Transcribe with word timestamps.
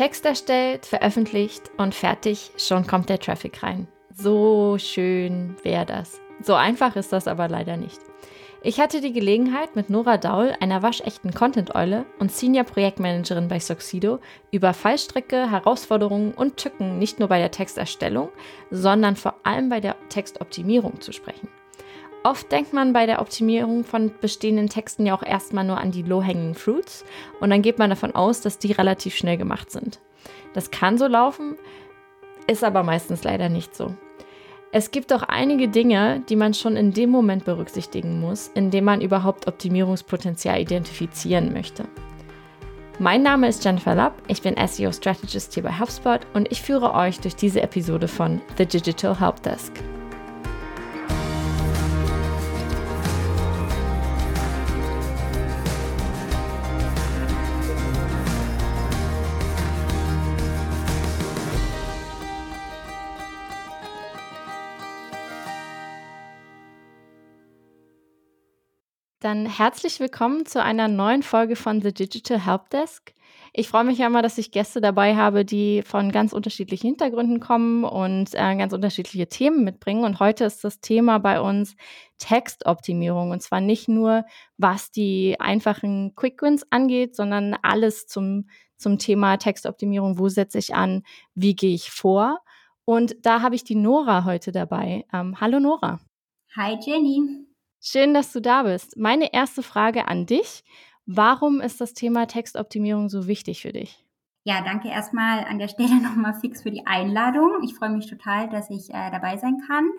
Text 0.00 0.24
erstellt, 0.24 0.86
veröffentlicht 0.86 1.70
und 1.76 1.94
fertig, 1.94 2.52
schon 2.56 2.86
kommt 2.86 3.10
der 3.10 3.18
Traffic 3.18 3.62
rein. 3.62 3.86
So 4.16 4.78
schön 4.78 5.56
wäre 5.62 5.84
das. 5.84 6.18
So 6.42 6.54
einfach 6.54 6.96
ist 6.96 7.12
das 7.12 7.28
aber 7.28 7.48
leider 7.48 7.76
nicht. 7.76 8.00
Ich 8.62 8.80
hatte 8.80 9.02
die 9.02 9.12
Gelegenheit, 9.12 9.76
mit 9.76 9.90
Nora 9.90 10.16
Daul, 10.16 10.54
einer 10.58 10.82
waschechten 10.82 11.34
Content-Eule 11.34 12.06
und 12.18 12.32
Senior-Projektmanagerin 12.32 13.48
bei 13.48 13.60
Soxido, 13.60 14.20
über 14.50 14.72
Fallstricke, 14.72 15.50
Herausforderungen 15.50 16.32
und 16.32 16.56
Tücken 16.56 16.98
nicht 16.98 17.18
nur 17.18 17.28
bei 17.28 17.38
der 17.38 17.50
Texterstellung, 17.50 18.30
sondern 18.70 19.16
vor 19.16 19.34
allem 19.42 19.68
bei 19.68 19.80
der 19.80 19.96
Textoptimierung 20.08 21.02
zu 21.02 21.12
sprechen. 21.12 21.50
Oft 22.22 22.52
denkt 22.52 22.74
man 22.74 22.92
bei 22.92 23.06
der 23.06 23.22
Optimierung 23.22 23.82
von 23.82 24.12
bestehenden 24.20 24.68
Texten 24.68 25.06
ja 25.06 25.14
auch 25.14 25.22
erstmal 25.22 25.64
nur 25.64 25.78
an 25.78 25.90
die 25.90 26.02
Low-Hanging 26.02 26.54
Fruits 26.54 27.04
und 27.40 27.48
dann 27.48 27.62
geht 27.62 27.78
man 27.78 27.88
davon 27.88 28.14
aus, 28.14 28.42
dass 28.42 28.58
die 28.58 28.72
relativ 28.72 29.14
schnell 29.16 29.38
gemacht 29.38 29.70
sind. 29.70 30.00
Das 30.52 30.70
kann 30.70 30.98
so 30.98 31.06
laufen, 31.06 31.56
ist 32.46 32.62
aber 32.62 32.82
meistens 32.82 33.24
leider 33.24 33.48
nicht 33.48 33.74
so. 33.74 33.94
Es 34.70 34.90
gibt 34.90 35.12
auch 35.12 35.22
einige 35.22 35.68
Dinge, 35.68 36.22
die 36.28 36.36
man 36.36 36.52
schon 36.52 36.76
in 36.76 36.92
dem 36.92 37.10
Moment 37.10 37.44
berücksichtigen 37.44 38.20
muss, 38.20 38.48
in 38.48 38.70
dem 38.70 38.84
man 38.84 39.00
überhaupt 39.00 39.48
Optimierungspotenzial 39.48 40.60
identifizieren 40.60 41.52
möchte. 41.54 41.86
Mein 42.98 43.22
Name 43.22 43.48
ist 43.48 43.64
Jennifer 43.64 43.94
Lapp, 43.94 44.22
ich 44.28 44.42
bin 44.42 44.56
SEO 44.68 44.92
Strategist 44.92 45.54
hier 45.54 45.62
bei 45.62 45.72
HubSpot 45.72 46.20
und 46.34 46.52
ich 46.52 46.60
führe 46.60 46.92
euch 46.92 47.18
durch 47.18 47.34
diese 47.34 47.62
Episode 47.62 48.08
von 48.08 48.42
The 48.58 48.66
Digital 48.66 49.18
Help 49.18 49.42
Desk. 49.42 49.72
Dann 69.22 69.44
herzlich 69.44 70.00
willkommen 70.00 70.46
zu 70.46 70.62
einer 70.62 70.88
neuen 70.88 71.22
Folge 71.22 71.54
von 71.54 71.82
The 71.82 71.92
Digital 71.92 72.46
Helpdesk. 72.46 73.12
Ich 73.52 73.68
freue 73.68 73.84
mich 73.84 73.98
ja 73.98 74.06
immer, 74.06 74.22
dass 74.22 74.38
ich 74.38 74.50
Gäste 74.50 74.80
dabei 74.80 75.14
habe, 75.14 75.44
die 75.44 75.82
von 75.82 76.10
ganz 76.10 76.32
unterschiedlichen 76.32 76.86
Hintergründen 76.86 77.38
kommen 77.38 77.84
und 77.84 78.32
äh, 78.32 78.56
ganz 78.56 78.72
unterschiedliche 78.72 79.28
Themen 79.28 79.62
mitbringen. 79.62 80.04
Und 80.04 80.20
heute 80.20 80.44
ist 80.44 80.64
das 80.64 80.80
Thema 80.80 81.18
bei 81.18 81.38
uns 81.38 81.76
Textoptimierung. 82.16 83.30
Und 83.30 83.42
zwar 83.42 83.60
nicht 83.60 83.88
nur, 83.88 84.24
was 84.56 84.90
die 84.90 85.38
einfachen 85.38 86.14
Quick 86.14 86.40
Wins 86.40 86.64
angeht, 86.70 87.14
sondern 87.14 87.58
alles 87.60 88.06
zum, 88.06 88.48
zum 88.78 88.96
Thema 88.96 89.36
Textoptimierung. 89.36 90.18
Wo 90.18 90.30
setze 90.30 90.56
ich 90.56 90.74
an? 90.74 91.02
Wie 91.34 91.54
gehe 91.54 91.74
ich 91.74 91.90
vor? 91.90 92.38
Und 92.86 93.16
da 93.20 93.42
habe 93.42 93.54
ich 93.54 93.64
die 93.64 93.76
Nora 93.76 94.24
heute 94.24 94.50
dabei. 94.50 95.04
Ähm, 95.12 95.38
hallo 95.42 95.60
Nora. 95.60 96.00
Hi 96.56 96.78
Jenny. 96.80 97.49
Schön, 97.82 98.12
dass 98.12 98.32
du 98.32 98.40
da 98.40 98.64
bist. 98.64 98.98
Meine 98.98 99.32
erste 99.32 99.62
Frage 99.62 100.06
an 100.06 100.26
dich. 100.26 100.64
Warum 101.06 101.60
ist 101.60 101.80
das 101.80 101.94
Thema 101.94 102.26
Textoptimierung 102.26 103.08
so 103.08 103.26
wichtig 103.26 103.62
für 103.62 103.72
dich? 103.72 104.04
Ja, 104.44 104.62
danke 104.62 104.88
erstmal 104.88 105.44
an 105.44 105.58
der 105.58 105.68
Stelle 105.68 105.96
nochmal 106.02 106.34
fix 106.34 106.62
für 106.62 106.70
die 106.70 106.86
Einladung. 106.86 107.62
Ich 107.62 107.74
freue 107.74 107.90
mich 107.90 108.06
total, 108.06 108.48
dass 108.50 108.68
ich 108.68 108.90
äh, 108.90 109.10
dabei 109.10 109.38
sein 109.38 109.62
kann. 109.66 109.90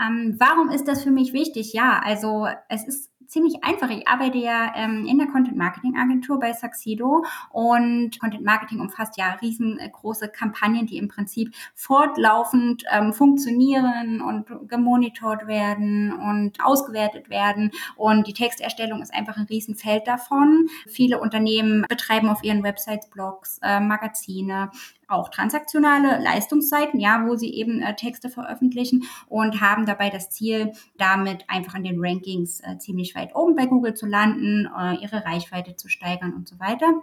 Ähm, 0.00 0.36
warum 0.38 0.70
ist 0.70 0.86
das 0.86 1.02
für 1.02 1.10
mich 1.10 1.32
wichtig? 1.32 1.72
Ja, 1.72 2.00
also 2.04 2.46
es 2.68 2.86
ist 2.86 3.10
ziemlich 3.28 3.64
einfach. 3.64 3.90
Ich 3.90 4.06
arbeite 4.06 4.38
ja 4.38 4.72
ähm, 4.76 5.06
in 5.06 5.18
der 5.18 5.28
Content 5.28 5.56
Marketing 5.56 5.96
Agentur 5.96 6.38
bei 6.38 6.52
Saxido 6.52 7.24
und 7.50 8.18
Content 8.20 8.44
Marketing 8.44 8.80
umfasst 8.80 9.16
ja 9.16 9.32
riesengroße 9.40 10.28
Kampagnen, 10.28 10.86
die 10.86 10.98
im 10.98 11.08
Prinzip 11.08 11.54
fortlaufend 11.74 12.84
ähm, 12.90 13.12
funktionieren 13.12 14.20
und 14.20 14.68
gemonitort 14.68 15.46
werden 15.46 16.12
und 16.12 16.64
ausgewertet 16.64 17.30
werden. 17.30 17.70
Und 17.96 18.26
die 18.26 18.32
Texterstellung 18.34 19.02
ist 19.02 19.14
einfach 19.14 19.36
ein 19.36 19.46
Riesenfeld 19.46 20.06
davon. 20.06 20.68
Viele 20.86 21.20
Unternehmen 21.20 21.84
betreiben 21.88 22.28
auf 22.28 22.42
ihren 22.42 22.62
Websites 22.62 23.08
Blogs, 23.08 23.58
äh, 23.62 23.80
Magazine, 23.80 24.70
auch 25.08 25.28
transaktionale 25.28 26.22
Leistungsseiten, 26.22 27.00
ja, 27.00 27.24
wo 27.26 27.36
sie 27.36 27.52
eben 27.54 27.80
äh, 27.80 27.94
Texte 27.94 28.28
veröffentlichen 28.28 29.04
und 29.28 29.60
haben 29.60 29.86
dabei 29.86 30.10
das 30.10 30.30
Ziel, 30.30 30.72
damit 30.98 31.44
einfach 31.48 31.74
in 31.74 31.84
den 31.84 32.04
Rankings 32.04 32.60
äh, 32.60 32.78
ziemlich 32.78 33.14
weit 33.16 33.34
oben 33.34 33.56
bei 33.56 33.66
Google 33.66 33.94
zu 33.94 34.06
landen, 34.06 34.68
äh, 34.78 34.94
ihre 35.02 35.24
Reichweite 35.24 35.76
zu 35.76 35.88
steigern 35.88 36.34
und 36.34 36.48
so 36.48 36.58
weiter. 36.58 37.02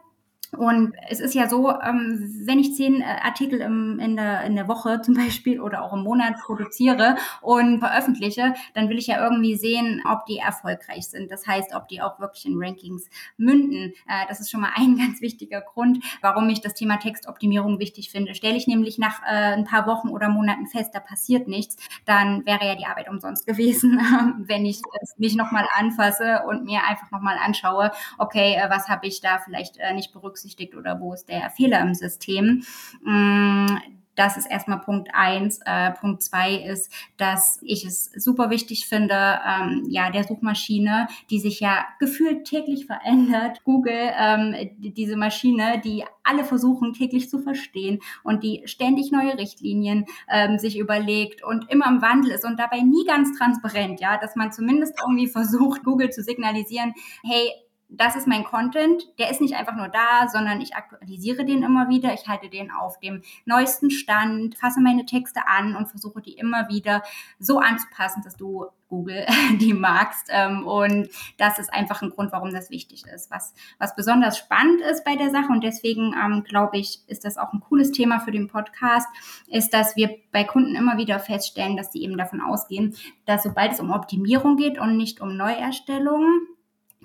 Und 0.57 0.93
es 1.09 1.19
ist 1.19 1.33
ja 1.33 1.49
so, 1.49 1.69
ähm, 1.69 2.43
wenn 2.45 2.59
ich 2.59 2.75
zehn 2.75 3.01
äh, 3.01 3.05
Artikel 3.23 3.59
im, 3.61 3.99
in, 3.99 4.15
der, 4.15 4.43
in 4.43 4.55
der 4.55 4.67
Woche 4.67 5.01
zum 5.01 5.15
Beispiel 5.15 5.59
oder 5.59 5.81
auch 5.81 5.93
im 5.93 6.03
Monat 6.03 6.35
produziere 6.37 7.15
und 7.41 7.79
veröffentliche, 7.79 8.53
dann 8.73 8.89
will 8.89 8.97
ich 8.97 9.07
ja 9.07 9.23
irgendwie 9.23 9.55
sehen, 9.55 10.03
ob 10.05 10.25
die 10.25 10.37
erfolgreich 10.37 11.07
sind. 11.07 11.31
Das 11.31 11.47
heißt, 11.47 11.73
ob 11.75 11.87
die 11.87 12.01
auch 12.01 12.19
wirklich 12.19 12.45
in 12.45 12.61
Rankings 12.61 13.09
münden. 13.37 13.93
Äh, 14.07 14.27
das 14.27 14.39
ist 14.39 14.51
schon 14.51 14.61
mal 14.61 14.71
ein 14.75 14.97
ganz 14.97 15.21
wichtiger 15.21 15.61
Grund, 15.61 16.03
warum 16.21 16.47
ich 16.49 16.61
das 16.61 16.75
Thema 16.75 16.97
Textoptimierung 16.97 17.79
wichtig 17.79 18.11
finde. 18.11 18.35
Stelle 18.35 18.55
ich 18.55 18.67
nämlich 18.67 18.97
nach 18.97 19.23
äh, 19.23 19.53
ein 19.53 19.65
paar 19.65 19.87
Wochen 19.87 20.09
oder 20.09 20.29
Monaten 20.29 20.67
fest, 20.67 20.91
da 20.93 20.99
passiert 20.99 21.47
nichts, 21.47 21.77
dann 22.05 22.45
wäre 22.45 22.65
ja 22.65 22.75
die 22.75 22.85
Arbeit 22.85 23.09
umsonst 23.09 23.45
gewesen, 23.47 23.99
wenn 24.45 24.65
ich 24.65 24.81
es 25.01 25.17
nicht 25.17 25.35
nochmal 25.35 25.67
anfasse 25.75 26.43
und 26.47 26.65
mir 26.65 26.81
einfach 26.87 27.09
nochmal 27.11 27.37
anschaue, 27.43 27.91
okay, 28.17 28.61
was 28.69 28.87
habe 28.87 29.07
ich 29.07 29.21
da 29.21 29.39
vielleicht 29.39 29.77
nicht 29.95 30.13
berücksichtigt 30.13 30.42
berücksichtigt 30.43 30.75
oder 30.75 30.99
wo 30.99 31.13
ist 31.13 31.29
der 31.29 31.49
Fehler 31.49 31.81
im 31.81 31.93
System. 31.93 32.63
Mm, 33.03 33.77
das 34.15 34.37
ist 34.37 34.45
erstmal 34.45 34.79
Punkt 34.79 35.09
eins. 35.11 35.59
Äh, 35.65 35.91
Punkt 35.93 36.21
zwei 36.21 36.53
ist, 36.53 36.91
dass 37.17 37.59
ich 37.63 37.83
es 37.83 38.11
super 38.15 38.51
wichtig 38.51 38.85
finde, 38.85 39.15
ähm, 39.15 39.87
ja, 39.89 40.11
der 40.11 40.23
Suchmaschine, 40.23 41.07
die 41.31 41.39
sich 41.39 41.59
ja 41.59 41.83
gefühlt 41.99 42.45
täglich 42.45 42.85
verändert, 42.85 43.63
Google, 43.63 44.11
ähm, 44.15 44.53
diese 44.77 45.17
Maschine, 45.17 45.81
die 45.83 46.05
alle 46.21 46.43
versuchen 46.43 46.93
täglich 46.93 47.27
zu 47.27 47.39
verstehen 47.39 48.01
und 48.23 48.43
die 48.43 48.61
ständig 48.65 49.11
neue 49.11 49.35
Richtlinien 49.35 50.05
ähm, 50.29 50.59
sich 50.59 50.77
überlegt 50.77 51.43
und 51.43 51.71
immer 51.71 51.87
im 51.87 52.03
Wandel 52.03 52.33
ist 52.33 52.45
und 52.45 52.59
dabei 52.59 52.81
nie 52.81 53.05
ganz 53.07 53.35
transparent, 53.35 53.99
ja, 53.99 54.19
dass 54.19 54.35
man 54.35 54.51
zumindest 54.51 54.93
irgendwie 55.01 55.27
versucht, 55.27 55.83
Google 55.83 56.11
zu 56.11 56.21
signalisieren, 56.21 56.93
hey, 57.23 57.49
das 57.97 58.15
ist 58.15 58.27
mein 58.27 58.43
Content. 58.43 59.03
Der 59.19 59.29
ist 59.29 59.41
nicht 59.41 59.55
einfach 59.55 59.75
nur 59.75 59.87
da, 59.87 60.27
sondern 60.27 60.61
ich 60.61 60.75
aktualisiere 60.75 61.45
den 61.45 61.63
immer 61.63 61.89
wieder. 61.89 62.13
Ich 62.13 62.27
halte 62.27 62.49
den 62.49 62.71
auf 62.71 62.99
dem 62.99 63.21
neuesten 63.45 63.91
Stand, 63.91 64.55
fasse 64.57 64.81
meine 64.81 65.05
Texte 65.05 65.47
an 65.47 65.75
und 65.75 65.87
versuche 65.87 66.21
die 66.21 66.33
immer 66.33 66.69
wieder 66.69 67.03
so 67.39 67.59
anzupassen, 67.59 68.21
dass 68.23 68.35
du 68.35 68.65
Google 68.93 69.25
die 69.59 69.73
magst. 69.73 70.27
Ähm, 70.29 70.65
und 70.65 71.09
das 71.37 71.59
ist 71.59 71.73
einfach 71.73 72.01
ein 72.01 72.11
Grund, 72.11 72.31
warum 72.31 72.51
das 72.51 72.69
wichtig 72.69 73.05
ist. 73.05 73.31
Was, 73.31 73.53
was 73.79 73.95
besonders 73.95 74.37
spannend 74.37 74.81
ist 74.81 75.03
bei 75.03 75.15
der 75.15 75.31
Sache 75.31 75.51
und 75.51 75.63
deswegen 75.63 76.13
ähm, 76.13 76.43
glaube 76.43 76.77
ich, 76.77 76.99
ist 77.07 77.25
das 77.25 77.37
auch 77.37 77.53
ein 77.53 77.59
cooles 77.59 77.91
Thema 77.91 78.19
für 78.19 78.31
den 78.31 78.47
Podcast, 78.47 79.07
ist, 79.47 79.73
dass 79.73 79.95
wir 79.95 80.15
bei 80.31 80.43
Kunden 80.43 80.75
immer 80.75 80.97
wieder 80.97 81.19
feststellen, 81.19 81.77
dass 81.77 81.91
sie 81.91 82.03
eben 82.03 82.17
davon 82.17 82.41
ausgehen, 82.41 82.95
dass 83.25 83.43
sobald 83.43 83.73
es 83.73 83.79
um 83.79 83.91
Optimierung 83.91 84.57
geht 84.57 84.79
und 84.79 84.97
nicht 84.97 85.21
um 85.21 85.35
Neuerstellung, 85.35 86.41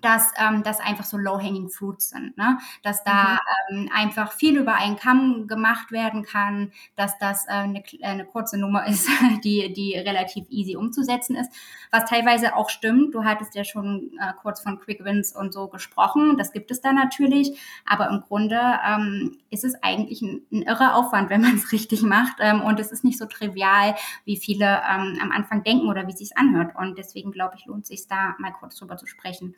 dass 0.00 0.32
ähm, 0.38 0.62
das 0.62 0.80
einfach 0.80 1.04
so 1.04 1.16
low-hanging 1.16 1.68
fruits 1.68 2.10
sind, 2.10 2.36
ne? 2.36 2.58
dass 2.82 3.04
da 3.04 3.38
mhm. 3.70 3.78
ähm, 3.78 3.90
einfach 3.92 4.32
viel 4.32 4.56
über 4.56 4.74
einen 4.74 4.96
Kamm 4.96 5.46
gemacht 5.46 5.92
werden 5.92 6.24
kann, 6.24 6.72
dass 6.96 7.18
das 7.18 7.46
äh, 7.46 7.52
eine, 7.52 7.82
eine 8.02 8.24
kurze 8.24 8.58
Nummer 8.58 8.86
ist, 8.86 9.08
die, 9.44 9.72
die 9.72 9.96
relativ 9.96 10.46
easy 10.50 10.76
umzusetzen 10.76 11.36
ist, 11.36 11.52
was 11.90 12.04
teilweise 12.04 12.54
auch 12.54 12.70
stimmt. 12.70 13.14
Du 13.14 13.24
hattest 13.24 13.54
ja 13.54 13.64
schon 13.64 14.12
äh, 14.20 14.32
kurz 14.40 14.60
von 14.60 14.78
Quick 14.78 15.04
Wins 15.04 15.34
und 15.34 15.52
so 15.52 15.68
gesprochen, 15.68 16.36
das 16.36 16.52
gibt 16.52 16.70
es 16.70 16.80
da 16.80 16.92
natürlich, 16.92 17.58
aber 17.86 18.08
im 18.08 18.20
Grunde 18.20 18.60
ähm, 18.86 19.38
ist 19.50 19.64
es 19.64 19.74
eigentlich 19.82 20.22
ein, 20.22 20.42
ein 20.52 20.62
irrer 20.62 20.96
Aufwand, 20.96 21.30
wenn 21.30 21.42
man 21.42 21.56
es 21.56 21.72
richtig 21.72 22.02
macht 22.02 22.36
ähm, 22.40 22.62
und 22.62 22.80
es 22.80 22.92
ist 22.92 23.04
nicht 23.04 23.18
so 23.18 23.26
trivial, 23.26 23.94
wie 24.24 24.36
viele 24.36 24.66
ähm, 24.66 25.18
am 25.20 25.32
Anfang 25.32 25.62
denken 25.64 25.88
oder 25.88 26.06
wie 26.06 26.12
es 26.12 26.18
sich 26.18 26.36
anhört 26.36 26.74
und 26.76 26.98
deswegen 26.98 27.32
glaube 27.32 27.56
ich, 27.56 27.66
lohnt 27.66 27.86
sich 27.86 28.06
da 28.06 28.34
mal 28.38 28.52
kurz 28.52 28.76
drüber 28.76 28.96
zu 28.96 29.06
sprechen. 29.06 29.54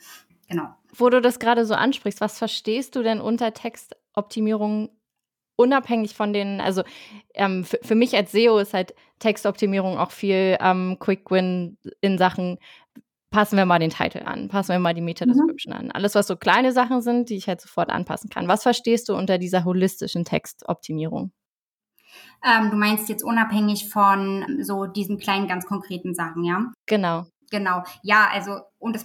Genau. 0.50 0.74
Wo 0.94 1.08
du 1.08 1.20
das 1.20 1.38
gerade 1.38 1.64
so 1.64 1.74
ansprichst, 1.74 2.20
was 2.20 2.38
verstehst 2.38 2.96
du 2.96 3.02
denn 3.02 3.20
unter 3.20 3.54
Textoptimierung 3.54 4.90
unabhängig 5.56 6.14
von 6.14 6.32
den, 6.32 6.60
also 6.60 6.82
ähm, 7.34 7.64
für, 7.64 7.94
mich 7.94 8.16
als 8.16 8.32
SEO 8.32 8.58
ist 8.58 8.74
halt 8.74 8.94
Textoptimierung 9.18 9.98
auch 9.98 10.10
viel 10.10 10.56
ähm, 10.60 10.96
Quick 10.98 11.30
Win 11.30 11.76
in 12.00 12.18
Sachen, 12.18 12.58
passen 13.30 13.56
wir 13.56 13.66
mal 13.66 13.78
den 13.78 13.90
Titel 13.90 14.22
an, 14.24 14.48
passen 14.48 14.72
wir 14.72 14.78
mal 14.78 14.94
die 14.94 15.02
Meta-Description 15.02 15.72
mhm. 15.72 15.80
an. 15.80 15.90
Alles, 15.92 16.14
was 16.14 16.26
so 16.26 16.36
kleine 16.36 16.72
Sachen 16.72 17.02
sind, 17.02 17.28
die 17.28 17.36
ich 17.36 17.46
halt 17.46 17.60
sofort 17.60 17.90
anpassen 17.90 18.30
kann. 18.30 18.48
Was 18.48 18.62
verstehst 18.62 19.08
du 19.08 19.14
unter 19.14 19.38
dieser 19.38 19.64
holistischen 19.64 20.24
Textoptimierung? 20.24 21.30
Ähm, 22.44 22.70
du 22.70 22.76
meinst 22.76 23.08
jetzt 23.08 23.22
unabhängig 23.22 23.88
von 23.88 24.62
so 24.62 24.86
diesen 24.86 25.18
kleinen, 25.18 25.46
ganz 25.46 25.66
konkreten 25.66 26.14
Sachen, 26.14 26.42
ja? 26.42 26.72
Genau. 26.86 27.26
Genau. 27.50 27.82
Ja, 28.02 28.28
also, 28.32 28.60
und 28.78 28.94
das 28.94 29.04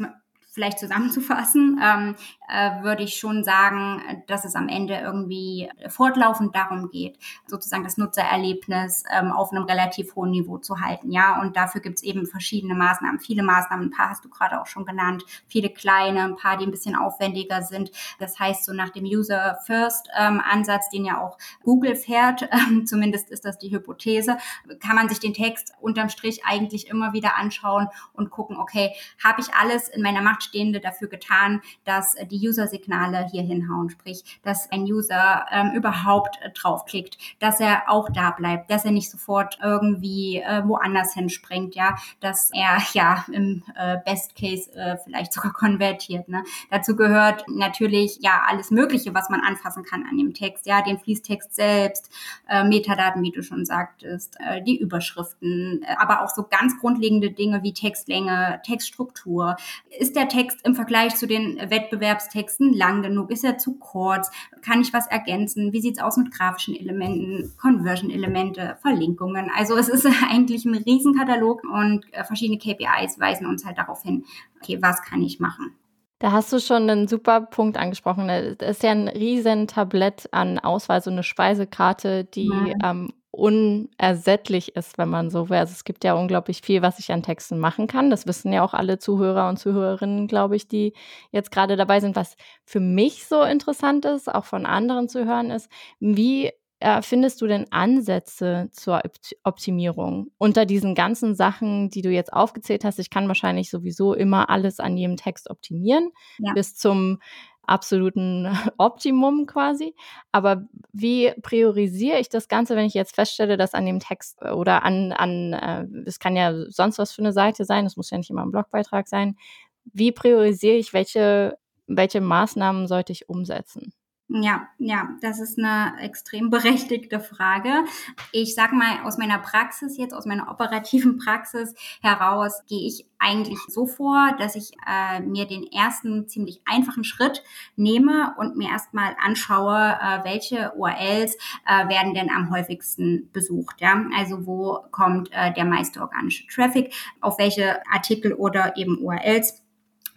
vielleicht 0.55 0.79
zusammenzufassen, 0.79 1.79
ähm, 1.83 2.15
äh, 2.47 2.81
würde 2.81 3.03
ich 3.03 3.17
schon 3.17 3.43
sagen, 3.43 4.23
dass 4.27 4.45
es 4.45 4.55
am 4.55 4.69
Ende 4.69 4.95
irgendwie 4.95 5.69
fortlaufend 5.89 6.55
darum 6.55 6.89
geht, 6.89 7.19
sozusagen 7.45 7.83
das 7.83 7.97
Nutzererlebnis 7.97 9.03
ähm, 9.11 9.31
auf 9.31 9.51
einem 9.51 9.65
relativ 9.65 10.15
hohen 10.15 10.31
Niveau 10.31 10.57
zu 10.57 10.79
halten. 10.79 11.11
Ja, 11.11 11.41
und 11.41 11.57
dafür 11.57 11.81
gibt 11.81 11.97
es 11.97 12.03
eben 12.03 12.25
verschiedene 12.25 12.73
Maßnahmen, 12.73 13.19
viele 13.19 13.43
Maßnahmen, 13.43 13.87
ein 13.87 13.91
paar 13.91 14.09
hast 14.09 14.23
du 14.23 14.29
gerade 14.29 14.61
auch 14.61 14.65
schon 14.65 14.85
genannt, 14.85 15.25
viele 15.47 15.69
kleine, 15.69 16.23
ein 16.23 16.37
paar, 16.37 16.57
die 16.57 16.65
ein 16.65 16.71
bisschen 16.71 16.95
aufwendiger 16.95 17.61
sind. 17.61 17.91
Das 18.19 18.39
heißt, 18.39 18.63
so 18.63 18.71
nach 18.71 18.91
dem 18.91 19.03
User-First-Ansatz, 19.03 20.85
ähm, 20.85 20.89
den 20.93 21.05
ja 21.05 21.21
auch 21.21 21.37
Google 21.63 21.97
fährt, 21.97 22.43
äh, 22.51 22.85
zumindest 22.85 23.29
ist 23.29 23.43
das 23.43 23.57
die 23.57 23.71
Hypothese, 23.71 24.37
kann 24.79 24.95
man 24.95 25.09
sich 25.09 25.19
den 25.19 25.33
Text 25.33 25.73
unterm 25.81 26.07
Strich 26.07 26.45
eigentlich 26.45 26.87
immer 26.87 27.11
wieder 27.11 27.35
anschauen 27.35 27.89
und 28.13 28.29
gucken, 28.29 28.55
okay, 28.55 28.93
habe 29.21 29.41
ich 29.41 29.53
alles 29.53 29.89
in 29.89 30.01
meiner 30.01 30.21
Macht 30.21 30.44
Stehende 30.45 30.79
dafür 30.79 31.07
getan, 31.07 31.61
dass 31.83 32.15
die 32.31 32.47
User-Signale 32.47 33.27
hier 33.31 33.43
hinhauen, 33.43 33.89
sprich, 33.89 34.23
dass 34.43 34.71
ein 34.71 34.83
User 34.83 35.45
ähm, 35.51 35.71
überhaupt 35.75 36.39
äh, 36.41 36.51
draufklickt, 36.51 37.17
dass 37.39 37.59
er 37.59 37.83
auch 37.87 38.09
da 38.09 38.31
bleibt, 38.31 38.71
dass 38.71 38.85
er 38.85 38.91
nicht 38.91 39.09
sofort 39.09 39.57
irgendwie 39.61 40.37
äh, 40.37 40.63
woanders 40.65 41.13
hinspringt, 41.13 41.75
ja, 41.75 41.95
dass 42.19 42.51
er 42.53 42.77
ja 42.93 43.25
im 43.31 43.63
äh, 43.75 43.97
Best 44.05 44.35
Case 44.35 44.71
äh, 44.73 44.97
vielleicht 45.03 45.33
sogar 45.33 45.53
konvertiert. 45.65 46.29
Ne? 46.29 46.43
Dazu 46.69 46.95
gehört 46.95 47.45
natürlich 47.47 48.19
ja 48.21 48.43
alles 48.47 48.71
Mögliche, 48.71 49.13
was 49.13 49.29
man 49.29 49.41
anfassen 49.41 49.83
kann 49.83 50.05
an 50.09 50.17
dem 50.17 50.33
Text, 50.33 50.65
ja, 50.65 50.81
den 50.81 50.99
Fließtext 50.99 51.55
selbst, 51.55 52.11
äh, 52.49 52.63
Metadaten, 52.63 53.21
wie 53.23 53.31
du 53.31 53.43
schon 53.43 53.65
sagtest, 53.65 54.37
äh, 54.39 54.61
die 54.61 54.77
Überschriften, 54.77 55.83
äh, 55.83 55.95
aber 55.97 56.21
auch 56.21 56.29
so 56.29 56.43
ganz 56.43 56.79
grundlegende 56.79 57.31
Dinge 57.31 57.63
wie 57.63 57.73
Textlänge, 57.73 58.61
Textstruktur. 58.65 59.55
Ist 59.97 60.15
der 60.15 60.27
Text 60.35 60.65
im 60.65 60.75
Vergleich 60.75 61.15
zu 61.15 61.27
den 61.27 61.57
Wettbewerbstexten 61.57 62.73
lang 62.73 63.01
genug? 63.01 63.31
Ist 63.31 63.45
er 63.45 63.57
zu 63.57 63.79
kurz? 63.79 64.29
Kann 64.61 64.81
ich 64.81 64.91
was 64.91 65.07
ergänzen? 65.07 65.71
Wie 65.71 65.79
sieht's 65.79 66.01
aus 66.01 66.17
mit 66.17 66.31
grafischen 66.31 66.75
Elementen, 66.75 67.53
Conversion-Elemente, 67.57 68.77
Verlinkungen? 68.81 69.49
Also 69.55 69.77
es 69.77 69.87
ist 69.87 70.05
eigentlich 70.29 70.65
ein 70.65 70.75
Riesenkatalog 70.75 71.63
und 71.63 72.05
äh, 72.11 72.25
verschiedene 72.25 72.57
KPIs 72.57 73.17
weisen 73.17 73.47
uns 73.47 73.65
halt 73.65 73.77
darauf 73.77 74.03
hin, 74.03 74.25
okay, 74.61 74.77
was 74.81 75.01
kann 75.01 75.21
ich 75.21 75.39
machen? 75.39 75.73
Da 76.19 76.33
hast 76.33 76.51
du 76.51 76.59
schon 76.59 76.89
einen 76.89 77.07
super 77.07 77.41
Punkt 77.41 77.77
angesprochen. 77.77 78.27
Das 78.27 78.77
ist 78.77 78.83
ja 78.83 78.91
ein 78.91 79.07
riesen 79.07 79.67
Tablett 79.67 80.27
an 80.31 80.59
Auswahl, 80.59 81.01
so 81.01 81.11
eine 81.11 81.23
Speisekarte, 81.23 82.25
die 82.25 82.49
mhm. 82.49 82.73
ähm, 82.83 83.13
unersättlich 83.35 84.75
ist, 84.75 84.97
wenn 84.97 85.09
man 85.09 85.29
so 85.29 85.49
will. 85.49 85.57
Also 85.57 85.73
es 85.73 85.83
gibt 85.83 86.03
ja 86.03 86.13
unglaublich 86.13 86.61
viel, 86.61 86.81
was 86.81 86.99
ich 86.99 87.11
an 87.11 87.23
Texten 87.23 87.59
machen 87.59 87.87
kann. 87.87 88.09
Das 88.09 88.27
wissen 88.27 88.53
ja 88.53 88.63
auch 88.63 88.73
alle 88.73 88.97
Zuhörer 88.97 89.49
und 89.49 89.57
Zuhörerinnen, 89.57 90.27
glaube 90.27 90.55
ich, 90.55 90.67
die 90.67 90.93
jetzt 91.31 91.51
gerade 91.51 91.75
dabei 91.75 91.99
sind. 91.99 92.15
Was 92.15 92.37
für 92.63 92.79
mich 92.79 93.27
so 93.27 93.41
interessant 93.43 94.05
ist, 94.05 94.33
auch 94.33 94.45
von 94.45 94.65
anderen 94.65 95.09
zu 95.09 95.25
hören, 95.25 95.51
ist, 95.51 95.69
wie 95.99 96.51
äh, 96.79 97.01
findest 97.01 97.41
du 97.41 97.47
denn 97.47 97.65
Ansätze 97.71 98.69
zur 98.71 99.01
Optimierung 99.43 100.31
unter 100.37 100.65
diesen 100.65 100.93
ganzen 100.93 101.33
Sachen, 101.33 101.89
die 101.89 102.01
du 102.01 102.09
jetzt 102.09 102.33
aufgezählt 102.33 102.83
hast? 102.83 102.99
Ich 102.99 103.09
kann 103.09 103.27
wahrscheinlich 103.27 103.69
sowieso 103.69 104.13
immer 104.13 104.49
alles 104.49 104.79
an 104.79 104.97
jedem 104.97 105.17
Text 105.17 105.49
optimieren, 105.49 106.11
ja. 106.37 106.53
bis 106.53 106.75
zum 106.75 107.19
absoluten 107.67 108.47
Optimum 108.77 109.45
quasi. 109.45 109.95
Aber 110.31 110.63
wie 110.93 111.33
priorisiere 111.41 112.19
ich 112.19 112.29
das 112.29 112.47
Ganze, 112.47 112.75
wenn 112.75 112.85
ich 112.85 112.93
jetzt 112.93 113.15
feststelle, 113.15 113.57
dass 113.57 113.73
an 113.73 113.85
dem 113.85 113.99
Text 113.99 114.41
oder 114.41 114.83
an, 114.83 115.11
an 115.11 115.53
äh, 115.53 115.85
es 116.05 116.19
kann 116.19 116.35
ja 116.35 116.53
sonst 116.69 116.97
was 116.97 117.11
für 117.11 117.21
eine 117.21 117.33
Seite 117.33 117.65
sein, 117.65 117.85
es 117.85 117.97
muss 117.97 118.09
ja 118.09 118.17
nicht 118.17 118.29
immer 118.29 118.43
ein 118.43 118.51
Blogbeitrag 118.51 119.07
sein. 119.07 119.37
Wie 119.85 120.11
priorisiere 120.11 120.75
ich, 120.75 120.93
welche, 120.93 121.57
welche 121.87 122.21
Maßnahmen 122.21 122.87
sollte 122.87 123.11
ich 123.13 123.29
umsetzen? 123.29 123.93
Ja, 124.27 124.69
ja, 124.79 125.09
das 125.21 125.39
ist 125.39 125.59
eine 125.59 126.01
extrem 126.01 126.49
berechtigte 126.49 127.19
Frage. 127.19 127.85
Ich 128.31 128.55
sag 128.55 128.73
mal, 128.73 129.03
aus 129.03 129.19
meiner 129.19 129.37
Praxis 129.37 129.97
jetzt, 129.97 130.15
aus 130.15 130.25
meiner 130.25 130.49
operativen 130.49 131.17
Praxis 131.17 131.75
heraus, 132.01 132.63
gehe 132.67 132.87
ich 132.87 133.05
eigentlich 133.19 133.59
so 133.67 133.85
vor, 133.85 134.35
dass 134.39 134.55
ich 134.55 134.71
äh, 134.87 135.19
mir 135.19 135.45
den 135.45 135.63
ersten 135.71 136.27
ziemlich 136.27 136.61
einfachen 136.65 137.03
Schritt 137.03 137.43
nehme 137.75 138.33
und 138.37 138.57
mir 138.57 138.69
erstmal 138.69 139.15
anschaue, 139.23 139.77
äh, 139.77 140.23
welche 140.23 140.73
URLs 140.75 141.35
äh, 141.67 141.87
werden 141.87 142.15
denn 142.15 142.31
am 142.31 142.49
häufigsten 142.49 143.29
besucht. 143.31 143.79
Ja? 143.79 144.05
Also 144.17 144.47
wo 144.47 144.79
kommt 144.89 145.29
äh, 145.33 145.53
der 145.53 145.65
meiste 145.65 146.01
organische 146.01 146.47
Traffic, 146.47 146.95
auf 147.21 147.37
welche 147.37 147.79
Artikel 147.91 148.33
oder 148.33 148.75
eben 148.75 148.97
URLs 148.97 149.64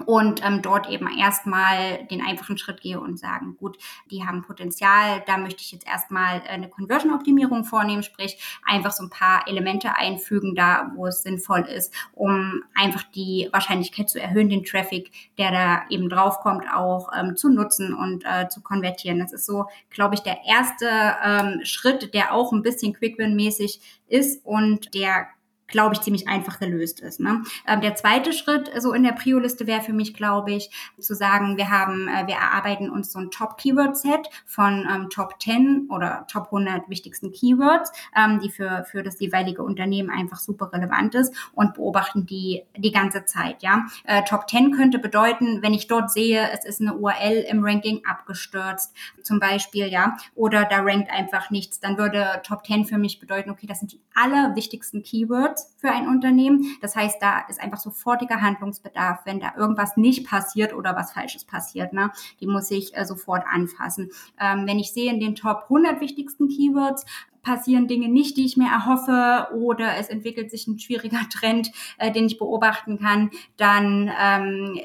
und 0.06 0.45
ähm, 0.45 0.62
dort 0.62 0.89
eben 0.89 1.09
erstmal 1.19 2.05
den 2.06 2.23
einfachen 2.23 2.56
Schritt 2.56 2.81
gehe 2.81 3.00
und 3.00 3.19
sagen, 3.19 3.56
gut, 3.59 3.79
die 4.11 4.25
haben 4.25 4.43
Potenzial, 4.43 5.23
da 5.27 5.37
möchte 5.37 5.62
ich 5.62 5.73
jetzt 5.73 5.87
erstmal 5.87 6.43
eine 6.49 6.69
Conversion-Optimierung 6.69 7.65
vornehmen, 7.65 8.03
sprich 8.03 8.39
einfach 8.65 8.93
so 8.93 9.05
ein 9.05 9.11
paar 9.11 9.47
Elemente 9.49 9.97
einfügen, 9.97 10.55
da 10.55 10.93
wo 10.95 11.06
es 11.06 11.23
sinnvoll 11.23 11.62
ist, 11.62 11.93
um 12.12 12.62
einfach 12.75 13.03
die 13.03 13.49
Wahrscheinlichkeit 13.53 14.09
zu 14.09 14.21
erhöhen, 14.21 14.49
den 14.49 14.65
Traffic, 14.65 15.11
der 15.37 15.50
da 15.50 15.83
eben 15.91 16.09
draufkommt, 16.09 16.67
auch 16.73 17.11
ähm, 17.19 17.37
zu 17.37 17.49
nutzen 17.49 17.95
und 17.95 18.25
äh, 18.25 18.49
zu 18.49 18.62
konvertieren. 18.62 19.19
Das 19.19 19.33
ist 19.33 19.47
so, 19.47 19.67
glaube 19.91 20.15
ich, 20.15 20.21
der 20.21 20.39
erste 20.47 20.87
ähm, 21.25 21.61
Schritt, 21.65 22.15
der 22.15 22.33
auch 22.33 22.53
ein 22.53 22.62
bisschen 22.62 22.93
Quick-Win-mäßig 22.95 23.81
ist 24.09 24.45
und 24.45 24.95
der 24.95 25.29
glaube 25.69 25.94
ich, 25.94 26.00
ziemlich 26.00 26.29
einfach 26.29 26.59
gelöst 26.59 27.00
ist. 27.00 27.20
Ne? 27.20 27.43
Ähm, 27.67 27.81
der 27.81 27.94
zweite 27.94 28.32
Schritt 28.32 28.70
so 28.79 28.93
in 28.93 29.03
der 29.03 29.12
Prio-Liste 29.12 29.67
wäre 29.67 29.82
für 29.82 29.93
mich, 29.93 30.15
glaube 30.15 30.53
ich, 30.53 30.70
zu 30.99 31.15
sagen, 31.15 31.56
wir 31.56 31.70
haben, 31.70 32.09
äh, 32.09 32.26
wir 32.26 32.35
erarbeiten 32.35 32.91
uns 32.91 33.12
so 33.12 33.19
ein 33.19 33.31
Top-Keyword-Set 33.31 34.29
von 34.47 34.88
ähm, 34.91 35.11
Top 35.11 35.41
10 35.41 35.88
oder 35.91 36.26
Top 36.31 36.47
100 36.47 36.88
wichtigsten 36.88 37.32
Keywords, 37.32 37.93
ähm, 38.17 38.41
die 38.41 38.50
für, 38.50 38.85
für 38.91 39.03
das 39.03 39.20
jeweilige 39.20 39.62
Unternehmen 39.62 40.11
einfach 40.11 40.38
super 40.38 40.73
relevant 40.73 41.15
ist 41.15 41.35
und 41.53 41.75
beobachten 41.75 42.26
die 42.26 42.64
die 42.76 42.93
ganze 42.93 43.25
Zeit. 43.26 43.62
Ja, 43.62 43.87
äh, 44.05 44.23
Top 44.25 44.49
10 44.49 44.73
könnte 44.73 44.99
bedeuten, 44.99 45.62
wenn 45.62 45.75
ich 45.75 45.87
dort 45.87 46.11
sehe, 46.11 46.49
es 46.53 46.64
ist 46.64 46.81
eine 46.81 46.94
URL 46.94 47.44
im 47.49 47.64
Ranking 47.64 48.03
abgestürzt, 48.09 48.94
zum 49.23 49.38
Beispiel, 49.38 49.88
ja, 49.88 50.17
oder 50.35 50.64
da 50.64 50.79
rankt 50.79 51.11
einfach 51.11 51.50
nichts, 51.50 51.81
dann 51.81 51.99
würde 51.99 52.41
Top 52.43 52.67
10 52.67 52.87
für 52.87 52.97
mich 52.97 53.21
bedeuten, 53.21 53.50
okay, 53.50 53.67
das 53.67 53.81
sind 53.81 53.93
die 53.93 54.00
allerwichtigsten 54.14 55.03
Keywords 55.03 55.58
für 55.77 55.91
ein 55.91 56.09
Unternehmen. 56.09 56.77
Das 56.81 56.97
heißt, 56.97 57.17
da 57.21 57.41
ist 57.49 57.61
einfach 57.61 57.79
sofortiger 57.79 58.41
Handlungsbedarf, 58.41 59.21
wenn 59.25 59.41
da 59.41 59.53
irgendwas 59.57 59.97
nicht 59.97 60.27
passiert 60.27 60.75
oder 60.75 60.97
was 60.97 61.13
Falsches 61.13 61.45
passiert. 61.45 61.93
Ne? 61.93 62.11
Die 62.41 62.47
muss 62.47 62.71
ich 62.71 62.97
äh, 62.97 63.05
sofort 63.05 63.45
anfassen. 63.51 64.11
Ähm, 64.41 64.67
wenn 64.67 64.79
ich 64.79 64.93
sehe 64.93 65.13
in 65.13 65.21
den 65.21 65.35
Top 65.35 65.65
100 65.69 66.01
wichtigsten 66.01 66.49
Keywords, 66.49 67.05
passieren 67.43 67.88
Dinge 67.88 68.09
nicht, 68.09 68.37
die 68.37 68.45
ich 68.45 68.57
mir 68.57 68.69
erhoffe, 68.69 69.49
oder 69.55 69.97
es 69.97 70.09
entwickelt 70.09 70.50
sich 70.50 70.67
ein 70.67 70.79
schwieriger 70.79 71.21
Trend, 71.33 71.71
äh, 71.99 72.12
den 72.12 72.27
ich 72.27 72.38
beobachten 72.38 72.99
kann, 72.99 73.31
dann 73.57 74.11
ähm, 74.21 74.79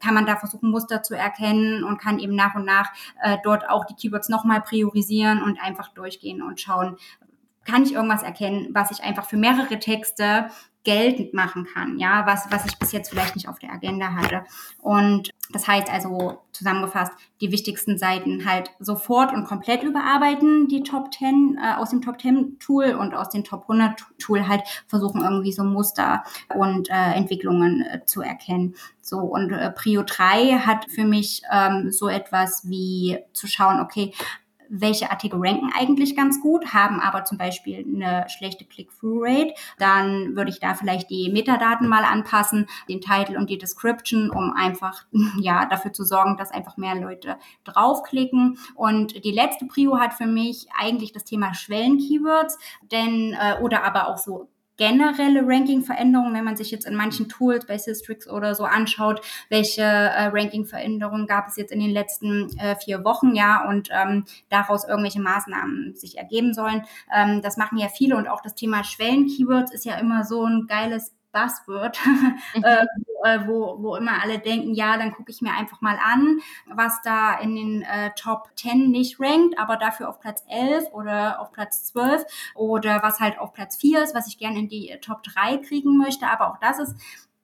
kann 0.00 0.14
man 0.14 0.26
da 0.26 0.36
versuchen, 0.36 0.70
Muster 0.70 1.02
zu 1.02 1.14
erkennen 1.14 1.84
und 1.84 1.98
kann 1.98 2.18
eben 2.18 2.34
nach 2.34 2.54
und 2.54 2.64
nach 2.64 2.90
äh, 3.22 3.38
dort 3.42 3.68
auch 3.68 3.84
die 3.84 3.94
Keywords 3.94 4.28
nochmal 4.28 4.60
priorisieren 4.60 5.42
und 5.42 5.58
einfach 5.60 5.88
durchgehen 5.88 6.42
und 6.42 6.60
schauen, 6.60 6.96
kann 7.70 7.84
ich 7.84 7.92
irgendwas 7.92 8.22
erkennen, 8.22 8.68
was 8.72 8.90
ich 8.90 9.02
einfach 9.02 9.24
für 9.24 9.36
mehrere 9.36 9.78
Texte 9.78 10.50
geltend 10.82 11.34
machen 11.34 11.66
kann, 11.66 11.98
ja, 11.98 12.24
was, 12.26 12.50
was 12.50 12.64
ich 12.64 12.78
bis 12.78 12.92
jetzt 12.92 13.10
vielleicht 13.10 13.36
nicht 13.36 13.48
auf 13.48 13.58
der 13.58 13.70
Agenda 13.70 14.14
hatte. 14.14 14.44
Und 14.78 15.30
das 15.52 15.68
heißt 15.68 15.90
also 15.90 16.40
zusammengefasst, 16.52 17.12
die 17.42 17.52
wichtigsten 17.52 17.98
Seiten 17.98 18.46
halt 18.46 18.70
sofort 18.78 19.32
und 19.34 19.44
komplett 19.44 19.82
überarbeiten, 19.82 20.68
die 20.68 20.82
Top 20.82 21.12
10 21.12 21.58
äh, 21.62 21.74
aus 21.74 21.90
dem 21.90 22.00
Top 22.00 22.20
10 22.20 22.58
Tool 22.60 22.92
und 22.92 23.14
aus 23.14 23.28
dem 23.28 23.44
Top 23.44 23.62
100 23.62 24.06
Tool 24.18 24.48
halt 24.48 24.62
versuchen 24.86 25.22
irgendwie 25.22 25.52
so 25.52 25.64
Muster 25.64 26.24
und 26.54 26.88
äh, 26.88 27.12
Entwicklungen 27.12 27.82
äh, 27.82 28.04
zu 28.06 28.22
erkennen. 28.22 28.74
So 29.02 29.18
und 29.18 29.52
äh, 29.52 29.70
Prio 29.72 30.02
3 30.02 30.60
hat 30.60 30.86
für 30.90 31.04
mich 31.04 31.42
ähm, 31.52 31.90
so 31.90 32.08
etwas 32.08 32.68
wie 32.68 33.18
zu 33.32 33.46
schauen, 33.46 33.80
okay, 33.80 34.14
welche 34.70 35.10
Artikel 35.10 35.40
ranken 35.40 35.70
eigentlich 35.76 36.16
ganz 36.16 36.40
gut, 36.40 36.72
haben 36.72 37.00
aber 37.00 37.24
zum 37.24 37.36
Beispiel 37.36 37.84
eine 37.84 38.26
schlechte 38.28 38.64
Click-Through-Rate, 38.64 39.54
dann 39.78 40.36
würde 40.36 40.50
ich 40.50 40.60
da 40.60 40.74
vielleicht 40.74 41.10
die 41.10 41.30
Metadaten 41.30 41.88
mal 41.88 42.04
anpassen, 42.04 42.66
den 42.88 43.00
Titel 43.00 43.36
und 43.36 43.50
die 43.50 43.58
Description, 43.58 44.30
um 44.30 44.52
einfach 44.54 45.04
ja 45.40 45.66
dafür 45.66 45.92
zu 45.92 46.04
sorgen, 46.04 46.36
dass 46.36 46.52
einfach 46.52 46.76
mehr 46.76 46.94
Leute 46.94 47.36
draufklicken. 47.64 48.58
Und 48.74 49.24
die 49.24 49.32
letzte 49.32 49.66
Prio 49.66 49.98
hat 49.98 50.14
für 50.14 50.26
mich 50.26 50.68
eigentlich 50.78 51.12
das 51.12 51.24
Thema 51.24 51.52
Schwellen-Keywords, 51.52 52.58
denn 52.90 53.36
äh, 53.38 53.60
oder 53.60 53.84
aber 53.84 54.08
auch 54.08 54.18
so 54.18 54.48
generelle 54.80 55.42
Ranking-Veränderungen, 55.46 56.32
wenn 56.32 56.44
man 56.44 56.56
sich 56.56 56.70
jetzt 56.70 56.86
in 56.86 56.94
manchen 56.94 57.28
Tools 57.28 57.66
bei 57.66 57.76
Systrix 57.76 58.26
oder 58.26 58.54
so 58.54 58.64
anschaut, 58.64 59.20
welche 59.50 59.82
äh, 59.82 60.28
Ranking-Veränderungen 60.28 61.26
gab 61.26 61.48
es 61.48 61.56
jetzt 61.56 61.70
in 61.70 61.80
den 61.80 61.90
letzten 61.90 62.48
äh, 62.58 62.74
vier 62.76 63.04
Wochen, 63.04 63.34
ja, 63.34 63.68
und 63.68 63.90
ähm, 63.92 64.24
daraus 64.48 64.88
irgendwelche 64.88 65.20
Maßnahmen 65.20 65.96
sich 65.96 66.16
ergeben 66.16 66.54
sollen. 66.54 66.84
Ähm, 67.14 67.42
das 67.42 67.58
machen 67.58 67.76
ja 67.76 67.88
viele 67.88 68.16
und 68.16 68.26
auch 68.26 68.40
das 68.40 68.54
Thema 68.54 68.82
Schwellen-Keywords 68.82 69.70
ist 69.70 69.84
ja 69.84 69.96
immer 69.96 70.24
so 70.24 70.46
ein 70.46 70.66
geiles 70.66 71.12
Buzzword, 71.32 71.98
äh, 72.62 72.86
äh, 73.24 73.46
wo, 73.46 73.76
wo 73.80 73.96
immer 73.96 74.22
alle 74.22 74.38
denken, 74.38 74.74
ja, 74.74 74.96
dann 74.96 75.12
gucke 75.12 75.30
ich 75.30 75.40
mir 75.40 75.52
einfach 75.52 75.80
mal 75.80 75.98
an, 76.02 76.40
was 76.66 77.00
da 77.02 77.38
in 77.38 77.54
den 77.54 77.82
äh, 77.82 78.10
Top 78.16 78.50
10 78.56 78.90
nicht 78.90 79.20
rankt, 79.20 79.58
aber 79.58 79.76
dafür 79.76 80.08
auf 80.08 80.20
Platz 80.20 80.44
11 80.48 80.92
oder 80.92 81.40
auf 81.40 81.52
Platz 81.52 81.84
12 81.84 82.24
oder 82.54 83.02
was 83.02 83.20
halt 83.20 83.38
auf 83.38 83.52
Platz 83.52 83.76
4 83.76 84.02
ist, 84.02 84.14
was 84.14 84.26
ich 84.26 84.38
gerne 84.38 84.58
in 84.58 84.68
die 84.68 84.96
Top 85.00 85.22
3 85.22 85.58
kriegen 85.58 85.96
möchte. 85.96 86.26
Aber 86.26 86.50
auch 86.50 86.58
das 86.58 86.78
ist 86.78 86.96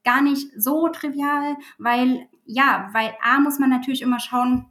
gar 0.05 0.23
nicht 0.23 0.51
so 0.57 0.89
trivial, 0.89 1.57
weil 1.79 2.29
ja, 2.47 2.89
weil 2.93 3.15
A 3.23 3.41
muss 3.41 3.59
man 3.59 3.71
natürlich 3.71 4.03
immer 4.03 4.21
schauen, 4.21 4.67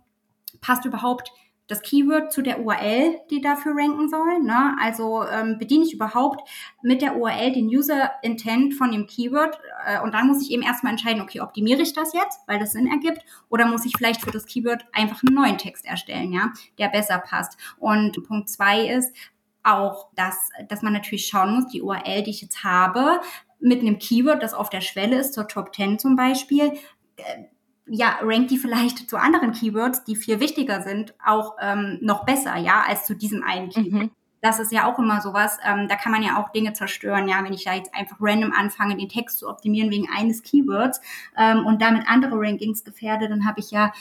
passt 0.62 0.86
überhaupt 0.86 1.32
das 1.68 1.82
Keyword 1.82 2.32
zu 2.32 2.42
der 2.42 2.60
URL, 2.64 3.20
die 3.30 3.42
dafür 3.42 3.74
ranken 3.76 4.08
soll. 4.08 4.40
Ne? 4.40 4.76
Also 4.80 5.24
ähm, 5.26 5.58
bediene 5.58 5.84
ich 5.84 5.94
überhaupt 5.94 6.48
mit 6.82 7.02
der 7.02 7.18
URL 7.18 7.52
den 7.54 7.68
User 7.68 8.12
Intent 8.22 8.76
von 8.76 8.92
dem 8.92 9.08
Keyword 9.08 9.60
äh, 9.86 10.02
und 10.02 10.14
dann 10.14 10.28
muss 10.28 10.42
ich 10.42 10.52
eben 10.52 10.62
erstmal 10.64 10.92
entscheiden, 10.92 11.22
okay, 11.22 11.42
optimiere 11.42 11.82
ich 11.82 11.94
das 11.94 12.14
jetzt, 12.14 12.40
weil 12.48 12.60
das 12.60 12.74
Sinn 12.74 12.88
ergibt, 12.88 13.26
oder 13.50 13.66
muss 13.66 13.86
ich 13.86 13.94
vielleicht 13.98 14.22
für 14.22 14.32
das 14.32 14.46
Keyword 14.46 14.86
einfach 14.94 15.24
einen 15.24 15.36
neuen 15.36 15.58
Text 15.58 15.86
erstellen, 15.86 16.32
ja, 16.32 16.52
der 16.78 16.90
besser 16.90 17.18
passt. 17.20 17.58
Und 17.78 18.24
Punkt 18.28 18.50
zwei 18.50 18.88
ist 18.88 19.16
auch, 19.64 20.10
dass, 20.16 20.50
dass 20.70 20.84
man 20.84 20.94
natürlich 20.94 21.26
schauen 21.26 21.56
muss, 21.56 21.68
die 21.68 21.82
URL, 21.82 22.22
die 22.24 22.30
ich 22.30 22.42
jetzt 22.42 22.64
habe, 22.64 23.20
mit 23.60 23.82
einem 23.82 23.98
Keyword, 23.98 24.44
das 24.44 24.54
auf 24.54 24.70
der 24.70 24.82
Schwelle 24.82 25.18
ist, 25.18 25.34
zur 25.34 25.48
Top 25.48 25.74
10 25.76 25.98
zum 25.98 26.16
Beispiel, 26.16 26.74
äh, 27.18 27.46
ja, 27.88 28.18
rankt 28.22 28.52
die 28.52 28.58
vielleicht 28.58 29.10
zu 29.10 29.18
anderen 29.18 29.52
Keywords, 29.52 30.04
die 30.04 30.16
viel 30.16 30.40
wichtiger 30.40 30.82
sind, 30.82 31.14
auch 31.24 31.56
ähm, 31.62 32.00
noch 32.02 32.26
besser, 32.26 32.56
ja, 32.58 32.84
als 32.88 33.06
zu 33.06 33.16
diesem 33.16 33.44
einen 33.44 33.70
Keyword. 33.70 34.04
Mhm. 34.04 34.12
Das 34.42 34.60
ist 34.60 34.72
ja 34.72 34.86
auch 34.86 35.00
immer 35.00 35.22
sowas, 35.22 35.58
ähm, 35.66 35.88
da 35.88 35.96
kann 35.96 36.12
man 36.12 36.22
ja 36.22 36.38
auch 36.40 36.52
Dinge 36.52 36.74
zerstören, 36.74 37.28
ja, 37.28 37.44
wenn 37.44 37.54
ich 37.54 37.64
da 37.64 37.74
jetzt 37.74 37.94
einfach 37.96 38.18
random 38.20 38.54
anfange, 38.54 38.96
den 38.96 39.10
Text 39.10 39.40
zu 39.40 39.50
optimieren 39.50 39.90
wegen 39.90 40.08
eines 40.16 40.44
Keywords 40.44 41.02
ähm, 41.36 41.66
und 41.66 41.82
damit 41.82 42.08
andere 42.08 42.36
Rankings 42.36 42.84
gefährde, 42.84 43.28
dann 43.28 43.46
habe 43.46 43.60
ich 43.60 43.72
ja 43.72 43.92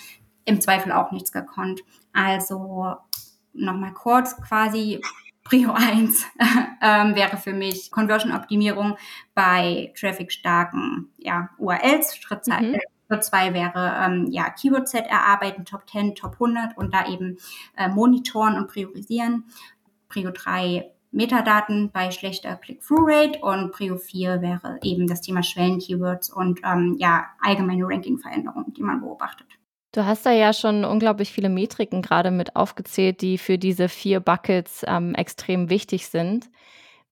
im 0.44 0.60
Zweifel 0.60 0.92
auch 0.92 1.12
nichts 1.12 1.32
gekonnt. 1.32 1.80
Also 2.12 2.96
nochmal 3.54 3.94
kurz 3.94 4.36
quasi 4.36 5.00
Prio 5.44 5.72
1 5.74 6.26
ähm, 6.82 7.14
wäre 7.14 7.36
für 7.36 7.52
mich 7.52 7.90
Conversion-Optimierung 7.90 8.96
bei 9.34 9.92
traffic-starken 9.98 11.10
ja, 11.18 11.50
URLs. 11.58 12.16
Schritt, 12.16 12.46
mhm. 12.46 12.76
Schritt 13.14 13.24
2 13.24 13.54
wäre 13.54 13.94
ähm, 14.04 14.28
ja, 14.30 14.50
Keyword-Set 14.50 15.06
erarbeiten, 15.06 15.64
Top 15.64 15.88
10, 15.88 16.14
Top 16.14 16.34
100 16.34 16.76
und 16.76 16.92
da 16.92 17.06
eben 17.08 17.38
äh, 17.76 17.88
monitoren 17.88 18.56
und 18.56 18.68
priorisieren. 18.68 19.44
Prio 20.08 20.30
3 20.32 20.90
Metadaten 21.12 21.90
bei 21.92 22.10
schlechter 22.10 22.56
Click-Through-Rate 22.56 23.38
und 23.40 23.70
Prio 23.70 23.96
4 23.96 24.42
wäre 24.42 24.78
eben 24.82 25.06
das 25.06 25.20
Thema 25.20 25.44
Schwellen-Keywords 25.44 26.30
und 26.30 26.60
ähm, 26.64 26.96
ja, 26.98 27.26
allgemeine 27.40 27.84
Ranking-Veränderungen, 27.84 28.74
die 28.74 28.82
man 28.82 29.00
beobachtet. 29.00 29.46
Du 29.92 30.04
hast 30.04 30.26
da 30.26 30.32
ja 30.32 30.52
schon 30.52 30.84
unglaublich 30.84 31.30
viele 31.30 31.48
Metriken 31.48 32.02
gerade 32.02 32.32
mit 32.32 32.56
aufgezählt, 32.56 33.20
die 33.20 33.38
für 33.38 33.58
diese 33.58 33.88
vier 33.88 34.18
Buckets 34.18 34.84
ähm, 34.88 35.14
extrem 35.14 35.70
wichtig 35.70 36.08
sind. 36.08 36.50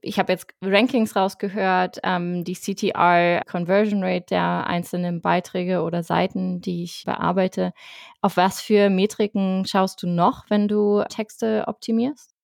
Ich 0.05 0.19
habe 0.19 0.33
jetzt 0.33 0.49
Rankings 0.61 1.15
rausgehört, 1.15 1.99
ähm, 2.03 2.43
die 2.43 2.55
CTR, 2.55 3.43
Conversion 3.49 4.03
Rate 4.03 4.27
der 4.31 4.67
einzelnen 4.67 5.21
Beiträge 5.21 5.83
oder 5.83 6.03
Seiten, 6.03 6.61
die 6.61 6.83
ich 6.83 7.05
bearbeite. 7.07 7.73
Auf 8.21 8.37
was 8.37 8.61
für 8.61 8.91
Metriken 8.91 9.65
schaust 9.65 10.03
du 10.03 10.09
noch, 10.09 10.51
wenn 10.51 10.67
du 10.67 11.05
Texte 11.09 11.65
optimierst? 11.69 12.35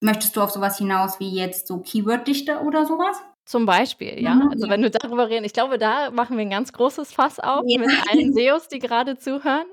Möchtest 0.00 0.36
du 0.36 0.40
auf 0.40 0.50
sowas 0.50 0.78
hinaus 0.78 1.20
wie 1.20 1.30
jetzt 1.36 1.68
so 1.68 1.78
Keyworddichte 1.80 2.60
oder 2.60 2.86
sowas? 2.86 3.22
Zum 3.44 3.66
Beispiel, 3.66 4.22
ja. 4.22 4.36
Mhm, 4.36 4.50
also 4.52 4.68
wenn 4.68 4.82
du 4.82 4.90
darüber 4.90 5.28
reden, 5.28 5.44
ich 5.44 5.52
glaube, 5.52 5.76
da 5.76 6.10
machen 6.12 6.36
wir 6.36 6.44
ein 6.44 6.50
ganz 6.50 6.72
großes 6.72 7.12
Fass 7.12 7.40
auf 7.40 7.64
ja. 7.66 7.80
mit 7.80 7.90
allen 8.08 8.32
SEOs, 8.32 8.68
die 8.68 8.78
gerade 8.78 9.18
zuhören. 9.18 9.66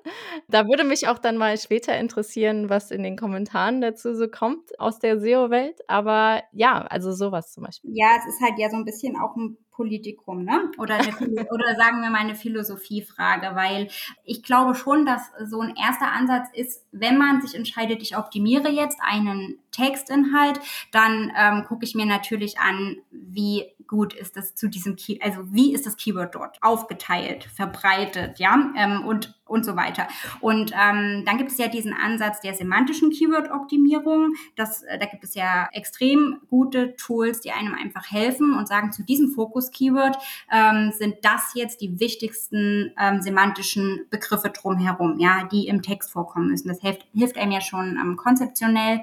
Da 0.48 0.68
würde 0.68 0.84
mich 0.84 1.08
auch 1.08 1.20
dann 1.20 1.38
mal 1.38 1.56
später 1.58 1.96
interessieren, 1.98 2.70
was 2.70 2.90
in 2.90 3.04
den 3.04 3.16
Kommentaren 3.16 3.80
dazu 3.80 4.16
so 4.16 4.28
kommt 4.28 4.80
aus 4.80 4.98
der 4.98 5.20
SEO-Welt. 5.20 5.82
Aber 5.88 6.42
ja, 6.52 6.82
also 6.82 7.12
sowas 7.12 7.54
zum 7.54 7.64
Beispiel. 7.64 7.92
Ja, 7.94 8.18
es 8.18 8.26
ist 8.26 8.42
halt 8.42 8.58
ja 8.58 8.70
so 8.72 8.78
ein 8.78 8.86
bisschen 8.86 9.16
auch 9.16 9.36
ein 9.36 9.58
Politikum, 9.80 10.44
ne? 10.44 10.70
Oder, 10.78 10.96
eine, 10.96 11.14
oder 11.52 11.76
sagen 11.78 12.02
wir 12.02 12.10
mal 12.10 12.20
eine 12.20 12.36
Philosophiefrage, 12.36 13.56
weil 13.56 13.88
ich 14.26 14.44
glaube 14.44 14.76
schon, 14.76 15.06
dass 15.06 15.32
so 15.46 15.62
ein 15.62 15.74
erster 15.78 16.12
Ansatz 16.12 16.50
ist, 16.52 16.86
wenn 16.92 17.18
man 17.18 17.42
sich 17.42 17.56
entscheidet, 17.56 18.02
ich 18.02 18.18
optimiere 18.18 18.68
jetzt 18.68 19.00
einen 19.02 19.58
Textinhalt, 19.72 20.60
dann 20.92 21.32
ähm, 21.34 21.64
gucke 21.66 21.86
ich 21.86 21.96
mir 21.96 22.06
natürlich 22.06 22.60
an, 22.60 22.98
wie 23.10 23.68
gut 23.88 24.14
ist 24.14 24.36
das 24.36 24.54
zu 24.54 24.68
diesem 24.68 24.98
Key, 24.98 25.20
also 25.22 25.54
wie 25.54 25.74
ist 25.74 25.86
das 25.86 25.96
Keyword 25.96 26.36
dort 26.36 26.58
aufgeteilt, 26.62 27.46
verbreitet, 27.46 28.38
ja, 28.38 28.74
ähm, 28.76 29.06
und 29.06 29.39
und 29.50 29.66
so 29.66 29.76
weiter. 29.76 30.08
Und 30.40 30.72
ähm, 30.72 31.24
dann 31.26 31.38
gibt 31.38 31.52
es 31.52 31.58
ja 31.58 31.68
diesen 31.68 31.94
Ansatz 31.94 32.42
der 32.42 32.54
semantischen 32.54 33.12
Keyword-Optimierung. 33.12 34.34
Das, 34.56 34.84
äh, 34.84 34.98
da 34.98 35.06
gibt 35.06 35.24
es 35.24 35.36
ja 35.36 35.68
extrem 35.72 36.38
gute 36.50 36.96
Tools, 36.96 37.42
die 37.42 37.52
einem 37.52 37.74
einfach 37.74 38.12
helfen 38.12 38.54
und 38.54 38.68
sagen, 38.68 38.92
zu 38.92 39.04
diesem 39.04 39.32
Fokus-Keyword 39.32 40.18
ähm, 40.52 40.92
sind 40.98 41.16
das 41.24 41.52
jetzt 41.56 41.82
die 41.82 42.00
wichtigsten 42.00 42.94
ähm, 43.00 43.22
semantischen 43.22 44.06
Begriffe 44.10 44.50
drumherum, 44.50 45.20
ja, 45.20 45.48
die 45.52 45.68
im 45.68 45.82
Text 45.82 46.12
vorkommen 46.12 46.50
müssen. 46.50 46.68
Das 46.68 46.82
hilft, 46.82 47.06
hilft 47.14 47.38
einem 47.38 47.52
ja 47.52 47.62
schon 47.62 47.98
ähm, 47.98 48.16
konzeptionell 48.16 49.02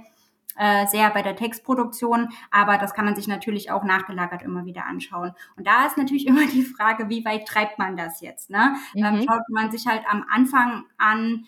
äh, 0.56 0.86
sehr 0.86 1.10
bei 1.10 1.22
der 1.22 1.36
Textproduktion, 1.36 2.28
aber 2.50 2.78
das 2.78 2.94
kann 2.94 3.04
man 3.04 3.16
sich 3.16 3.28
natürlich 3.28 3.70
auch 3.70 3.84
nachgelagert 3.84 4.42
immer 4.42 4.64
wieder 4.64 4.86
anschauen. 4.86 5.32
Und 5.56 5.66
da 5.66 5.86
ist 5.86 5.96
natürlich 5.96 6.26
immer 6.26 6.46
die 6.46 6.62
Frage, 6.62 7.08
wie 7.08 7.24
weit 7.24 7.46
treibt 7.46 7.78
man 7.78 7.96
das 7.96 8.20
jetzt? 8.20 8.50
Ne? 8.50 8.76
Ähm, 8.94 9.00
mhm. 9.00 9.20
Ähm, 9.20 9.26
schaut 9.28 9.48
man 9.48 9.70
sich 9.70 9.86
halt 9.86 10.02
am 10.08 10.24
Anfang 10.30 10.84
an, 10.98 11.46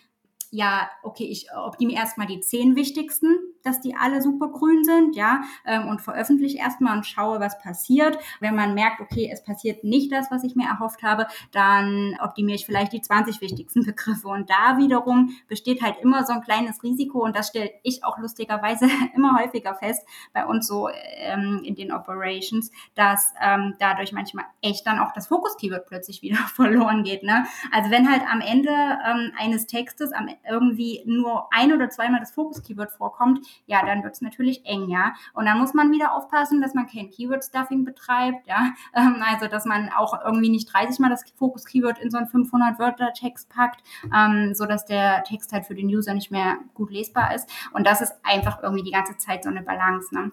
ja, 0.51 0.89
okay, 1.03 1.25
ich 1.25 1.47
optimiere 1.53 1.99
erstmal 1.99 2.27
die 2.27 2.39
zehn 2.39 2.75
wichtigsten 2.75 3.49
dass 3.63 3.81
die 3.81 3.95
alle 3.95 4.21
super 4.21 4.49
grün 4.49 4.83
sind, 4.83 5.15
ja, 5.15 5.41
ähm, 5.65 5.87
und 5.87 6.01
veröffentliche 6.01 6.57
erstmal 6.57 6.97
und 6.97 7.05
schaue, 7.05 7.39
was 7.39 7.59
passiert. 7.59 8.17
Wenn 8.39 8.55
man 8.55 8.73
merkt, 8.73 9.01
okay, 9.01 9.29
es 9.31 9.43
passiert 9.43 9.83
nicht 9.83 10.11
das, 10.11 10.31
was 10.31 10.43
ich 10.43 10.55
mir 10.55 10.67
erhofft 10.67 11.03
habe, 11.03 11.27
dann 11.51 12.17
optimiere 12.21 12.55
ich 12.55 12.65
vielleicht 12.65 12.93
die 12.93 13.01
20 13.01 13.41
wichtigsten 13.41 13.85
Begriffe. 13.85 14.27
Und 14.27 14.49
da 14.49 14.77
wiederum 14.77 15.35
besteht 15.47 15.81
halt 15.81 15.97
immer 16.01 16.25
so 16.25 16.33
ein 16.33 16.41
kleines 16.41 16.81
Risiko 16.83 17.23
und 17.23 17.35
das 17.35 17.49
stelle 17.49 17.71
ich 17.83 18.03
auch 18.03 18.17
lustigerweise 18.17 18.87
immer 19.15 19.39
häufiger 19.39 19.75
fest 19.75 20.05
bei 20.33 20.45
uns 20.45 20.67
so 20.67 20.89
ähm, 20.89 21.61
in 21.63 21.75
den 21.75 21.91
Operations, 21.91 22.71
dass 22.95 23.33
ähm, 23.41 23.75
dadurch 23.79 24.11
manchmal 24.11 24.45
echt 24.61 24.85
dann 24.85 24.99
auch 24.99 25.11
das 25.13 25.27
Fokus-Keyword 25.27 25.85
plötzlich 25.87 26.21
wieder 26.21 26.37
verloren 26.37 27.03
geht. 27.03 27.23
Ne? 27.23 27.45
Also 27.71 27.91
wenn 27.91 28.09
halt 28.09 28.23
am 28.29 28.41
Ende 28.41 28.69
ähm, 28.69 29.31
eines 29.37 29.67
Textes 29.67 30.11
am, 30.11 30.29
irgendwie 30.47 31.03
nur 31.05 31.47
ein 31.51 31.73
oder 31.73 31.89
zweimal 31.89 32.19
das 32.19 32.31
Fokus-Keyword 32.31 32.91
vorkommt, 32.91 33.45
ja, 33.65 33.85
dann 33.85 34.03
wird 34.03 34.13
es 34.13 34.21
natürlich 34.21 34.65
eng, 34.65 34.89
ja. 34.89 35.13
Und 35.33 35.45
dann 35.45 35.59
muss 35.59 35.73
man 35.73 35.91
wieder 35.91 36.13
aufpassen, 36.13 36.61
dass 36.61 36.73
man 36.73 36.87
kein 36.87 37.09
Keyword-Stuffing 37.09 37.85
betreibt, 37.85 38.47
ja. 38.47 38.73
Ähm, 38.95 39.21
also, 39.21 39.47
dass 39.47 39.65
man 39.65 39.89
auch 39.89 40.19
irgendwie 40.25 40.49
nicht 40.49 40.73
30 40.73 40.99
Mal 40.99 41.09
das 41.09 41.23
Fokus-Keyword 41.37 41.99
in 41.99 42.09
so 42.09 42.17
einen 42.17 42.27
500-Wörter-Text 42.27 43.49
packt, 43.49 43.83
ähm, 44.15 44.53
so 44.55 44.65
dass 44.65 44.85
der 44.85 45.23
Text 45.23 45.53
halt 45.53 45.65
für 45.65 45.75
den 45.75 45.87
User 45.87 46.13
nicht 46.13 46.31
mehr 46.31 46.57
gut 46.73 46.91
lesbar 46.91 47.35
ist. 47.35 47.49
Und 47.71 47.85
das 47.85 48.01
ist 48.01 48.13
einfach 48.23 48.63
irgendwie 48.63 48.83
die 48.83 48.91
ganze 48.91 49.17
Zeit 49.17 49.43
so 49.43 49.49
eine 49.49 49.61
Balance, 49.61 50.13
ne? 50.13 50.31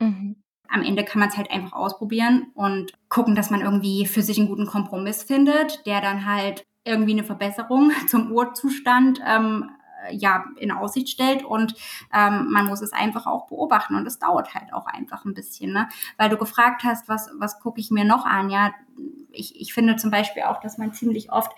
Mhm 0.00 0.36
am 0.70 0.82
Ende 0.82 1.04
kann 1.04 1.20
man 1.20 1.28
es 1.28 1.36
halt 1.36 1.50
einfach 1.50 1.72
ausprobieren 1.72 2.52
und 2.54 2.92
gucken, 3.08 3.34
dass 3.34 3.50
man 3.50 3.60
irgendwie 3.60 4.06
für 4.06 4.22
sich 4.22 4.38
einen 4.38 4.48
guten 4.48 4.66
Kompromiss 4.66 5.22
findet, 5.22 5.84
der 5.84 6.00
dann 6.00 6.26
halt 6.26 6.64
irgendwie 6.84 7.12
eine 7.12 7.24
Verbesserung 7.24 7.92
zum 8.08 8.32
Urzustand 8.32 9.20
ähm, 9.26 9.70
ja 10.10 10.44
in 10.56 10.70
Aussicht 10.72 11.08
stellt 11.08 11.44
und 11.44 11.74
ähm, 12.14 12.48
man 12.50 12.66
muss 12.66 12.80
es 12.80 12.92
einfach 12.92 13.26
auch 13.26 13.46
beobachten 13.48 13.94
und 13.96 14.06
es 14.06 14.18
dauert 14.18 14.54
halt 14.54 14.72
auch 14.72 14.86
einfach 14.86 15.24
ein 15.24 15.34
bisschen, 15.34 15.72
ne? 15.72 15.88
Weil 16.16 16.30
du 16.30 16.38
gefragt 16.38 16.84
hast, 16.84 17.08
was 17.08 17.30
was 17.38 17.60
gucke 17.60 17.80
ich 17.80 17.90
mir 17.90 18.04
noch 18.04 18.24
an? 18.24 18.50
Ja, 18.50 18.72
ich, 19.30 19.60
ich 19.60 19.74
finde 19.74 19.96
zum 19.96 20.10
Beispiel 20.10 20.44
auch, 20.44 20.60
dass 20.60 20.78
man 20.78 20.92
ziemlich 20.92 21.30
oft 21.32 21.52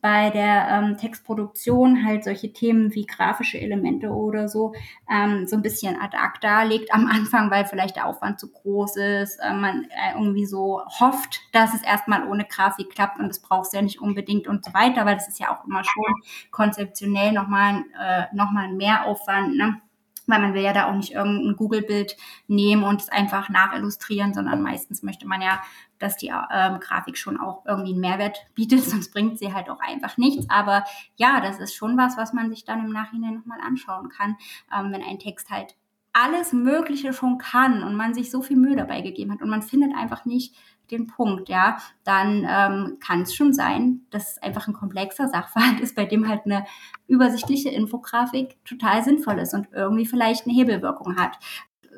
bei 0.00 0.30
der 0.30 0.68
ähm, 0.70 0.96
Textproduktion 0.96 2.04
halt 2.04 2.24
solche 2.24 2.52
Themen 2.52 2.94
wie 2.94 3.06
grafische 3.06 3.60
Elemente 3.60 4.10
oder 4.10 4.48
so 4.48 4.74
ähm, 5.10 5.46
so 5.46 5.56
ein 5.56 5.62
bisschen 5.62 6.00
ad 6.00 6.16
acta 6.16 6.62
legt 6.62 6.92
am 6.92 7.06
Anfang, 7.10 7.50
weil 7.50 7.64
vielleicht 7.64 7.96
der 7.96 8.06
Aufwand 8.06 8.38
zu 8.38 8.50
groß 8.50 8.96
ist, 8.96 9.38
äh, 9.38 9.52
man 9.52 9.84
äh, 9.84 10.14
irgendwie 10.14 10.46
so 10.46 10.82
hofft, 11.00 11.40
dass 11.52 11.74
es 11.74 11.82
erstmal 11.82 12.28
ohne 12.28 12.44
Grafik 12.44 12.90
klappt 12.90 13.18
und 13.18 13.28
das 13.28 13.40
braucht 13.40 13.66
es 13.66 13.72
ja 13.72 13.82
nicht 13.82 14.00
unbedingt 14.00 14.46
und 14.46 14.64
so 14.64 14.72
weiter, 14.74 15.06
weil 15.06 15.16
das 15.16 15.28
ist 15.28 15.40
ja 15.40 15.50
auch 15.50 15.64
immer 15.66 15.82
schon 15.84 16.14
konzeptionell 16.50 17.32
nochmal 17.32 17.84
äh, 18.00 18.24
noch 18.34 18.54
ein 18.54 18.76
Mehraufwand, 18.76 19.56
ne? 19.56 19.80
weil 20.26 20.40
man 20.40 20.54
will 20.54 20.62
ja 20.62 20.72
da 20.72 20.88
auch 20.88 20.94
nicht 20.94 21.12
irgendein 21.12 21.56
Google-Bild 21.56 22.16
nehmen 22.48 22.82
und 22.82 23.00
es 23.00 23.08
einfach 23.08 23.48
nachillustrieren, 23.48 24.34
sondern 24.34 24.60
meistens 24.60 25.02
möchte 25.02 25.26
man 25.26 25.40
ja, 25.40 25.62
dass 25.98 26.16
die 26.16 26.28
ähm, 26.28 26.80
Grafik 26.80 27.18
schon 27.18 27.38
auch 27.38 27.64
irgendwie 27.66 27.92
einen 27.92 28.00
Mehrwert 28.00 28.38
bietet, 28.54 28.84
sonst 28.84 29.12
bringt 29.12 29.38
sie 29.38 29.52
halt 29.52 29.70
auch 29.70 29.80
einfach 29.80 30.16
nichts. 30.16 30.48
Aber 30.48 30.84
ja, 31.16 31.40
das 31.40 31.58
ist 31.58 31.74
schon 31.74 31.96
was, 31.96 32.16
was 32.16 32.32
man 32.32 32.50
sich 32.50 32.64
dann 32.64 32.84
im 32.84 32.92
Nachhinein 32.92 33.34
nochmal 33.34 33.60
anschauen 33.60 34.08
kann, 34.08 34.36
ähm, 34.76 34.92
wenn 34.92 35.02
ein 35.02 35.18
Text 35.18 35.50
halt 35.50 35.76
alles 36.12 36.54
Mögliche 36.54 37.12
schon 37.12 37.36
kann 37.36 37.82
und 37.82 37.94
man 37.94 38.14
sich 38.14 38.30
so 38.30 38.40
viel 38.40 38.56
Mühe 38.56 38.74
dabei 38.74 39.02
gegeben 39.02 39.32
hat 39.32 39.42
und 39.42 39.50
man 39.50 39.60
findet 39.60 39.94
einfach 39.94 40.24
nicht 40.24 40.54
den 40.90 41.08
Punkt, 41.08 41.48
ja, 41.48 41.78
dann 42.04 42.46
ähm, 42.48 42.98
kann 43.00 43.22
es 43.22 43.34
schon 43.34 43.52
sein, 43.52 44.02
dass 44.10 44.32
es 44.32 44.42
einfach 44.42 44.68
ein 44.68 44.72
komplexer 44.72 45.28
Sachverhalt 45.28 45.80
ist, 45.82 45.94
bei 45.94 46.06
dem 46.06 46.28
halt 46.28 46.46
eine 46.46 46.64
übersichtliche 47.06 47.68
Infografik 47.70 48.56
total 48.64 49.02
sinnvoll 49.04 49.40
ist 49.40 49.52
und 49.52 49.68
irgendwie 49.72 50.06
vielleicht 50.06 50.46
eine 50.46 50.54
Hebelwirkung 50.54 51.16
hat 51.16 51.38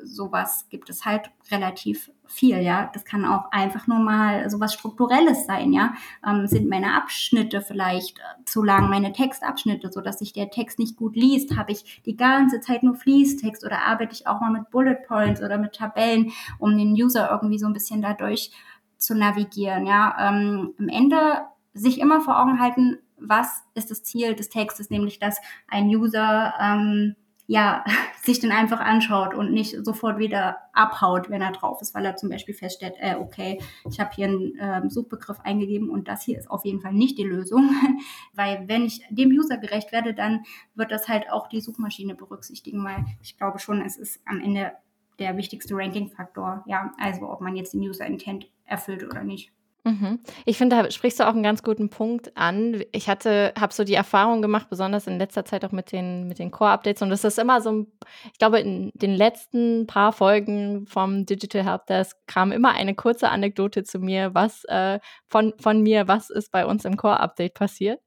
sowas 0.03 0.67
gibt 0.69 0.89
es 0.89 1.05
halt 1.05 1.31
relativ 1.51 2.11
viel, 2.29 2.59
ja. 2.59 2.89
Das 2.93 3.05
kann 3.05 3.25
auch 3.25 3.51
einfach 3.51 3.87
nur 3.87 3.99
mal 3.99 4.49
sowas 4.49 4.73
Strukturelles 4.73 5.45
sein, 5.45 5.73
ja. 5.73 5.93
Ähm, 6.25 6.47
sind 6.47 6.69
meine 6.69 6.95
Abschnitte 6.95 7.61
vielleicht 7.61 8.19
äh, 8.19 8.45
zu 8.45 8.63
lang, 8.63 8.89
meine 8.89 9.11
Textabschnitte, 9.11 9.91
so 9.91 10.01
dass 10.01 10.19
sich 10.19 10.33
der 10.33 10.49
Text 10.49 10.79
nicht 10.79 10.95
gut 10.95 11.15
liest? 11.15 11.57
Habe 11.57 11.71
ich 11.71 12.01
die 12.05 12.15
ganze 12.15 12.61
Zeit 12.61 12.83
nur 12.83 12.95
Fließtext 12.95 13.65
oder 13.65 13.83
arbeite 13.85 14.13
ich 14.13 14.27
auch 14.27 14.39
mal 14.39 14.51
mit 14.51 14.69
Bullet 14.69 14.99
Points 15.07 15.41
oder 15.41 15.57
mit 15.57 15.73
Tabellen, 15.73 16.31
um 16.59 16.77
den 16.77 16.93
User 16.93 17.29
irgendwie 17.31 17.59
so 17.59 17.67
ein 17.67 17.73
bisschen 17.73 18.01
dadurch 18.01 18.51
zu 18.97 19.15
navigieren, 19.15 19.85
ja. 19.85 20.15
Ähm, 20.19 20.73
am 20.77 20.87
Ende 20.87 21.41
sich 21.73 21.99
immer 21.99 22.21
vor 22.21 22.39
Augen 22.39 22.59
halten, 22.59 22.99
was 23.17 23.63
ist 23.73 23.91
das 23.91 24.03
Ziel 24.03 24.35
des 24.35 24.49
Textes, 24.49 24.89
nämlich 24.89 25.19
dass 25.19 25.39
ein 25.67 25.87
User 25.87 26.53
ähm, 26.59 27.15
ja, 27.49 27.83
sich 28.23 28.39
den 28.39 28.51
einfach 28.51 28.79
anschaut 28.79 29.33
und 29.33 29.51
nicht 29.51 29.75
sofort 29.83 30.19
wieder 30.19 30.57
abhaut, 30.71 31.31
wenn 31.31 31.41
er 31.41 31.51
drauf 31.51 31.81
ist, 31.81 31.95
weil 31.95 32.05
er 32.05 32.15
zum 32.15 32.29
Beispiel 32.29 32.53
feststellt, 32.53 32.93
äh, 32.99 33.15
okay, 33.15 33.59
ich 33.89 33.99
habe 33.99 34.11
hier 34.13 34.27
einen 34.27 34.55
äh, 34.59 34.87
Suchbegriff 34.87 35.39
eingegeben 35.39 35.89
und 35.89 36.07
das 36.07 36.21
hier 36.21 36.37
ist 36.37 36.49
auf 36.49 36.63
jeden 36.63 36.79
Fall 36.79 36.93
nicht 36.93 37.17
die 37.17 37.23
Lösung, 37.23 37.71
weil 38.33 38.67
wenn 38.67 38.85
ich 38.85 39.01
dem 39.09 39.31
User 39.31 39.57
gerecht 39.57 39.91
werde, 39.91 40.13
dann 40.13 40.43
wird 40.75 40.91
das 40.91 41.07
halt 41.07 41.31
auch 41.31 41.49
die 41.49 41.59
Suchmaschine 41.59 42.13
berücksichtigen, 42.13 42.83
weil 42.83 43.03
ich 43.23 43.35
glaube 43.35 43.57
schon, 43.57 43.81
es 43.81 43.97
ist 43.97 44.21
am 44.25 44.39
Ende 44.39 44.73
der 45.17 45.35
wichtigste 45.35 45.75
Ranking-Faktor, 45.75 46.63
ja, 46.67 46.91
also 46.99 47.29
ob 47.29 47.41
man 47.41 47.55
jetzt 47.55 47.73
den 47.73 47.81
User-Intent 47.81 48.47
erfüllt 48.65 49.03
oder 49.03 49.23
nicht. 49.23 49.51
Mhm. 49.85 50.19
Ich 50.45 50.57
finde, 50.57 50.75
da 50.75 50.91
sprichst 50.91 51.19
du 51.19 51.23
auch 51.23 51.33
einen 51.33 51.43
ganz 51.43 51.63
guten 51.63 51.89
Punkt 51.89 52.35
an. 52.35 52.83
Ich 52.91 53.07
hatte, 53.07 53.53
habe 53.59 53.73
so 53.73 53.83
die 53.83 53.93
Erfahrung 53.93 54.41
gemacht, 54.41 54.67
besonders 54.69 55.07
in 55.07 55.17
letzter 55.17 55.45
Zeit 55.45 55.63
auch 55.63 55.71
mit 55.71 55.91
den, 55.91 56.27
mit 56.27 56.37
den 56.37 56.51
Core-Updates. 56.51 57.01
Und 57.01 57.09
das 57.09 57.23
ist 57.23 57.39
immer 57.39 57.61
so, 57.61 57.87
ich 58.31 58.39
glaube, 58.39 58.59
in 58.59 58.91
den 58.93 59.15
letzten 59.15 59.87
paar 59.87 60.11
Folgen 60.11 60.85
vom 60.85 61.25
Digital 61.25 61.63
Helpdesk 61.65 62.17
kam 62.27 62.51
immer 62.51 62.73
eine 62.73 62.93
kurze 62.93 63.29
Anekdote 63.29 63.83
zu 63.83 63.99
mir, 63.99 64.33
was 64.33 64.65
äh, 64.65 64.99
von, 65.27 65.53
von 65.59 65.81
mir, 65.81 66.07
was 66.07 66.29
ist 66.29 66.51
bei 66.51 66.65
uns 66.65 66.83
im 66.83 66.97
Core-Update 66.97 67.53
passiert. 67.53 68.01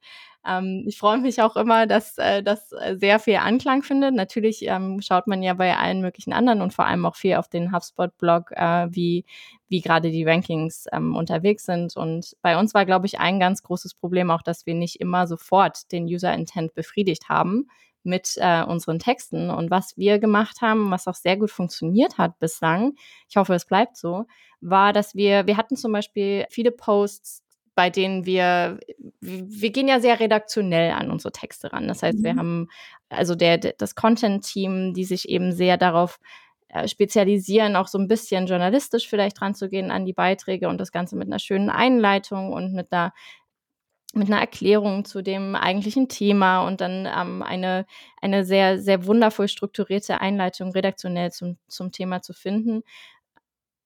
Ähm, 0.44 0.84
ich 0.86 0.98
freue 0.98 1.18
mich 1.18 1.40
auch 1.40 1.56
immer, 1.56 1.86
dass 1.86 2.18
äh, 2.18 2.42
das 2.42 2.72
äh, 2.72 2.96
sehr 2.96 3.18
viel 3.20 3.36
Anklang 3.36 3.82
findet. 3.82 4.14
Natürlich 4.14 4.66
ähm, 4.66 5.00
schaut 5.00 5.26
man 5.26 5.42
ja 5.42 5.54
bei 5.54 5.76
allen 5.76 6.00
möglichen 6.00 6.32
anderen 6.32 6.62
und 6.62 6.74
vor 6.74 6.86
allem 6.86 7.06
auch 7.06 7.16
viel 7.16 7.36
auf 7.36 7.48
den 7.48 7.72
HubSpot-Blog, 7.72 8.50
äh, 8.52 8.88
wie, 8.90 9.24
wie 9.72 9.80
gerade 9.80 10.10
die 10.10 10.24
Rankings 10.24 10.84
ähm, 10.92 11.16
unterwegs 11.16 11.64
sind. 11.64 11.96
Und 11.96 12.36
bei 12.42 12.58
uns 12.58 12.74
war, 12.74 12.84
glaube 12.84 13.06
ich, 13.06 13.18
ein 13.18 13.40
ganz 13.40 13.62
großes 13.62 13.94
Problem 13.94 14.30
auch, 14.30 14.42
dass 14.42 14.66
wir 14.66 14.74
nicht 14.74 15.00
immer 15.00 15.26
sofort 15.26 15.90
den 15.92 16.04
User-Intent 16.04 16.74
befriedigt 16.74 17.30
haben 17.30 17.68
mit 18.02 18.34
äh, 18.36 18.62
unseren 18.64 18.98
Texten. 18.98 19.48
Und 19.48 19.70
was 19.70 19.96
wir 19.96 20.18
gemacht 20.18 20.60
haben, 20.60 20.90
was 20.90 21.08
auch 21.08 21.14
sehr 21.14 21.38
gut 21.38 21.50
funktioniert 21.50 22.18
hat 22.18 22.38
bislang, 22.38 22.92
ich 23.30 23.36
hoffe, 23.36 23.54
es 23.54 23.64
bleibt 23.64 23.96
so, 23.96 24.26
war, 24.60 24.92
dass 24.92 25.14
wir, 25.14 25.46
wir 25.46 25.56
hatten 25.56 25.76
zum 25.76 25.90
Beispiel 25.90 26.44
viele 26.50 26.70
Posts, 26.70 27.42
bei 27.74 27.88
denen 27.88 28.26
wir, 28.26 28.78
wir 29.20 29.70
gehen 29.70 29.88
ja 29.88 30.00
sehr 30.00 30.20
redaktionell 30.20 30.92
an 30.92 31.10
unsere 31.10 31.32
Texte 31.32 31.72
ran. 31.72 31.88
Das 31.88 32.02
heißt, 32.02 32.18
mhm. 32.18 32.24
wir 32.24 32.36
haben 32.36 32.68
also 33.08 33.34
der, 33.34 33.56
das 33.56 33.94
Content-Team, 33.94 34.92
die 34.92 35.04
sich 35.04 35.30
eben 35.30 35.52
sehr 35.52 35.78
darauf 35.78 36.18
spezialisieren, 36.86 37.76
auch 37.76 37.88
so 37.88 37.98
ein 37.98 38.08
bisschen 38.08 38.46
journalistisch 38.46 39.08
vielleicht 39.08 39.40
ranzugehen 39.42 39.90
an 39.90 40.04
die 40.04 40.12
Beiträge 40.12 40.68
und 40.68 40.78
das 40.78 40.92
Ganze 40.92 41.16
mit 41.16 41.28
einer 41.28 41.38
schönen 41.38 41.70
Einleitung 41.70 42.52
und 42.52 42.72
mit 42.72 42.92
einer 42.92 43.12
mit 44.14 44.28
einer 44.28 44.40
Erklärung 44.40 45.04
zu 45.04 45.22
dem 45.22 45.54
eigentlichen 45.54 46.08
Thema 46.08 46.66
und 46.66 46.80
dann 46.80 47.06
ähm, 47.06 47.42
eine, 47.42 47.86
eine 48.20 48.44
sehr, 48.44 48.78
sehr 48.78 49.06
wundervoll 49.06 49.48
strukturierte 49.48 50.20
Einleitung 50.20 50.72
redaktionell 50.72 51.32
zum, 51.32 51.56
zum 51.68 51.92
Thema 51.92 52.20
zu 52.20 52.34
finden. 52.34 52.82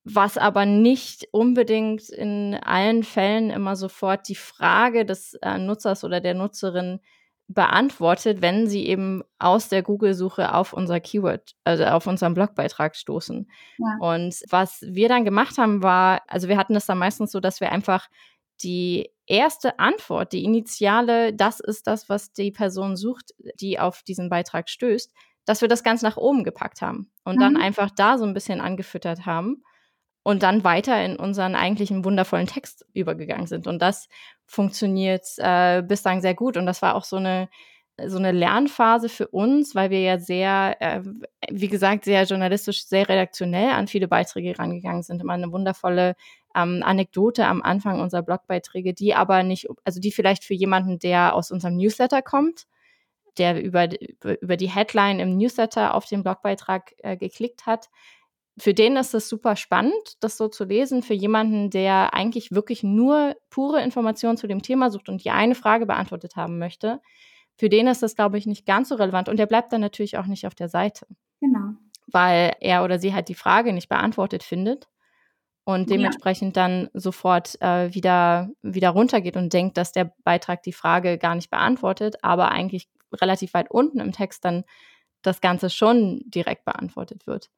Was 0.02 0.38
aber 0.38 0.66
nicht 0.66 1.29
unbedingt 1.33 2.09
in 2.11 2.55
allen 2.55 3.03
Fällen 3.03 3.51
immer 3.51 3.77
sofort 3.77 4.29
die 4.29 4.37
Frage 4.37 5.05
des 5.05 5.35
äh, 5.42 5.59
Nutzers 5.59 6.05
oder 6.05 6.20
der 6.20 6.35
Nutzerin 6.35 7.01
beantwortet, 7.48 8.42
wenn 8.42 8.66
sie 8.66 8.87
eben 8.87 9.22
aus 9.38 9.68
der 9.68 9.82
Google-Suche 9.82 10.52
auf 10.52 10.72
unser 10.72 10.98
Keyword, 10.98 11.54
also 11.64 11.85
auf 11.85 12.06
unseren 12.06 12.35
Blogbeitrag 12.35 12.96
stoßen. 12.96 13.48
Ja. 13.78 13.96
Und 14.00 14.42
was 14.50 14.82
wir 14.82 15.09
dann 15.09 15.24
gemacht 15.24 15.56
haben, 15.59 15.82
war, 15.82 16.22
also 16.26 16.48
wir 16.48 16.56
hatten 16.56 16.74
das 16.74 16.87
dann 16.87 16.98
meistens 16.98 17.30
so, 17.30 17.38
dass 17.38 17.61
wir 17.61 17.70
einfach 17.70 18.09
die 18.62 19.11
erste 19.26 19.78
Antwort, 19.78 20.32
die 20.32 20.44
initiale, 20.44 21.32
das 21.35 21.61
ist 21.61 21.87
das, 21.87 22.09
was 22.09 22.32
die 22.32 22.50
Person 22.50 22.96
sucht, 22.96 23.32
die 23.61 23.78
auf 23.78 24.02
diesen 24.02 24.28
Beitrag 24.28 24.68
stößt, 24.68 25.12
dass 25.44 25.61
wir 25.61 25.68
das 25.68 25.85
ganz 25.85 26.02
nach 26.02 26.16
oben 26.16 26.42
gepackt 26.42 26.82
haben 26.82 27.12
und 27.24 27.37
mhm. 27.37 27.40
dann 27.40 27.56
einfach 27.56 27.90
da 27.90 28.18
so 28.18 28.24
ein 28.24 28.35
bisschen 28.35 28.61
angefüttert 28.61 29.24
haben 29.24 29.62
und 30.27 30.43
dann 30.43 30.65
weiter 30.65 31.05
in 31.05 31.15
unseren 31.15 31.55
eigentlichen 31.55 32.05
wundervollen 32.05 32.49
Text 32.49 32.85
übergegangen 32.95 33.47
sind. 33.47 33.69
Und 33.69 33.81
das 33.81 34.09
funktioniert 34.45 35.25
äh, 35.37 35.83
bislang 35.83 36.21
sehr 36.21 36.35
gut. 36.35 36.57
Und 36.57 36.67
das 36.67 36.83
war 36.83 36.97
auch 36.97 37.05
so 37.05 37.15
eine, 37.15 37.49
so 38.09 38.19
eine 38.19 38.33
Lernphase 38.33 39.09
für 39.09 39.29
uns, 39.29 39.77
weil 39.77 39.91
wir 39.91 40.01
ja 40.01 40.19
sehr, 40.19 40.79
äh, 40.81 41.01
wie 41.49 41.69
gesagt, 41.69 42.07
sehr 42.07 42.25
journalistisch, 42.25 42.87
sehr 42.87 43.09
redaktionell 43.09 43.71
an 43.71 43.87
viele 43.87 44.09
Beiträge 44.09 44.59
rangegangen 44.59 45.05
sind. 45.05 45.23
Immer 45.23 45.35
eine 45.35 45.53
wundervolle 45.53 46.17
ähm, 46.57 46.83
Anekdote 46.85 47.47
am 47.47 47.62
Anfang 47.62 48.01
unserer 48.01 48.23
Blogbeiträge, 48.23 48.95
die 48.95 49.15
aber 49.15 49.45
nicht, 49.45 49.69
also 49.85 50.01
die 50.01 50.11
vielleicht 50.11 50.43
für 50.43 50.55
jemanden, 50.55 50.99
der 50.99 51.37
aus 51.37 51.53
unserem 51.53 51.77
Newsletter 51.77 52.21
kommt, 52.21 52.67
der 53.39 53.62
über, 53.62 53.89
über 54.41 54.57
die 54.57 54.71
Headline 54.71 55.21
im 55.21 55.37
Newsletter 55.37 55.95
auf 55.95 56.07
den 56.07 56.25
Blogbeitrag 56.25 56.95
äh, 56.99 57.17
geklickt 57.17 57.65
hat, 57.67 57.91
für 58.59 58.73
den 58.73 58.97
ist 58.97 59.14
es 59.14 59.29
super 59.29 59.55
spannend, 59.57 60.16
das 60.21 60.37
so 60.37 60.49
zu 60.49 60.64
lesen. 60.64 61.03
Für 61.03 61.14
jemanden, 61.14 61.71
der 61.71 62.14
eigentlich 62.14 62.53
wirklich 62.53 62.83
nur 62.83 63.37
pure 63.51 63.83
Informationen 63.83 64.38
zu 64.38 64.47
dem 64.47 64.62
Thema 64.62 64.90
sucht 64.90 65.09
und 65.09 65.25
die 65.25 65.31
eine 65.31 65.55
Frage 65.55 65.85
beantwortet 65.85 66.37
haben 66.37 66.59
möchte, 66.59 67.01
für 67.59 67.69
den 67.69 67.87
ist 67.87 68.03
das, 68.03 68.16
glaube 68.16 68.38
ich, 68.38 68.47
nicht 68.47 68.66
ganz 68.66 68.88
so 68.88 68.95
relevant. 68.95 69.29
Und 69.29 69.38
der 69.38 69.47
bleibt 69.47 69.73
dann 69.73 69.81
natürlich 69.81 70.16
auch 70.16 70.27
nicht 70.27 70.47
auf 70.47 70.55
der 70.55 70.69
Seite. 70.69 71.07
Genau. 71.40 71.75
Weil 72.07 72.55
er 72.61 72.85
oder 72.85 72.99
sie 72.99 73.12
halt 73.12 73.29
die 73.29 73.35
Frage 73.35 73.73
nicht 73.73 73.88
beantwortet 73.88 74.42
findet 74.42 74.88
und 75.64 75.90
dementsprechend 75.90 76.57
ja. 76.57 76.62
dann 76.62 76.88
sofort 76.95 77.61
äh, 77.61 77.92
wieder, 77.92 78.51
wieder 78.62 78.90
runtergeht 78.90 79.37
und 79.37 79.53
denkt, 79.53 79.77
dass 79.77 79.92
der 79.92 80.12
Beitrag 80.23 80.62
die 80.62 80.73
Frage 80.73 81.19
gar 81.19 81.35
nicht 81.35 81.51
beantwortet, 81.51 82.16
aber 82.23 82.53
eigentlich 82.53 82.88
relativ 83.12 83.53
weit 83.53 83.71
unten 83.71 84.01
im 84.01 84.12
Text 84.12 84.45
dann 84.45 84.64
das 85.23 85.40
Ganze 85.40 85.69
schon 85.69 86.23
direkt 86.27 86.64
beantwortet 86.64 87.27
wird. 87.27 87.51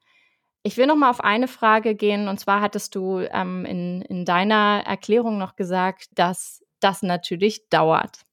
Ich 0.63 0.77
will 0.77 0.87
noch 0.87 0.97
mal 0.97 1.11
auf 1.11 1.23
eine 1.23 1.49
Frage 1.49 1.95
gehen. 1.95 2.29
Und 2.29 2.39
zwar 2.41 2.61
hattest 2.61 2.95
du 2.95 3.21
ähm, 3.21 3.65
in, 3.65 4.03
in 4.03 4.25
deiner 4.25 4.83
Erklärung 4.87 5.39
noch 5.39 5.57
gesagt, 5.57 6.09
dass 6.15 6.65
das 6.81 7.03
natürlich 7.03 7.69
dauert. 7.69 8.25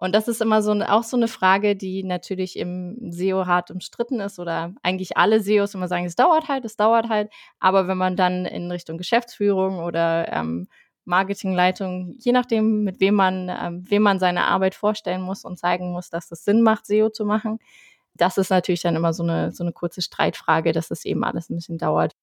Und 0.00 0.14
das 0.14 0.28
ist 0.28 0.40
immer 0.40 0.62
so 0.62 0.72
auch 0.72 1.02
so 1.02 1.16
eine 1.16 1.26
Frage, 1.26 1.74
die 1.74 2.04
natürlich 2.04 2.56
im 2.56 3.10
SEO 3.10 3.46
hart 3.46 3.72
umstritten 3.72 4.20
ist 4.20 4.38
oder 4.38 4.72
eigentlich 4.82 5.16
alle 5.16 5.40
SEOs 5.40 5.74
immer 5.74 5.88
sagen, 5.88 6.04
es 6.04 6.14
dauert 6.14 6.46
halt, 6.46 6.64
es 6.64 6.76
dauert 6.76 7.08
halt. 7.08 7.30
Aber 7.58 7.88
wenn 7.88 7.98
man 7.98 8.14
dann 8.14 8.46
in 8.46 8.70
Richtung 8.70 8.96
Geschäftsführung 8.96 9.80
oder 9.80 10.32
ähm, 10.32 10.68
Marketingleitung, 11.04 12.14
je 12.18 12.30
nachdem, 12.30 12.84
mit 12.84 13.00
wem 13.00 13.14
man, 13.14 13.48
ähm, 13.48 13.84
wem 13.88 14.02
man 14.02 14.20
seine 14.20 14.44
Arbeit 14.44 14.76
vorstellen 14.76 15.22
muss 15.22 15.44
und 15.44 15.58
zeigen 15.58 15.90
muss, 15.90 16.10
dass 16.10 16.30
es 16.30 16.44
Sinn 16.44 16.62
macht, 16.62 16.86
SEO 16.86 17.10
zu 17.10 17.24
machen, 17.24 17.58
das 18.18 18.38
ist 18.38 18.50
natürlich 18.50 18.82
dann 18.82 18.96
immer 18.96 19.12
so 19.14 19.22
eine, 19.22 19.52
so 19.52 19.64
eine 19.64 19.72
kurze 19.72 20.02
Streitfrage, 20.02 20.72
dass 20.72 20.90
es 20.90 21.04
eben 21.04 21.24
alles 21.24 21.50
ein 21.50 21.56
bisschen 21.56 21.78
dauert. 21.78 22.14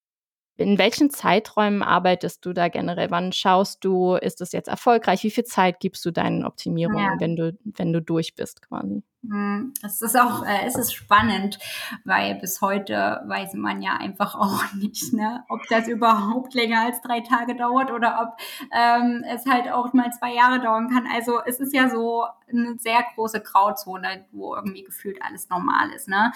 In 0.58 0.78
welchen 0.78 1.10
Zeiträumen 1.10 1.84
arbeitest 1.84 2.46
du 2.46 2.54
da 2.54 2.70
generell? 2.70 3.12
Wann 3.12 3.34
schaust 3.34 3.84
du, 3.84 4.16
ist 4.16 4.40
das 4.40 4.54
jetzt 4.54 4.70
erfolgreich? 4.70 5.24
Wie 5.24 5.32
viel 5.32 5.44
Zeit 5.44 5.80
gibst 5.80 6.06
du 6.06 6.12
deinen 6.12 6.46
Optimierungen, 6.46 7.04
ja. 7.04 7.20
wenn 7.20 7.36
du, 7.36 7.58
wenn 7.64 7.92
du 7.92 8.02
durch 8.02 8.36
bist 8.36 8.62
quasi? 8.62 9.04
Hm, 9.30 9.74
es 9.84 10.02
ist 10.02 10.18
auch, 10.18 10.46
äh, 10.46 10.66
es 10.66 10.76
ist 10.76 10.94
spannend, 10.94 11.58
weil 12.04 12.36
bis 12.36 12.62
heute 12.62 13.22
weiß 13.26 13.54
man 13.56 13.82
ja 13.82 13.98
einfach 13.98 14.36
auch 14.40 14.74
nicht, 14.74 15.14
ne, 15.14 15.44
ob 15.50 15.62
das 15.70 15.88
überhaupt 15.88 16.54
länger 16.54 16.86
als 16.86 17.02
drei 17.02 17.22
Tage 17.22 17.56
dauert 17.56 17.92
oder 17.92 18.22
ob 18.22 18.38
ähm, 18.72 19.24
es 19.28 19.46
halt 19.46 19.72
auch 19.72 19.94
mal 19.94 20.12
zwei 20.12 20.34
Jahre 20.34 20.62
dauern 20.62 20.90
kann. 20.90 21.08
Also 21.14 21.40
es 21.46 21.60
ist 21.60 21.74
ja 21.74 21.90
so 21.90 22.26
eine 22.50 22.78
sehr 22.78 23.04
große 23.16 23.42
Grauzone, 23.42 24.26
wo 24.32 24.56
irgendwie 24.56 24.84
gefühlt 24.84 25.18
alles 25.22 25.50
normal 25.50 25.90
ist, 25.96 26.08
ne? 26.08 26.32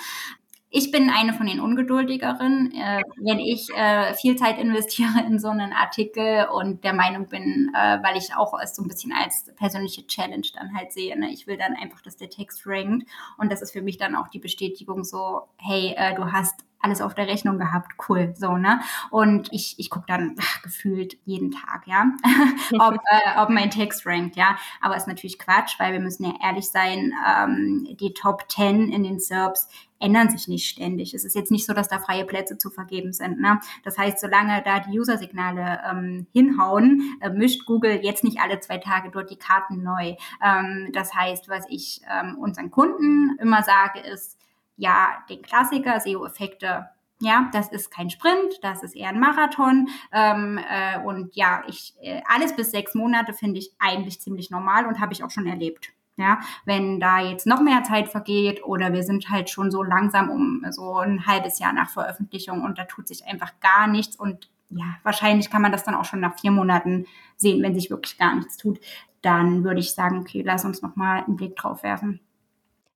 Ich 0.72 0.92
bin 0.92 1.10
eine 1.10 1.34
von 1.34 1.48
den 1.48 1.60
Ungeduldigeren. 1.60 2.72
Äh, 2.74 3.02
wenn 3.18 3.40
ich 3.40 3.70
äh, 3.76 4.14
viel 4.14 4.36
Zeit 4.36 4.60
investiere 4.60 5.20
in 5.26 5.40
so 5.40 5.50
einen 5.50 5.74
Artikel 5.74 6.48
und 6.54 6.84
der 6.84 6.94
Meinung 6.94 7.28
bin, 7.28 7.72
äh, 7.74 7.98
weil 8.04 8.18
ich 8.18 8.36
auch 8.36 8.54
es 8.62 8.76
so 8.76 8.84
ein 8.84 8.88
bisschen 8.88 9.12
als 9.12 9.52
persönliche 9.56 10.06
Challenge 10.06 10.48
dann 10.54 10.76
halt 10.76 10.92
sehe, 10.92 11.18
ne? 11.20 11.32
ich 11.32 11.48
will 11.48 11.58
dann 11.58 11.76
einfach, 11.76 12.02
dass 12.02 12.18
der 12.18 12.30
Text 12.30 12.64
rankt. 12.68 13.10
Und 13.38 13.52
das 13.52 13.64
ist 13.64 13.72
für 13.72 13.82
mich 13.82 13.98
dann 13.98 14.16
auch 14.16 14.28
die 14.28 14.40
Bestätigung 14.40 15.04
so, 15.04 15.42
hey, 15.58 15.96
äh, 15.98 16.14
du 16.14 16.32
hast 16.32 16.64
alles 16.82 17.02
auf 17.02 17.14
der 17.14 17.28
Rechnung 17.28 17.58
gehabt, 17.58 17.94
cool, 18.08 18.34
so, 18.38 18.58
ne? 18.58 18.80
Und 19.10 19.52
ich, 19.52 19.76
ich 19.80 19.90
gucke 19.90 20.06
dann 20.08 20.36
ach, 20.40 20.62
gefühlt 20.62 21.18
jeden 21.26 21.52
Tag, 21.52 21.86
ja, 21.88 22.06
ob, 22.80 22.94
äh, 23.12 23.40
ob 23.40 23.50
mein 23.50 23.70
Text 23.70 24.06
rankt, 24.06 24.36
ja. 24.36 24.58
Aber 24.82 24.96
ist 24.96 25.08
natürlich 25.08 25.40
Quatsch, 25.40 25.78
weil 25.80 25.94
wir 25.94 26.00
müssen 26.00 26.26
ja 26.26 26.34
ehrlich 26.42 26.70
sein, 26.70 27.14
ähm, 27.28 27.88
die 28.00 28.14
Top 28.14 28.46
10 28.50 28.92
in 28.92 29.04
den 29.04 29.20
SERPs 29.20 29.68
ändern 30.00 30.30
sich 30.30 30.48
nicht 30.48 30.68
ständig. 30.68 31.14
Es 31.14 31.26
ist 31.26 31.36
jetzt 31.36 31.52
nicht 31.52 31.66
so, 31.66 31.74
dass 31.74 31.88
da 31.88 32.00
freie 32.00 32.26
Plätze 32.26 32.58
zu 32.58 32.70
vergeben 32.70 33.14
sind. 33.14 33.40
Ne? 33.40 33.60
Das 33.84 33.98
heißt, 33.98 34.20
solange 34.20 34.62
da 34.64 34.80
die 34.80 35.00
User-Signale 35.00 35.82
ähm, 35.90 36.28
hinhauen, 36.34 37.18
äh, 37.22 37.30
mischt 37.30 37.66
Google 37.66 38.00
jetzt 38.04 38.24
nicht 38.24 38.40
alle 38.40 38.60
zwei 38.60 38.78
Tage 38.78 39.10
dort 39.12 39.30
die 39.30 39.38
Karten 39.38 39.84
neu. 39.84 40.16
Ähm, 40.44 40.90
das 40.94 41.14
heißt, 41.14 41.50
was 41.50 41.66
ich 41.70 42.02
ähm, 42.10 42.38
unseren 42.40 42.72
Kunden 42.72 43.38
immer 43.40 43.64
sage, 43.64 44.00
ist, 44.00 44.38
ja, 44.78 45.24
den 45.30 45.42
Klassiker, 45.42 46.00
SEO-Effekte 46.00 46.90
ja, 47.22 47.50
das 47.52 47.68
ist 47.70 47.92
kein 47.92 48.10
Sprint, 48.10 48.60
das 48.62 48.82
ist 48.82 48.96
eher 48.96 49.10
ein 49.10 49.20
Marathon. 49.20 49.90
Ähm, 50.14 50.58
äh, 50.58 51.00
und 51.00 51.36
ja, 51.36 51.64
ich 51.68 51.94
äh, 52.02 52.22
alles 52.26 52.56
bis 52.56 52.72
sechs 52.72 52.96
Monate 52.96 53.34
finde 53.34 53.60
ich 53.60 53.74
eigentlich 53.78 54.22
ziemlich 54.22 54.50
normal 54.52 54.86
und 54.86 55.00
habe 55.02 55.12
ich 55.12 55.24
auch 55.24 55.30
schon 55.30 55.46
erlebt. 55.46 55.92
Ja, 56.20 56.42
wenn 56.66 57.00
da 57.00 57.22
jetzt 57.22 57.48
noch 57.48 57.62
mehr 57.62 57.82
Zeit 57.84 58.10
vergeht 58.10 58.62
oder 58.66 58.92
wir 58.92 59.04
sind 59.04 59.30
halt 59.30 59.50
schon 59.50 59.72
so 59.72 59.84
langsam 59.84 60.30
um 60.30 60.66
so 60.70 60.98
ein 60.98 61.26
halbes 61.26 61.60
Jahr 61.60 61.72
nach 61.72 61.90
Veröffentlichung 61.90 62.62
und 62.62 62.78
da 62.78 62.84
tut 62.84 63.08
sich 63.08 63.26
einfach 63.26 63.54
gar 63.62 63.88
nichts 63.88 64.18
und 64.18 64.50
ja, 64.70 64.98
wahrscheinlich 65.04 65.50
kann 65.50 65.62
man 65.62 65.72
das 65.72 65.86
dann 65.86 65.96
auch 65.96 66.04
schon 66.04 66.20
nach 66.20 66.38
vier 66.38 66.52
Monaten 66.52 67.06
sehen, 67.38 67.64
wenn 67.64 67.74
sich 67.74 67.90
wirklich 67.90 68.18
gar 68.18 68.36
nichts 68.36 68.58
tut. 68.58 68.82
Dann 69.22 69.64
würde 69.64 69.80
ich 69.80 69.94
sagen, 69.94 70.20
okay, 70.20 70.44
lass 70.46 70.66
uns 70.66 70.82
noch 70.82 70.98
mal 70.98 71.24
einen 71.24 71.38
Blick 71.38 71.56
drauf 71.56 71.84
werfen. 71.84 72.20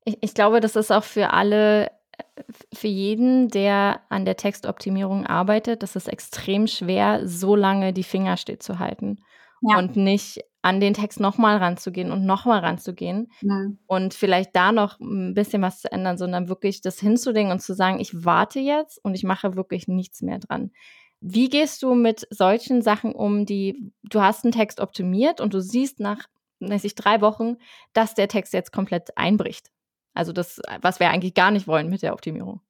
Ich, 0.04 0.18
ich 0.20 0.34
glaube, 0.34 0.60
das 0.60 0.76
ist 0.76 0.92
auch 0.92 1.06
für 1.06 1.32
alle 1.32 1.92
für 2.74 2.88
jeden, 2.88 3.48
der 3.48 4.02
an 4.10 4.26
der 4.26 4.36
Textoptimierung 4.36 5.26
arbeitet, 5.26 5.82
das 5.82 5.96
ist 5.96 6.10
extrem 6.10 6.68
schwer, 6.68 7.26
so 7.26 7.56
lange 7.56 7.94
die 7.94 8.04
Finger 8.04 8.36
stillzuhalten 8.36 9.24
ja. 9.70 9.78
und 9.78 9.96
nicht 9.96 10.40
an 10.62 10.80
den 10.80 10.94
Text 10.94 11.20
nochmal 11.20 11.58
ranzugehen 11.58 12.12
und 12.12 12.26
nochmal 12.26 12.60
ranzugehen 12.60 13.32
ja. 13.42 13.68
und 13.86 14.14
vielleicht 14.14 14.56
da 14.56 14.72
noch 14.72 15.00
ein 15.00 15.34
bisschen 15.34 15.62
was 15.62 15.82
zu 15.82 15.92
ändern, 15.92 16.18
sondern 16.18 16.48
wirklich 16.48 16.82
das 16.82 17.00
hinzulegen 17.00 17.52
und 17.52 17.62
zu 17.62 17.74
sagen, 17.74 18.00
ich 18.00 18.24
warte 18.24 18.60
jetzt 18.60 19.04
und 19.04 19.14
ich 19.14 19.24
mache 19.24 19.56
wirklich 19.56 19.88
nichts 19.88 20.22
mehr 20.22 20.40
dran. 20.40 20.72
Wie 21.20 21.50
gehst 21.50 21.84
du 21.84 21.96
mit 21.96 22.28
solchen 22.30 22.82
Sachen 22.82 23.14
um, 23.14 23.46
die 23.46 23.92
du 24.04 24.22
hast 24.22 24.46
einen 24.46 24.54
Text 24.54 24.80
optimiert 24.80 25.42
und 25.42 25.54
du 25.54 25.62
siehst 25.62 26.00
nach, 26.00 26.28
ich, 26.60 26.96
drei 26.96 27.20
Wochen, 27.22 27.58
dass 27.92 28.14
der 28.14 28.30
Text 28.30 28.54
jetzt 28.54 28.72
komplett 28.72 29.18
einbricht? 29.18 29.70
Also 30.14 30.32
das, 30.32 30.62
was 30.82 31.00
wir 31.00 31.10
eigentlich 31.10 31.34
gar 31.34 31.52
nicht 31.52 31.68
wollen 31.68 31.90
mit 31.90 32.04
der 32.04 32.14
Optimierung. 32.14 32.62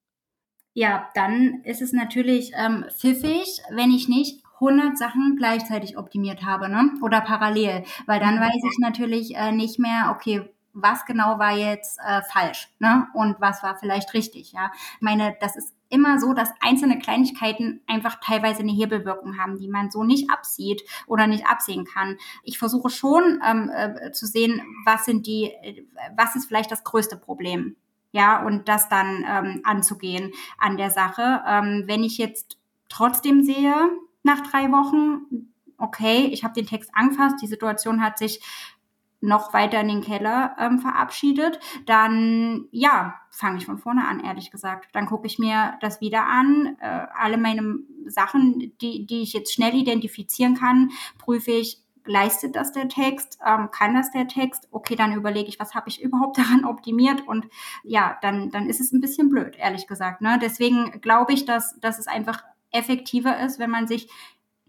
Ja, 0.73 1.09
dann 1.13 1.61
ist 1.63 1.81
es 1.81 1.93
natürlich 1.93 2.51
ähm, 2.55 2.85
pfiffig, 2.89 3.61
wenn 3.69 3.91
ich 3.91 4.07
nicht 4.07 4.42
100 4.63 4.97
Sachen 4.97 5.35
gleichzeitig 5.37 5.97
optimiert 5.97 6.43
habe, 6.43 6.69
ne? 6.69 6.91
Oder 7.01 7.21
parallel, 7.21 7.83
weil 8.05 8.19
dann 8.19 8.39
weiß 8.39 8.63
ich 8.71 8.79
natürlich 8.79 9.35
äh, 9.35 9.51
nicht 9.51 9.79
mehr, 9.79 10.15
okay, 10.15 10.49
was 10.73 11.05
genau 11.05 11.37
war 11.37 11.55
jetzt 11.55 11.99
äh, 11.99 12.21
falsch, 12.31 12.69
ne? 12.79 13.07
Und 13.13 13.39
was 13.39 13.61
war 13.61 13.77
vielleicht 13.77 14.13
richtig, 14.13 14.51
ja? 14.53 14.71
Ich 14.95 15.01
meine, 15.01 15.35
das 15.39 15.55
ist 15.55 15.73
immer 15.89 16.19
so, 16.19 16.33
dass 16.33 16.49
einzelne 16.59 16.97
Kleinigkeiten 16.97 17.81
einfach 17.85 18.19
teilweise 18.19 18.61
eine 18.61 18.71
Hebelwirkung 18.71 19.37
haben, 19.37 19.59
die 19.59 19.67
man 19.67 19.91
so 19.91 20.03
nicht 20.03 20.31
absieht 20.31 20.81
oder 21.05 21.27
nicht 21.27 21.45
absehen 21.45 21.85
kann. 21.85 22.17
Ich 22.41 22.57
versuche 22.57 22.89
schon 22.89 23.39
ähm, 23.47 23.69
äh, 23.69 24.11
zu 24.11 24.25
sehen, 24.25 24.61
was 24.85 25.05
sind 25.05 25.27
die, 25.27 25.51
äh, 25.61 25.83
was 26.17 26.35
ist 26.35 26.47
vielleicht 26.47 26.71
das 26.71 26.83
größte 26.83 27.17
Problem, 27.17 27.75
ja, 28.11 28.43
und 28.43 28.67
das 28.67 28.89
dann 28.89 29.23
ähm, 29.27 29.61
anzugehen 29.63 30.33
an 30.57 30.77
der 30.77 30.89
Sache. 30.89 31.41
Ähm, 31.47 31.83
wenn 31.85 32.03
ich 32.03 32.17
jetzt 32.17 32.57
trotzdem 32.89 33.43
sehe, 33.43 33.75
nach 34.23 34.41
drei 34.41 34.71
Wochen, 34.71 35.51
okay, 35.77 36.27
ich 36.31 36.43
habe 36.43 36.53
den 36.53 36.65
Text 36.65 36.91
angefasst, 36.93 37.37
die 37.41 37.47
Situation 37.47 38.01
hat 38.01 38.17
sich 38.17 38.41
noch 39.23 39.53
weiter 39.53 39.79
in 39.79 39.87
den 39.87 40.01
Keller 40.01 40.55
ähm, 40.59 40.79
verabschiedet, 40.79 41.59
dann 41.85 42.67
ja, 42.71 43.15
fange 43.29 43.57
ich 43.57 43.65
von 43.65 43.77
vorne 43.77 44.05
an, 44.05 44.19
ehrlich 44.19 44.51
gesagt. 44.51 44.89
Dann 44.91 45.05
gucke 45.05 45.27
ich 45.27 45.39
mir 45.39 45.77
das 45.79 46.01
wieder 46.01 46.27
an. 46.27 46.75
Äh, 46.81 47.07
alle 47.15 47.37
meine 47.37 47.77
Sachen, 48.05 48.73
die, 48.81 49.05
die 49.05 49.21
ich 49.21 49.31
jetzt 49.31 49.53
schnell 49.53 49.75
identifizieren 49.75 50.55
kann, 50.55 50.91
prüfe 51.17 51.51
ich, 51.51 51.81
leistet 52.05 52.57
das 52.57 52.73
der 52.73 52.89
Text, 52.89 53.39
ähm, 53.45 53.69
kann 53.71 53.93
das 53.93 54.11
der 54.11 54.27
Text, 54.27 54.67
okay, 54.71 54.97
dann 54.97 55.13
überlege 55.13 55.47
ich, 55.47 55.57
was 55.57 55.73
habe 55.73 55.87
ich 55.87 56.01
überhaupt 56.01 56.37
daran 56.37 56.65
optimiert 56.65 57.25
und 57.25 57.47
ja, 57.83 58.17
dann, 58.21 58.49
dann 58.49 58.67
ist 58.67 58.81
es 58.81 58.91
ein 58.91 58.99
bisschen 58.99 59.29
blöd, 59.29 59.55
ehrlich 59.57 59.87
gesagt. 59.87 60.21
Ne? 60.21 60.37
Deswegen 60.41 60.99
glaube 60.99 61.31
ich, 61.31 61.45
dass, 61.45 61.79
dass 61.79 61.97
es 61.97 62.07
einfach 62.07 62.43
effektiver 62.73 63.39
ist, 63.39 63.59
wenn 63.59 63.69
man 63.69 63.87
sich 63.87 64.09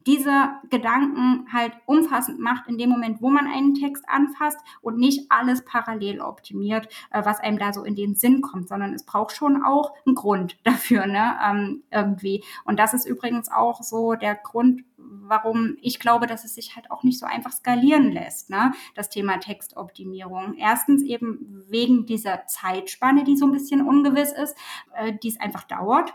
diese 0.06 0.50
Gedanken 0.70 1.46
halt 1.52 1.72
umfassend 1.86 2.38
macht 2.38 2.68
in 2.68 2.78
dem 2.78 2.90
Moment, 2.90 3.22
wo 3.22 3.30
man 3.30 3.46
einen 3.46 3.74
Text 3.74 4.04
anfasst 4.06 4.58
und 4.82 4.98
nicht 4.98 5.30
alles 5.30 5.64
parallel 5.64 6.20
optimiert, 6.20 6.88
äh, 7.10 7.24
was 7.24 7.40
einem 7.40 7.58
da 7.58 7.72
so 7.72 7.84
in 7.84 7.96
den 7.96 8.14
Sinn 8.14 8.42
kommt, 8.42 8.68
sondern 8.68 8.92
es 8.92 9.04
braucht 9.04 9.34
schon 9.34 9.62
auch 9.64 9.94
einen 10.06 10.14
Grund 10.14 10.56
dafür, 10.64 11.06
ne, 11.06 11.36
ähm, 11.42 11.84
irgendwie. 11.90 12.44
Und 12.64 12.78
das 12.78 12.94
ist 12.94 13.06
übrigens 13.06 13.50
auch 13.50 13.82
so 13.82 14.14
der 14.14 14.34
Grund, 14.34 14.84
warum 14.96 15.76
ich 15.80 15.98
glaube, 15.98 16.26
dass 16.26 16.44
es 16.44 16.54
sich 16.54 16.76
halt 16.76 16.90
auch 16.90 17.02
nicht 17.02 17.18
so 17.18 17.26
einfach 17.26 17.52
skalieren 17.52 18.12
lässt, 18.12 18.50
ne? 18.50 18.72
das 18.94 19.08
Thema 19.08 19.38
Textoptimierung. 19.38 20.54
Erstens 20.58 21.02
eben 21.02 21.64
wegen 21.68 22.04
dieser 22.06 22.46
Zeitspanne, 22.46 23.24
die 23.24 23.36
so 23.36 23.46
ein 23.46 23.52
bisschen 23.52 23.86
ungewiss 23.86 24.32
ist, 24.32 24.56
äh, 24.94 25.12
die 25.22 25.28
es 25.28 25.40
einfach 25.40 25.64
dauert 25.64 26.14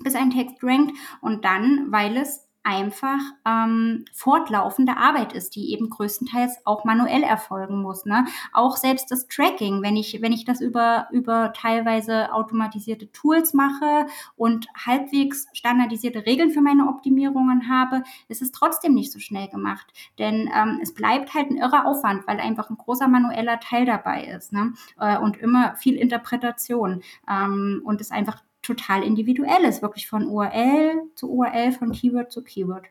bis 0.00 0.14
ein 0.14 0.30
Text 0.30 0.62
rankt 0.62 0.92
und 1.20 1.44
dann, 1.44 1.90
weil 1.90 2.16
es 2.16 2.48
einfach 2.68 3.20
ähm, 3.46 4.04
fortlaufende 4.12 4.98
Arbeit 4.98 5.32
ist, 5.32 5.56
die 5.56 5.72
eben 5.72 5.88
größtenteils 5.88 6.58
auch 6.66 6.84
manuell 6.84 7.22
erfolgen 7.22 7.80
muss. 7.80 8.04
Ne? 8.04 8.26
Auch 8.52 8.76
selbst 8.76 9.10
das 9.10 9.26
Tracking, 9.26 9.82
wenn 9.82 9.96
ich, 9.96 10.20
wenn 10.20 10.32
ich 10.32 10.44
das 10.44 10.60
über, 10.60 11.08
über 11.10 11.54
teilweise 11.54 12.30
automatisierte 12.32 13.10
Tools 13.10 13.54
mache 13.54 14.06
und 14.36 14.66
halbwegs 14.76 15.46
standardisierte 15.54 16.26
Regeln 16.26 16.50
für 16.50 16.60
meine 16.60 16.88
Optimierungen 16.88 17.70
habe, 17.70 18.02
ist 18.28 18.42
es 18.42 18.52
trotzdem 18.52 18.92
nicht 18.92 19.12
so 19.12 19.18
schnell 19.18 19.48
gemacht. 19.48 19.86
Denn 20.18 20.50
ähm, 20.54 20.78
es 20.82 20.92
bleibt 20.92 21.32
halt 21.32 21.50
ein 21.50 21.56
irrer 21.56 21.86
Aufwand, 21.86 22.26
weil 22.26 22.38
einfach 22.38 22.68
ein 22.68 22.76
großer 22.76 23.08
manueller 23.08 23.60
Teil 23.60 23.86
dabei 23.86 24.24
ist 24.24 24.52
ne? 24.52 24.74
Äh, 24.98 25.16
und 25.16 25.38
immer 25.38 25.74
viel 25.76 25.96
Interpretation 25.96 27.02
ähm, 27.26 27.80
und 27.84 28.02
es 28.02 28.10
einfach 28.10 28.42
total 28.68 29.02
individuell 29.02 29.64
ist, 29.64 29.82
wirklich 29.82 30.06
von 30.06 30.26
URL 30.26 31.02
zu 31.14 31.30
URL, 31.30 31.72
von 31.72 31.92
Keyword 31.92 32.30
zu 32.30 32.42
Keyword. 32.44 32.84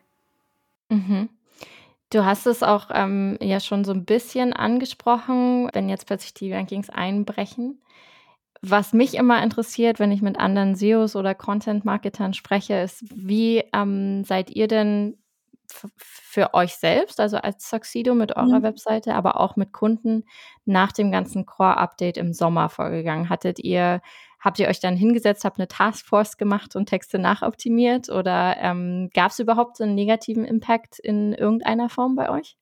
Mhm. 0.90 1.28
Du 2.10 2.24
hast 2.24 2.46
es 2.46 2.62
auch 2.62 2.86
ähm, 2.92 3.38
ja 3.40 3.60
schon 3.60 3.84
so 3.84 3.92
ein 3.92 4.04
bisschen 4.04 4.52
angesprochen, 4.52 5.68
wenn 5.72 5.88
jetzt 5.88 6.06
plötzlich 6.06 6.34
die 6.34 6.52
Rankings 6.52 6.90
einbrechen. 6.90 7.80
Was 8.60 8.92
mich 8.92 9.14
immer 9.14 9.42
interessiert, 9.42 10.00
wenn 10.00 10.10
ich 10.10 10.22
mit 10.22 10.38
anderen 10.38 10.74
SEOs 10.74 11.14
oder 11.14 11.34
Content-Marketern 11.34 12.34
spreche, 12.34 12.74
ist, 12.80 13.04
wie 13.14 13.62
ähm, 13.72 14.24
seid 14.24 14.50
ihr 14.50 14.66
denn 14.66 15.16
für 15.70 16.54
euch 16.54 16.74
selbst, 16.76 17.20
also 17.20 17.36
als 17.36 17.68
Succedo 17.68 18.14
mit 18.14 18.36
eurer 18.36 18.60
mhm. 18.60 18.62
Webseite, 18.62 19.14
aber 19.14 19.38
auch 19.38 19.56
mit 19.56 19.72
Kunden 19.72 20.24
nach 20.64 20.92
dem 20.92 21.12
ganzen 21.12 21.46
Core-Update 21.46 22.16
im 22.16 22.32
Sommer 22.32 22.68
vorgegangen? 22.70 23.28
Hattet 23.28 23.58
ihr 23.58 24.00
Habt 24.40 24.58
ihr 24.58 24.68
euch 24.68 24.80
dann 24.80 24.96
hingesetzt, 24.96 25.44
habt 25.44 25.58
eine 25.58 25.68
Taskforce 25.68 26.36
gemacht 26.36 26.76
und 26.76 26.86
Texte 26.86 27.18
nachoptimiert 27.18 28.08
oder 28.08 28.56
ähm, 28.58 29.10
gab 29.12 29.32
es 29.32 29.38
überhaupt 29.38 29.80
einen 29.80 29.94
negativen 29.94 30.44
Impact 30.44 30.98
in 30.98 31.32
irgendeiner 31.32 31.88
Form 31.88 32.14
bei 32.14 32.30
euch? 32.30 32.56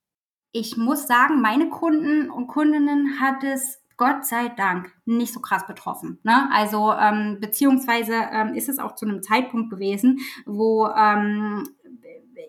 Ich 0.52 0.76
muss 0.76 1.06
sagen, 1.06 1.42
meine 1.42 1.68
Kunden 1.68 2.30
und 2.30 2.46
Kundinnen 2.46 3.20
hat 3.20 3.44
es 3.44 3.82
Gott 3.98 4.24
sei 4.24 4.48
Dank 4.48 4.92
nicht 5.04 5.32
so 5.32 5.40
krass 5.40 5.66
betroffen. 5.66 6.18
Ne? 6.22 6.48
Also 6.52 6.92
ähm, 6.92 7.38
beziehungsweise 7.40 8.14
ähm, 8.14 8.54
ist 8.54 8.68
es 8.68 8.78
auch 8.78 8.94
zu 8.94 9.06
einem 9.06 9.22
Zeitpunkt 9.22 9.70
gewesen, 9.70 10.18
wo 10.44 10.86
ähm, 10.88 11.68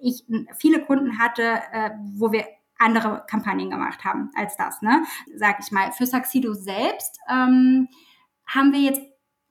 ich 0.01 0.25
viele 0.57 0.83
Kunden 0.85 1.19
hatte, 1.19 1.61
äh, 1.71 1.91
wo 2.15 2.31
wir 2.31 2.45
andere 2.77 3.23
Kampagnen 3.27 3.69
gemacht 3.69 4.03
haben 4.03 4.29
als 4.35 4.55
das, 4.55 4.81
ne? 4.81 5.03
Sag 5.35 5.57
ich 5.59 5.71
mal. 5.71 5.91
Für 5.91 6.05
Saxido 6.05 6.53
selbst 6.53 7.19
ähm, 7.27 7.87
haben 8.45 8.71
wir 8.71 8.79
jetzt 8.79 9.01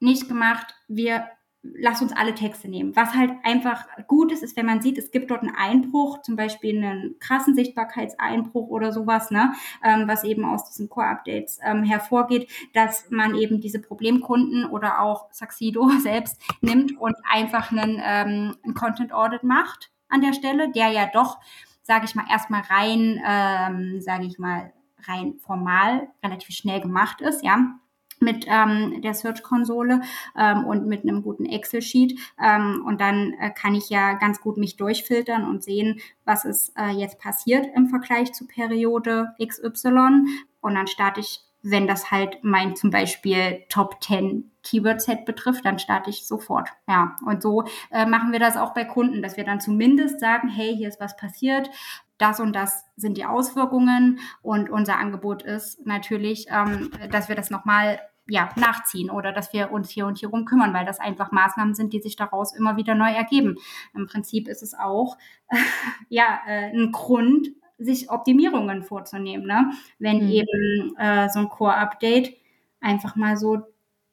nicht 0.01 0.29
gemacht, 0.29 0.75
wir 0.89 1.27
lass 1.75 2.03
uns 2.03 2.13
alle 2.13 2.35
Texte 2.35 2.69
nehmen. 2.69 2.95
Was 2.97 3.15
halt 3.15 3.33
einfach 3.43 3.87
gut 4.07 4.33
ist, 4.33 4.43
ist, 4.43 4.57
wenn 4.57 4.67
man 4.67 4.83
sieht, 4.83 4.99
es 4.99 5.11
gibt 5.11 5.31
dort 5.31 5.43
einen 5.43 5.55
Einbruch, 5.55 6.23
zum 6.23 6.37
Beispiel 6.37 6.77
einen 6.77 7.19
krassen 7.19 7.55
Sichtbarkeitseinbruch 7.55 8.69
oder 8.69 8.93
sowas, 8.93 9.31
ne, 9.31 9.53
ähm, 9.83 10.07
was 10.07 10.25
eben 10.25 10.45
aus 10.45 10.65
diesen 10.69 10.89
Core-Updates 10.89 11.59
ähm, 11.65 11.83
hervorgeht, 11.83 12.51
dass 12.75 13.11
man 13.11 13.35
eben 13.35 13.61
diese 13.61 13.81
Problemkunden 13.81 14.67
oder 14.67 15.01
auch 15.01 15.33
Saxido 15.33 15.89
selbst 16.01 16.41
nimmt 16.61 16.97
und 16.99 17.17
einfach 17.29 17.71
einen, 17.73 18.01
ähm, 18.03 18.57
einen 18.63 18.75
Content-Audit 18.75 19.43
macht 19.43 19.91
an 20.09 20.21
der 20.21 20.33
Stelle, 20.33 20.71
der 20.71 20.89
ja 20.89 21.07
doch, 21.13 21.39
sage 21.83 22.05
ich 22.05 22.15
mal, 22.15 22.27
erstmal 22.31 22.63
rein, 22.63 23.21
ähm, 23.27 24.01
sage 24.01 24.27
ich 24.27 24.39
mal, 24.39 24.73
rein 25.09 25.35
formal 25.39 26.09
relativ 26.23 26.55
schnell 26.55 26.81
gemacht 26.81 27.21
ist, 27.21 27.45
ja 27.45 27.79
mit 28.21 28.47
ähm, 28.49 29.01
der 29.03 29.15
Search-Konsole 29.15 30.01
ähm, 30.37 30.65
und 30.65 30.87
mit 30.87 31.03
einem 31.03 31.23
guten 31.23 31.47
Excel-Sheet. 31.47 32.19
Ähm, 32.43 32.85
und 32.87 33.01
dann 33.01 33.35
äh, 33.41 33.51
kann 33.51 33.75
ich 33.75 33.89
ja 33.91 34.15
ganz 34.15 34.41
gut 34.41 34.57
mich 34.57 34.77
durchfiltern 34.77 35.49
und 35.49 35.63
sehen, 35.63 36.01
was 36.25 36.45
ist 36.45 36.73
äh, 36.79 36.91
jetzt 36.91 37.19
passiert 37.19 37.67
im 37.75 37.89
Vergleich 37.89 38.33
zu 38.33 38.47
Periode 38.47 39.35
XY. 39.45 40.27
Und 40.61 40.75
dann 40.75 40.87
starte 40.87 41.21
ich, 41.21 41.41
wenn 41.63 41.87
das 41.87 42.11
halt 42.11 42.39
mein 42.43 42.77
zum 42.77 42.91
Beispiel 42.91 43.65
Top 43.69 44.03
10 44.03 44.53
Keyword-Set 44.63 45.25
betrifft, 45.25 45.65
dann 45.65 45.79
starte 45.79 46.11
ich 46.11 46.27
sofort. 46.27 46.69
Ja, 46.89 47.17
und 47.25 47.43
so 47.43 47.65
äh, 47.91 48.07
machen 48.07 48.33
wir 48.33 48.39
das 48.39 48.57
auch 48.57 48.75
bei 48.75 48.85
Kunden, 48.85 49.23
dass 49.23 49.37
wir 49.37 49.45
dann 49.45 49.61
zumindest 49.61 50.21
sagen, 50.21 50.49
hey, 50.49 50.75
hier 50.77 50.89
ist 50.89 51.01
was 51.01 51.17
passiert, 51.17 51.71
das 52.19 52.41
und 52.41 52.55
das 52.55 52.85
sind 52.97 53.17
die 53.17 53.25
Auswirkungen 53.25 54.21
und 54.43 54.71
unser 54.71 54.99
Angebot 54.99 55.43
ist 55.43 55.87
natürlich, 55.87 56.47
ähm, 56.51 56.91
dass 57.11 57.29
wir 57.29 57.37
das 57.37 57.51
nochmal 57.51 58.01
ja, 58.29 58.49
nachziehen 58.57 59.11
oder 59.11 59.33
dass 59.33 59.53
wir 59.53 59.71
uns 59.71 59.91
hier 59.91 60.07
und 60.07 60.19
hier 60.19 60.31
rum 60.31 60.45
kümmern, 60.47 60.75
weil 60.75 60.85
das 60.85 60.99
einfach 60.99 61.31
Maßnahmen 61.31 61.75
sind, 61.75 61.93
die 61.93 62.01
sich 62.01 62.17
daraus 62.17 62.57
immer 62.57 62.77
wieder 62.77 62.95
neu 62.95 63.11
ergeben. 63.11 63.57
Im 63.95 64.07
Prinzip 64.07 64.49
ist 64.49 64.63
es 64.63 64.75
auch 64.75 65.17
äh, 65.49 65.57
ja 66.09 66.41
äh, 66.47 66.71
ein 66.73 66.93
Grund, 66.93 67.49
sich 67.79 68.11
Optimierungen 68.11 68.83
vorzunehmen, 68.83 69.47
ne? 69.47 69.71
wenn 69.99 70.25
mhm. 70.25 70.31
eben 70.31 70.97
äh, 70.97 71.29
so 71.29 71.41
ein 71.41 71.49
Core-Update 71.51 72.35
einfach 72.81 73.17
mal 73.17 73.37
so 73.37 73.63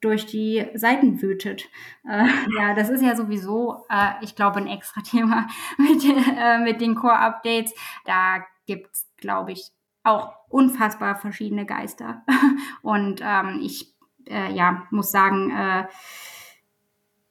durch 0.04 0.26
die 0.26 0.66
Seiten 0.74 1.22
wütet. 1.22 1.70
Äh, 2.08 2.28
ja, 2.58 2.74
das 2.76 2.90
ist 2.90 3.02
ja 3.02 3.16
sowieso, 3.16 3.86
äh, 3.90 4.12
ich 4.22 4.36
glaube, 4.36 4.58
ein 4.58 4.68
extra 4.68 5.02
Thema 5.04 5.48
mit, 5.78 6.04
äh, 6.04 6.60
mit 6.60 6.82
den 6.82 6.96
Core-Updates. 6.96 7.74
Da 8.06 8.44
gibt's, 8.66 9.08
glaube 9.18 9.52
ich, 9.52 9.72
auch 10.04 10.34
unfassbar 10.50 11.16
verschiedene 11.16 11.66
Geister. 11.66 12.24
Und 12.82 13.22
ähm, 13.24 13.60
ich 13.62 13.94
äh, 14.26 14.54
ja, 14.54 14.88
muss 14.92 15.12
sagen, 15.12 15.52
äh, 15.52 15.86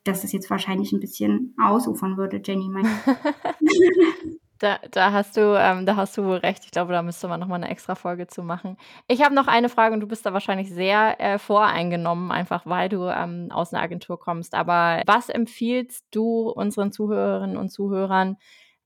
dass 0.04 0.24
es 0.24 0.32
jetzt 0.32 0.50
wahrscheinlich 0.50 0.92
ein 0.92 1.00
bisschen 1.00 1.54
ausufern 1.62 2.16
würde, 2.16 2.40
Jenny. 2.44 2.70
Da, 4.62 4.79
da, 4.92 5.11
hast 5.11 5.37
du, 5.37 5.59
ähm, 5.59 5.87
da 5.87 5.96
hast 5.96 6.16
du 6.16 6.22
wohl 6.25 6.37
recht. 6.37 6.64
Ich 6.64 6.70
glaube, 6.70 6.92
da 6.92 7.03
müsste 7.03 7.27
man 7.27 7.40
nochmal 7.40 7.57
eine 7.57 7.68
extra 7.68 7.96
Folge 7.96 8.29
zu 8.29 8.44
machen. 8.44 8.77
Ich 9.09 9.20
habe 9.20 9.35
noch 9.35 9.48
eine 9.48 9.68
Frage 9.68 9.92
und 9.92 9.98
du 9.98 10.07
bist 10.07 10.25
da 10.25 10.33
wahrscheinlich 10.33 10.70
sehr 10.70 11.20
äh, 11.20 11.40
voreingenommen, 11.40 12.31
einfach 12.31 12.64
weil 12.64 12.88
du 12.88 13.09
ähm, 13.09 13.48
aus 13.51 13.75
einer 13.75 13.83
Agentur 13.83 14.20
kommst. 14.20 14.55
Aber 14.55 15.03
was 15.05 15.29
empfiehlst 15.31 16.07
du 16.12 16.48
unseren 16.48 16.92
Zuhörerinnen 16.92 17.57
und 17.57 17.70
Zuhörern 17.70 18.37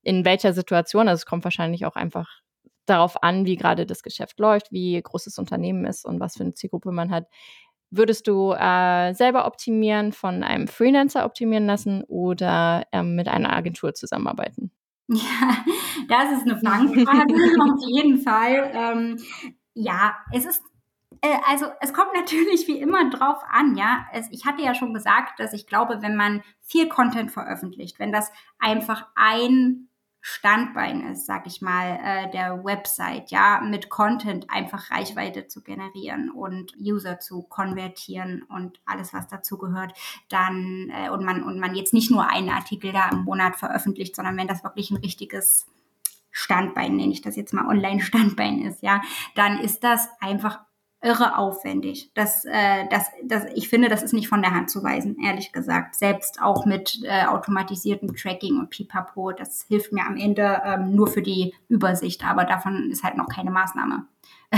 in 0.01 0.25
welcher 0.25 0.55
Situation? 0.55 1.09
Also 1.09 1.21
es 1.21 1.27
kommt 1.27 1.45
wahrscheinlich 1.45 1.85
auch 1.85 1.97
einfach 1.97 2.41
darauf 2.87 3.23
an, 3.23 3.45
wie 3.45 3.57
gerade 3.57 3.85
das 3.85 4.03
Geschäft 4.03 4.41
läuft, 4.41 4.73
wie 4.73 4.99
groß 5.03 5.25
das 5.25 5.39
Unternehmen 5.39 5.85
ist 5.85 6.07
und 6.07 6.21
was 6.21 6.39
für 6.39 6.45
eine 6.45 6.55
Zielgruppe 6.55 6.91
man 6.91 7.11
hat. 7.11 7.27
Würdest 7.91 8.27
du 8.29 8.53
äh, 8.53 9.13
selber 9.13 9.47
optimieren, 9.47 10.13
von 10.13 10.43
einem 10.43 10.69
Freelancer 10.69 11.27
optimieren 11.27 11.67
lassen 11.67 12.03
oder 12.05 12.85
ähm, 12.93 13.15
mit 13.15 13.29
einer 13.29 13.53
Agentur 13.55 13.93
zusammenarbeiten? 13.93 14.71
Ja, 15.09 15.65
das 16.09 16.33
ist 16.33 16.43
eine 16.43 16.59
Fangfrage, 16.59 17.35
auf 17.63 17.89
jeden 17.89 18.19
Fall. 18.21 18.71
Ähm, 18.75 19.19
ja, 19.75 20.17
es 20.33 20.45
ist 20.45 20.63
äh, 21.21 21.39
also 21.49 21.67
es 21.81 21.93
kommt 21.93 22.13
natürlich 22.15 22.67
wie 22.69 22.81
immer 22.81 23.11
drauf 23.11 23.43
an, 23.51 23.77
ja. 23.77 24.07
Es, 24.13 24.31
ich 24.31 24.45
hatte 24.45 24.63
ja 24.63 24.75
schon 24.75 24.95
gesagt, 24.95 25.41
dass 25.41 25.53
ich 25.53 25.67
glaube, 25.67 26.03
wenn 26.03 26.17
man 26.17 26.43
viel 26.61 26.89
Content 26.89 27.31
veröffentlicht, 27.31 27.99
wenn 27.99 28.13
das 28.13 28.31
einfach 28.59 29.07
ein 29.15 29.89
Standbein 30.29 31.09
ist, 31.13 31.25
sag 31.25 31.47
ich 31.47 31.63
mal, 31.63 32.01
äh, 32.03 32.29
der 32.33 32.65
Website, 32.65 33.31
ja, 33.31 33.61
mit 33.61 33.91
Content 33.91 34.51
einfach 34.51 34.91
Reichweite 34.91 35.47
zu 35.47 35.63
generieren 35.63 36.31
und 36.31 36.75
User 36.81 37.21
zu 37.21 37.43
konvertieren 37.43 38.43
und 38.43 38.81
alles, 38.87 39.15
was 39.15 39.29
dazu 39.29 39.57
gehört, 39.57 39.93
dann 40.29 40.91
äh, 40.91 41.11
und 41.11 41.25
man 41.25 41.45
und 41.45 41.61
man 41.61 41.77
jetzt 41.77 41.95
nicht 41.95 42.11
nur 42.11 42.29
einen 42.29 42.51
Artikel 42.51 42.93
da 42.93 43.09
im 43.11 43.23
Monat 43.23 43.55
veröffentlicht, 43.55 44.17
sondern 44.17 44.37
wenn 44.37 44.49
das 44.49 44.65
wirklich 44.65 44.91
ein 44.91 44.97
richtiges 44.97 45.69
Standbein, 46.33 46.97
nenne 46.97 47.13
ich 47.13 47.23
das 47.23 47.37
jetzt 47.37 47.55
mal 47.55 47.69
Online-Standbein 47.69 48.63
ist, 48.63 48.83
ja, 48.83 49.03
dann 49.37 49.61
ist 49.61 49.85
das 49.85 50.09
einfach 50.19 50.66
irre 51.03 51.37
aufwendig. 51.39 52.11
Das, 52.15 52.45
äh, 52.45 52.87
das, 52.91 53.11
das, 53.25 53.45
ich 53.55 53.69
finde, 53.69 53.89
das 53.89 54.03
ist 54.03 54.13
nicht 54.13 54.29
von 54.29 54.43
der 54.43 54.53
Hand 54.53 54.71
zu 54.71 54.83
weisen, 54.83 55.17
ehrlich 55.23 55.53
gesagt. 55.53 55.95
Selbst 55.95 56.41
auch 56.41 56.67
mit 56.67 57.01
äh, 57.05 57.27
automatisiertem 57.27 58.15
Tracking 58.15 58.59
und 58.59 58.71
Pipapo, 58.71 59.33
das 59.33 59.67
hilft 59.69 59.93
mir 59.93 60.07
am 60.07 60.17
Ende 60.17 60.63
ähm, 60.65 60.95
nur 60.95 61.07
für 61.07 61.23
die 61.23 61.55
Übersicht, 61.69 62.25
aber 62.25 62.45
davon 62.45 62.91
ist 62.91 63.05
halt 63.05 63.17
noch 63.17 63.29
keine 63.29 63.51
Maßnahme 63.51 64.07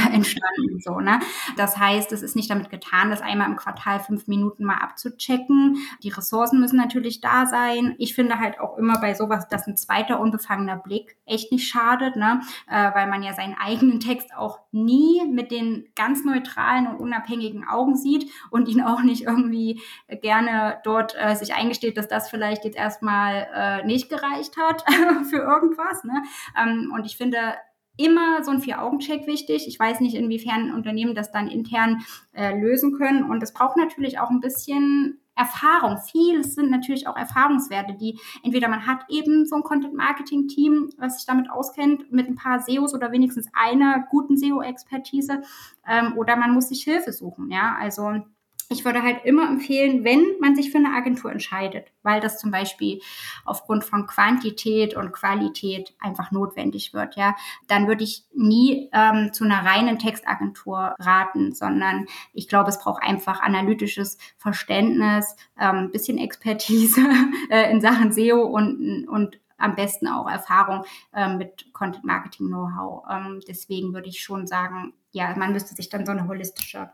entstanden. 0.13 0.81
So, 0.81 1.01
ne? 1.01 1.21
Das 1.57 1.79
heißt, 1.79 2.13
es 2.13 2.23
ist 2.23 2.37
nicht 2.37 2.51
damit 2.51 2.71
getan, 2.71 3.11
das 3.11 3.21
einmal 3.21 3.49
im 3.49 3.57
Quartal 3.57 4.01
fünf 4.01 4.27
Minuten 4.29 4.65
mal 4.65 4.79
abzuchecken. 4.79 5.77
Die 6.03 6.11
Ressourcen 6.11 6.61
müssen 6.61 6.77
natürlich 6.77 7.21
da 7.21 7.47
sein. 7.47 7.95
Ich 7.99 8.15
finde 8.15 8.39
halt 8.39 8.61
auch 8.61 8.77
immer 8.77 9.01
bei 9.01 9.15
sowas, 9.15 9.49
dass 9.49 9.67
ein 9.67 9.77
zweiter 9.77 10.21
unbefangener 10.21 10.77
Blick 10.77 11.17
echt 11.27 11.53
nicht 11.53 11.69
schadet, 11.69 12.17
ne? 12.17 12.41
Äh, 12.69 12.95
weil 12.95 13.09
man 13.09 13.23
ja 13.23 13.35
seinen 13.35 13.57
eigenen 13.59 14.01
Text 14.01 14.35
auch 14.37 14.61
nie 14.73 15.23
mit 15.27 15.51
den 15.51 15.89
ganz 15.95 16.25
neutralen 16.25 16.87
und 16.87 16.97
unabhängigen 16.97 17.67
Augen 17.67 17.97
sieht 17.97 18.31
und 18.51 18.69
ihn 18.69 18.83
auch 18.83 19.03
nicht 19.03 19.23
irgendwie 19.23 19.81
gerne 20.23 20.79
dort 20.85 21.15
äh, 21.19 21.35
sich 21.35 21.55
eingesteht, 21.55 21.97
dass 21.97 22.09
das 22.09 22.31
vielleicht 22.31 22.65
jetzt 22.65 22.77
erstmal 22.77 23.47
äh, 23.55 23.87
nicht 23.87 24.09
gereicht 24.09 24.57
hat 24.57 24.85
für 25.31 25.39
irgendwas. 25.39 26.05
Ne? 26.05 26.23
Ähm, 26.61 26.93
und 26.95 27.07
ich 27.07 27.17
finde, 27.17 27.55
immer 27.99 28.43
so 28.45 28.51
ein 28.51 28.61
Vier-Augen-Check 28.61 29.27
wichtig. 29.27 29.67
Ich 29.69 29.79
weiß 29.79 30.01
nicht, 30.01 30.15
inwiefern 30.15 30.73
Unternehmen 30.73 31.15
das 31.15 31.31
dann 31.31 31.49
intern 31.49 31.99
äh, 32.33 32.59
lösen 32.59 32.97
können. 32.97 33.25
Und 33.25 33.43
es 33.43 33.53
braucht 33.53 33.77
natürlich 33.77 34.19
auch 34.19 34.31
ein 34.31 34.41
bisschen 34.41 35.21
Erfahrung. 35.39 35.99
Viel 35.99 36.45
sind 36.45 36.71
natürlich 36.71 37.07
auch 37.07 37.17
Erfahrungswerte, 37.17 37.95
die 37.95 38.19
entweder 38.43 38.69
man 38.69 38.87
hat 38.87 39.05
eben 39.09 39.47
so 39.47 39.57
ein 39.57 39.63
Content-Marketing-Team, 39.63 40.91
was 40.99 41.17
sich 41.17 41.27
damit 41.27 41.51
auskennt, 41.51 42.11
mit 42.11 42.29
ein 42.29 42.35
paar 42.37 42.61
SEOs 42.61 42.95
oder 42.95 43.13
wenigstens 43.13 43.49
einer 43.53 44.07
guten 44.11 44.37
SEO-Expertise, 44.37 45.43
ähm, 45.87 46.17
oder 46.17 46.37
man 46.37 46.53
muss 46.53 46.69
sich 46.69 46.83
Hilfe 46.83 47.13
suchen. 47.13 47.51
Ja, 47.51 47.77
also 47.79 48.23
ich 48.71 48.85
würde 48.85 49.03
halt 49.03 49.25
immer 49.25 49.49
empfehlen, 49.49 50.05
wenn 50.05 50.25
man 50.41 50.55
sich 50.55 50.71
für 50.71 50.79
eine 50.79 50.95
Agentur 50.95 51.33
entscheidet, 51.33 51.91
weil 52.03 52.21
das 52.21 52.39
zum 52.39 52.51
Beispiel 52.51 53.01
aufgrund 53.45 53.85
von 53.85 54.07
Quantität 54.07 54.95
und 54.95 55.13
Qualität 55.13 55.95
einfach 56.01 56.31
notwendig 56.31 56.93
wird, 56.93 57.17
ja, 57.17 57.35
dann 57.67 57.89
würde 57.89 58.05
ich 58.05 58.25
nie 58.35 58.91
ähm, 58.93 59.33
zu 59.33 59.45
einer 59.45 59.65
reinen 59.65 59.99
Textagentur 59.99 60.95
raten, 60.99 61.55
sondern 61.55 62.07
ich 62.33 62.49
glaube, 62.49 62.69
es 62.69 62.79
braucht 62.79 63.03
einfach 63.03 63.41
analytisches 63.41 64.19
Verständnis, 64.37 65.35
ähm, 65.59 65.91
bisschen 65.91 66.19
Expertise 66.19 67.01
äh, 67.51 67.71
in 67.71 67.81
Sachen 67.81 68.13
SEO 68.13 68.43
und, 68.43 69.09
und 69.09 69.41
am 69.57 69.75
besten 69.75 70.07
auch 70.09 70.29
Erfahrung 70.29 70.85
äh, 71.13 71.35
mit 71.35 71.73
Content 71.73 72.05
Marketing 72.05 72.47
Know-how. 72.47 73.05
Ähm, 73.11 73.41
deswegen 73.49 73.93
würde 73.93 74.09
ich 74.09 74.23
schon 74.23 74.47
sagen, 74.47 74.93
ja, 75.11 75.35
man 75.37 75.53
müsste 75.53 75.75
sich 75.75 75.89
dann 75.89 76.07
so 76.07 76.13
eine 76.13 76.29
holistische 76.29 76.91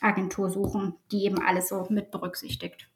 Agentur 0.00 0.50
suchen, 0.50 0.94
die 1.10 1.24
eben 1.24 1.40
alles 1.40 1.68
so 1.68 1.86
mit 1.90 2.10
berücksichtigt. 2.10 2.90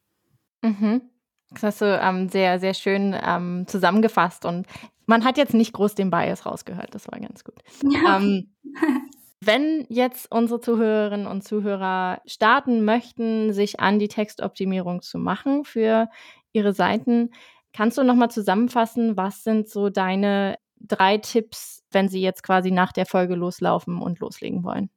Mhm. 0.63 1.03
Das 1.51 1.63
hast 1.63 1.81
du 1.83 2.01
ähm, 2.01 2.29
sehr, 2.29 2.59
sehr 2.59 2.75
schön 2.75 3.15
ähm, 3.23 3.67
zusammengefasst 3.67 4.45
und 4.45 4.67
man 5.07 5.25
hat 5.25 5.37
jetzt 5.37 5.55
nicht 5.55 5.73
groß 5.73 5.95
den 5.95 6.11
Bias 6.11 6.47
rausgehört, 6.47 6.95
das 6.95 7.07
war 7.11 7.21
ganz 7.21 7.45
gut. 7.45 7.61
Ja. 7.83 8.17
Ähm, 8.17 8.55
wenn 9.41 9.87
jetzt 9.89 10.31
unsere 10.33 10.61
Zuhörerinnen 10.61 11.27
und 11.27 11.45
Zuhörer 11.45 12.23
starten 12.27 12.85
möchten, 12.85 13.53
sich 13.53 13.81
an 13.81 13.99
die 13.99 14.09
Textoptimierung 14.09 15.03
zu 15.03 15.19
machen 15.19 15.65
für 15.65 16.09
ihre 16.53 16.73
Seiten, 16.73 17.31
kannst 17.73 17.99
du 17.99 18.05
nochmal 18.05 18.31
zusammenfassen, 18.31 19.17
was 19.17 19.45
sind 19.45 19.69
so 19.69 19.91
deine 19.91 20.57
drei 20.81 21.19
Tipps, 21.19 21.83
wenn 21.91 22.09
sie 22.09 22.21
jetzt 22.21 22.43
quasi 22.43 22.71
nach 22.71 22.93
der 22.93 23.07
Folge 23.07 23.35
loslaufen 23.35 24.01
und 24.01 24.21
loslegen 24.21 24.65
wollen? 24.65 24.91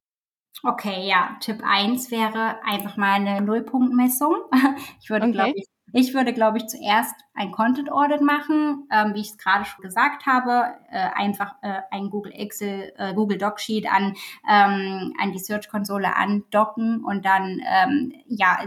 Okay, 0.64 1.06
ja. 1.06 1.36
Tipp 1.40 1.62
1 1.64 2.10
wäre 2.10 2.62
einfach 2.64 2.96
mal 2.96 3.14
eine 3.14 3.40
Nullpunktmessung. 3.40 4.34
Ich 5.00 5.10
würde, 5.10 5.26
okay. 5.26 5.32
glaube 5.32 5.52
ich, 5.56 5.66
ich 5.92 6.14
würde, 6.14 6.32
glaube 6.32 6.58
ich, 6.58 6.66
zuerst 6.66 7.14
ein 7.38 7.52
Content 7.52 7.90
Audit 7.92 8.20
machen, 8.20 8.88
ähm, 8.90 9.14
wie 9.14 9.20
ich 9.20 9.30
es 9.30 9.38
gerade 9.38 9.64
schon 9.64 9.82
gesagt 9.82 10.26
habe, 10.26 10.74
äh, 10.90 10.98
einfach 11.14 11.54
äh, 11.62 11.82
ein 11.90 12.10
Google 12.10 12.32
Excel, 12.32 12.92
äh, 12.96 13.14
Google 13.14 13.38
Doc 13.38 13.60
Sheet 13.60 13.90
an 13.90 14.14
ähm, 14.48 15.14
an 15.20 15.32
die 15.32 15.38
Search 15.38 15.68
Konsole 15.68 16.16
andocken 16.16 17.04
und 17.04 17.24
dann 17.24 17.60
ähm, 17.64 18.12
ja 18.26 18.58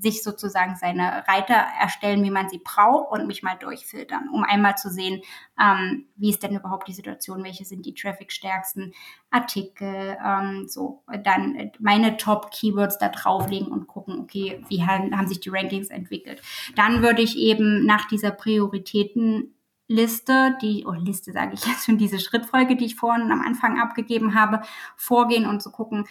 sich 0.00 0.24
sozusagen 0.24 0.74
seine 0.74 1.24
Reiter 1.28 1.54
erstellen, 1.80 2.24
wie 2.24 2.30
man 2.30 2.48
sie 2.48 2.60
braucht 2.62 3.12
und 3.12 3.28
mich 3.28 3.44
mal 3.44 3.56
durchfiltern, 3.56 4.28
um 4.32 4.42
einmal 4.42 4.76
zu 4.76 4.90
sehen, 4.90 5.22
ähm, 5.60 6.06
wie 6.16 6.30
ist 6.30 6.42
denn 6.42 6.56
überhaupt 6.56 6.88
die 6.88 6.94
Situation, 6.94 7.44
welche 7.44 7.64
sind 7.64 7.86
die 7.86 7.94
Traffic-stärksten 7.94 8.92
Artikel, 9.30 10.16
ähm, 10.24 10.66
so 10.66 11.02
dann 11.22 11.70
meine 11.78 12.16
Top 12.16 12.50
Keywords 12.50 12.98
da 12.98 13.08
drauflegen 13.08 13.68
und 13.68 13.86
gucken, 13.86 14.18
okay, 14.20 14.62
wie 14.68 14.84
haben, 14.84 15.16
haben 15.16 15.28
sich 15.28 15.40
die 15.40 15.50
Rankings 15.50 15.88
entwickelt. 15.88 16.42
Dann 16.74 17.02
würde 17.02 17.22
ich 17.22 17.36
eben 17.36 17.84
nach 17.86 18.08
dieser 18.16 18.30
Prioritätenliste, 18.30 20.56
die, 20.62 20.86
oh 20.86 20.92
Liste 20.92 21.32
sage 21.32 21.54
ich 21.54 21.66
jetzt 21.66 21.84
schon, 21.84 21.98
diese 21.98 22.18
Schrittfolge, 22.18 22.76
die 22.76 22.86
ich 22.86 22.96
vorhin 22.96 23.30
am 23.30 23.42
Anfang 23.42 23.78
abgegeben 23.78 24.34
habe, 24.34 24.62
vorgehen 24.96 25.46
und 25.46 25.62
zu 25.62 25.70
gucken, 25.70 26.06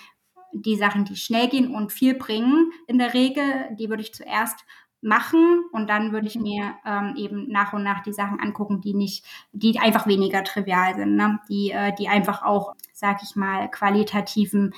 die 0.54 0.76
Sachen, 0.76 1.04
die 1.04 1.16
schnell 1.16 1.50
gehen 1.50 1.74
und 1.74 1.92
viel 1.92 2.14
bringen 2.14 2.72
in 2.88 3.00
der 3.00 3.14
Regel, 3.14 3.44
die 3.78 3.90
würde 3.90 4.04
ich 4.04 4.14
zuerst 4.14 4.64
machen 5.02 5.64
und 5.72 5.90
dann 5.90 6.12
würde 6.12 6.28
ich 6.28 6.36
mir 6.36 6.76
ähm, 6.86 7.16
eben 7.18 7.50
nach 7.50 7.74
und 7.74 7.84
nach 7.84 8.02
die 8.02 8.14
Sachen 8.14 8.40
angucken, 8.40 8.82
die 8.82 8.94
nicht, 8.94 9.26
die 9.52 9.78
einfach 9.80 10.08
weniger 10.08 10.44
trivial 10.44 10.96
sind, 10.96 11.16
ne? 11.16 11.40
die, 11.50 11.72
äh, 11.72 11.94
die 11.98 12.08
einfach 12.08 12.44
auch, 12.44 12.76
sag 12.94 13.22
ich 13.22 13.36
mal, 13.36 13.70
qualitativen 13.70 14.74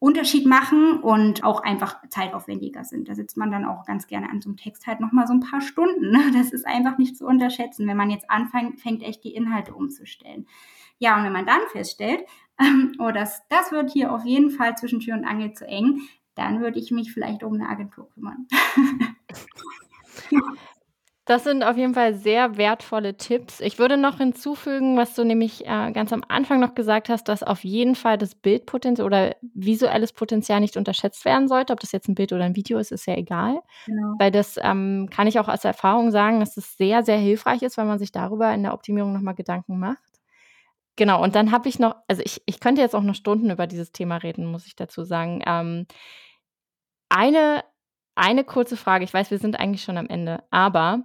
Unterschied 0.00 0.46
machen 0.46 1.00
und 1.00 1.42
auch 1.42 1.62
einfach 1.62 1.96
zeitaufwendiger 2.08 2.84
sind. 2.84 3.08
Da 3.08 3.14
sitzt 3.14 3.36
man 3.36 3.50
dann 3.50 3.64
auch 3.64 3.84
ganz 3.84 4.06
gerne 4.06 4.30
an 4.30 4.40
so 4.40 4.48
einem 4.48 4.56
Text 4.56 4.86
halt 4.86 5.00
nochmal 5.00 5.26
so 5.26 5.32
ein 5.32 5.40
paar 5.40 5.60
Stunden. 5.60 6.10
Ne? 6.10 6.30
Das 6.32 6.52
ist 6.52 6.66
einfach 6.66 6.98
nicht 6.98 7.16
zu 7.16 7.26
unterschätzen, 7.26 7.86
wenn 7.88 7.96
man 7.96 8.10
jetzt 8.10 8.30
anfängt, 8.30 8.80
fängt 8.80 9.02
echt 9.02 9.24
die 9.24 9.34
Inhalte 9.34 9.74
umzustellen. 9.74 10.46
Ja, 10.98 11.16
und 11.16 11.24
wenn 11.24 11.32
man 11.32 11.46
dann 11.46 11.60
feststellt, 11.72 12.24
ähm, 12.60 12.94
oh, 12.98 13.10
das, 13.10 13.42
das 13.48 13.72
wird 13.72 13.90
hier 13.90 14.12
auf 14.12 14.24
jeden 14.24 14.50
Fall 14.50 14.76
zwischen 14.76 15.00
Tür 15.00 15.14
und 15.14 15.24
Angel 15.24 15.52
zu 15.52 15.66
eng, 15.66 16.00
dann 16.34 16.60
würde 16.60 16.78
ich 16.78 16.90
mich 16.90 17.12
vielleicht 17.12 17.42
um 17.42 17.54
eine 17.54 17.68
Agentur 17.68 18.08
kümmern. 18.10 18.46
Das 21.28 21.44
sind 21.44 21.62
auf 21.62 21.76
jeden 21.76 21.92
Fall 21.92 22.14
sehr 22.14 22.56
wertvolle 22.56 23.18
Tipps. 23.18 23.60
Ich 23.60 23.78
würde 23.78 23.98
noch 23.98 24.16
hinzufügen, 24.16 24.96
was 24.96 25.14
du 25.14 25.24
nämlich 25.24 25.66
äh, 25.66 25.92
ganz 25.92 26.10
am 26.10 26.24
Anfang 26.26 26.58
noch 26.58 26.74
gesagt 26.74 27.10
hast, 27.10 27.24
dass 27.28 27.42
auf 27.42 27.64
jeden 27.64 27.96
Fall 27.96 28.16
das 28.16 28.34
Bildpotenzial 28.34 29.04
oder 29.04 29.36
visuelles 29.42 30.14
Potenzial 30.14 30.60
nicht 30.60 30.78
unterschätzt 30.78 31.26
werden 31.26 31.46
sollte. 31.46 31.74
Ob 31.74 31.80
das 31.80 31.92
jetzt 31.92 32.08
ein 32.08 32.14
Bild 32.14 32.32
oder 32.32 32.44
ein 32.44 32.56
Video 32.56 32.78
ist, 32.78 32.92
ist 32.92 33.06
ja 33.06 33.14
egal. 33.14 33.60
Genau. 33.84 34.14
Weil 34.18 34.30
das 34.30 34.58
ähm, 34.62 35.10
kann 35.10 35.26
ich 35.26 35.38
auch 35.38 35.48
aus 35.48 35.66
Erfahrung 35.66 36.12
sagen, 36.12 36.40
dass 36.40 36.56
es 36.56 36.78
sehr, 36.78 37.02
sehr 37.02 37.18
hilfreich 37.18 37.60
ist, 37.60 37.76
wenn 37.76 37.86
man 37.86 37.98
sich 37.98 38.10
darüber 38.10 38.50
in 38.54 38.62
der 38.62 38.72
Optimierung 38.72 39.12
nochmal 39.12 39.34
Gedanken 39.34 39.78
macht. 39.78 39.98
Genau, 40.96 41.22
und 41.22 41.34
dann 41.34 41.52
habe 41.52 41.68
ich 41.68 41.78
noch, 41.78 41.96
also 42.08 42.22
ich, 42.24 42.40
ich 42.46 42.58
könnte 42.58 42.80
jetzt 42.80 42.94
auch 42.94 43.02
noch 43.02 43.14
Stunden 43.14 43.50
über 43.50 43.66
dieses 43.66 43.92
Thema 43.92 44.16
reden, 44.16 44.46
muss 44.46 44.66
ich 44.66 44.76
dazu 44.76 45.04
sagen. 45.04 45.42
Ähm, 45.46 45.86
eine 47.10 47.64
eine 48.18 48.44
kurze 48.44 48.76
Frage. 48.76 49.04
Ich 49.04 49.14
weiß, 49.14 49.30
wir 49.30 49.38
sind 49.38 49.58
eigentlich 49.58 49.82
schon 49.82 49.96
am 49.96 50.08
Ende, 50.08 50.42
aber 50.50 51.04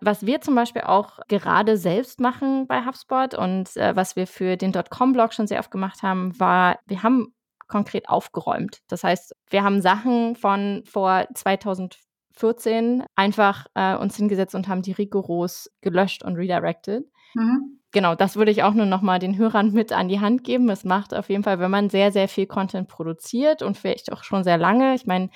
was 0.00 0.26
wir 0.26 0.40
zum 0.42 0.54
Beispiel 0.54 0.82
auch 0.82 1.18
gerade 1.28 1.78
selbst 1.78 2.20
machen 2.20 2.66
bei 2.66 2.84
HubSpot 2.84 3.34
und 3.34 3.74
äh, 3.76 3.96
was 3.96 4.16
wir 4.16 4.26
für 4.26 4.56
den 4.56 4.72
.com-Blog 4.72 5.32
schon 5.32 5.46
sehr 5.46 5.60
oft 5.60 5.70
gemacht 5.70 6.02
haben, 6.02 6.38
war, 6.38 6.78
wir 6.86 7.02
haben 7.02 7.34
konkret 7.68 8.08
aufgeräumt. 8.10 8.80
Das 8.88 9.02
heißt, 9.02 9.34
wir 9.48 9.64
haben 9.64 9.80
Sachen 9.80 10.36
von 10.36 10.82
vor 10.84 11.26
2014 11.34 13.04
einfach 13.16 13.66
äh, 13.74 13.96
uns 13.96 14.16
hingesetzt 14.16 14.54
und 14.54 14.68
haben 14.68 14.82
die 14.82 14.92
rigoros 14.92 15.70
gelöscht 15.80 16.22
und 16.22 16.36
redirected. 16.36 17.06
Mhm. 17.34 17.78
Genau, 17.92 18.14
das 18.14 18.36
würde 18.36 18.50
ich 18.50 18.62
auch 18.62 18.72
nur 18.72 18.86
noch 18.86 19.02
mal 19.02 19.18
den 19.18 19.36
Hörern 19.36 19.72
mit 19.72 19.92
an 19.92 20.08
die 20.08 20.20
Hand 20.20 20.44
geben. 20.44 20.70
Es 20.70 20.84
macht 20.84 21.14
auf 21.14 21.28
jeden 21.28 21.42
Fall, 21.42 21.58
wenn 21.58 21.70
man 21.70 21.90
sehr, 21.90 22.10
sehr 22.10 22.26
viel 22.26 22.46
Content 22.46 22.88
produziert 22.88 23.62
und 23.62 23.76
vielleicht 23.76 24.12
auch 24.12 24.24
schon 24.24 24.44
sehr 24.44 24.56
lange. 24.56 24.94
Ich 24.94 25.06
meine, 25.06 25.28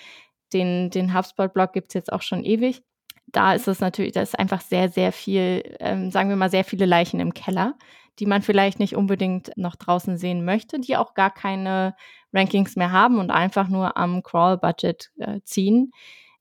den, 0.57 0.91
den 0.91 1.15
HubSpot-Blog 1.15 1.73
gibt 1.73 1.89
es 1.89 1.95
jetzt 1.95 2.13
auch 2.13 2.23
schon 2.23 2.45
ewig. 2.45 2.83
Da 3.27 3.55
ist 3.55 3.69
es 3.69 3.81
natürlich, 3.81 4.13
da 4.13 4.23
ist 4.23 4.39
einfach 4.39 4.61
sehr, 4.61 4.89
sehr 4.89 5.13
viel, 5.13 5.77
ähm, 5.81 6.11
sagen 6.11 6.29
wir 6.29 6.37
mal, 6.37 6.51
sehr 6.51 6.65
viele 6.65 6.87
Leichen 6.87 7.21
im 7.21 7.35
Keller, 7.35 7.75
die 8.19 8.27
man 8.27 8.43
vielleicht 8.43 8.79
nicht 8.79 8.97
unbedingt 8.97 9.51
noch 9.57 9.77
draußen 9.77 10.17
sehen 10.17 10.45
möchte, 10.45 10.81
die 10.81 10.97
auch 10.97 11.15
gar 11.15 11.31
keine 11.31 11.95
Rankings 12.33 12.77
mehr 12.77 12.93
haben 12.93 13.19
und 13.19 13.31
einfach 13.31 13.69
nur 13.69 13.97
am 13.97 14.23
Crawl-Budget 14.23 15.11
äh, 15.19 15.41
ziehen. 15.45 15.91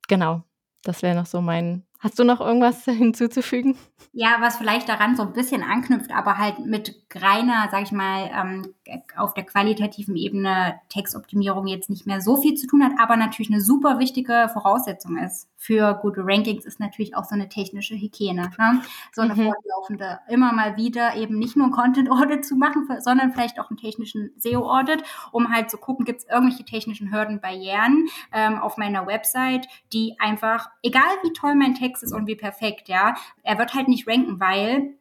Genau, 0.07 0.43
das 0.83 1.01
wäre 1.01 1.15
noch 1.15 1.25
so 1.25 1.41
mein, 1.41 1.85
Hast 1.99 2.19
du 2.19 2.23
noch 2.23 2.41
irgendwas 2.41 2.83
hinzuzufügen? 2.85 3.77
Ja, 4.13 4.37
was 4.39 4.57
vielleicht 4.57 4.87
daran 4.87 5.15
so 5.15 5.23
ein 5.23 5.33
bisschen 5.33 5.63
anknüpft, 5.63 6.11
aber 6.11 6.37
halt 6.37 6.59
mit 6.59 6.95
reiner, 7.13 7.67
sag 7.71 7.83
ich 7.83 7.91
mal, 7.91 8.29
ähm, 8.33 8.73
auf 9.17 9.33
der 9.33 9.45
qualitativen 9.45 10.15
Ebene 10.15 10.79
Textoptimierung 10.89 11.67
jetzt 11.67 11.89
nicht 11.89 12.05
mehr 12.05 12.21
so 12.21 12.37
viel 12.37 12.55
zu 12.55 12.67
tun 12.67 12.83
hat, 12.83 12.93
aber 12.97 13.17
natürlich 13.17 13.51
eine 13.51 13.61
super 13.61 13.99
wichtige 13.99 14.49
Voraussetzung 14.53 15.17
ist 15.17 15.49
für 15.57 15.95
gute 15.95 16.21
Rankings, 16.23 16.65
ist 16.65 16.79
natürlich 16.79 17.15
auch 17.15 17.23
so 17.23 17.33
eine 17.33 17.49
technische 17.49 17.95
Hygiene. 17.95 18.51
Ne? 18.57 18.81
So 19.11 19.21
eine 19.21 19.33
mhm. 19.33 19.45
fortlaufende, 19.47 20.19
immer 20.29 20.53
mal 20.53 20.77
wieder 20.77 21.15
eben 21.15 21.39
nicht 21.39 21.55
nur 21.55 21.67
ein 21.67 21.71
Content-Audit 21.71 22.45
zu 22.45 22.55
machen, 22.55 22.87
sondern 22.99 23.31
vielleicht 23.33 23.59
auch 23.59 23.69
einen 23.69 23.77
technischen 23.77 24.31
SEO-Audit, 24.37 25.03
um 25.31 25.51
halt 25.51 25.71
zu 25.71 25.77
gucken, 25.77 26.05
gibt 26.05 26.21
es 26.21 26.27
irgendwelche 26.29 26.65
technischen 26.65 27.11
Hürden, 27.11 27.41
Barrieren 27.41 28.07
ähm, 28.31 28.59
auf 28.59 28.77
meiner 28.77 29.07
Website, 29.07 29.67
die 29.91 30.15
einfach, 30.19 30.69
egal 30.83 31.03
wie 31.23 31.33
toll 31.33 31.55
mein 31.55 31.73
Text 31.73 31.84
ist 31.93 32.13
und 32.13 32.27
wie 32.27 32.35
perfekt, 32.35 32.89
ja, 32.89 33.15
er 33.43 33.57
wird 33.57 33.73
halt 33.73 33.87
nicht 33.87 34.07
ranken, 34.07 34.39
weil 34.39 34.95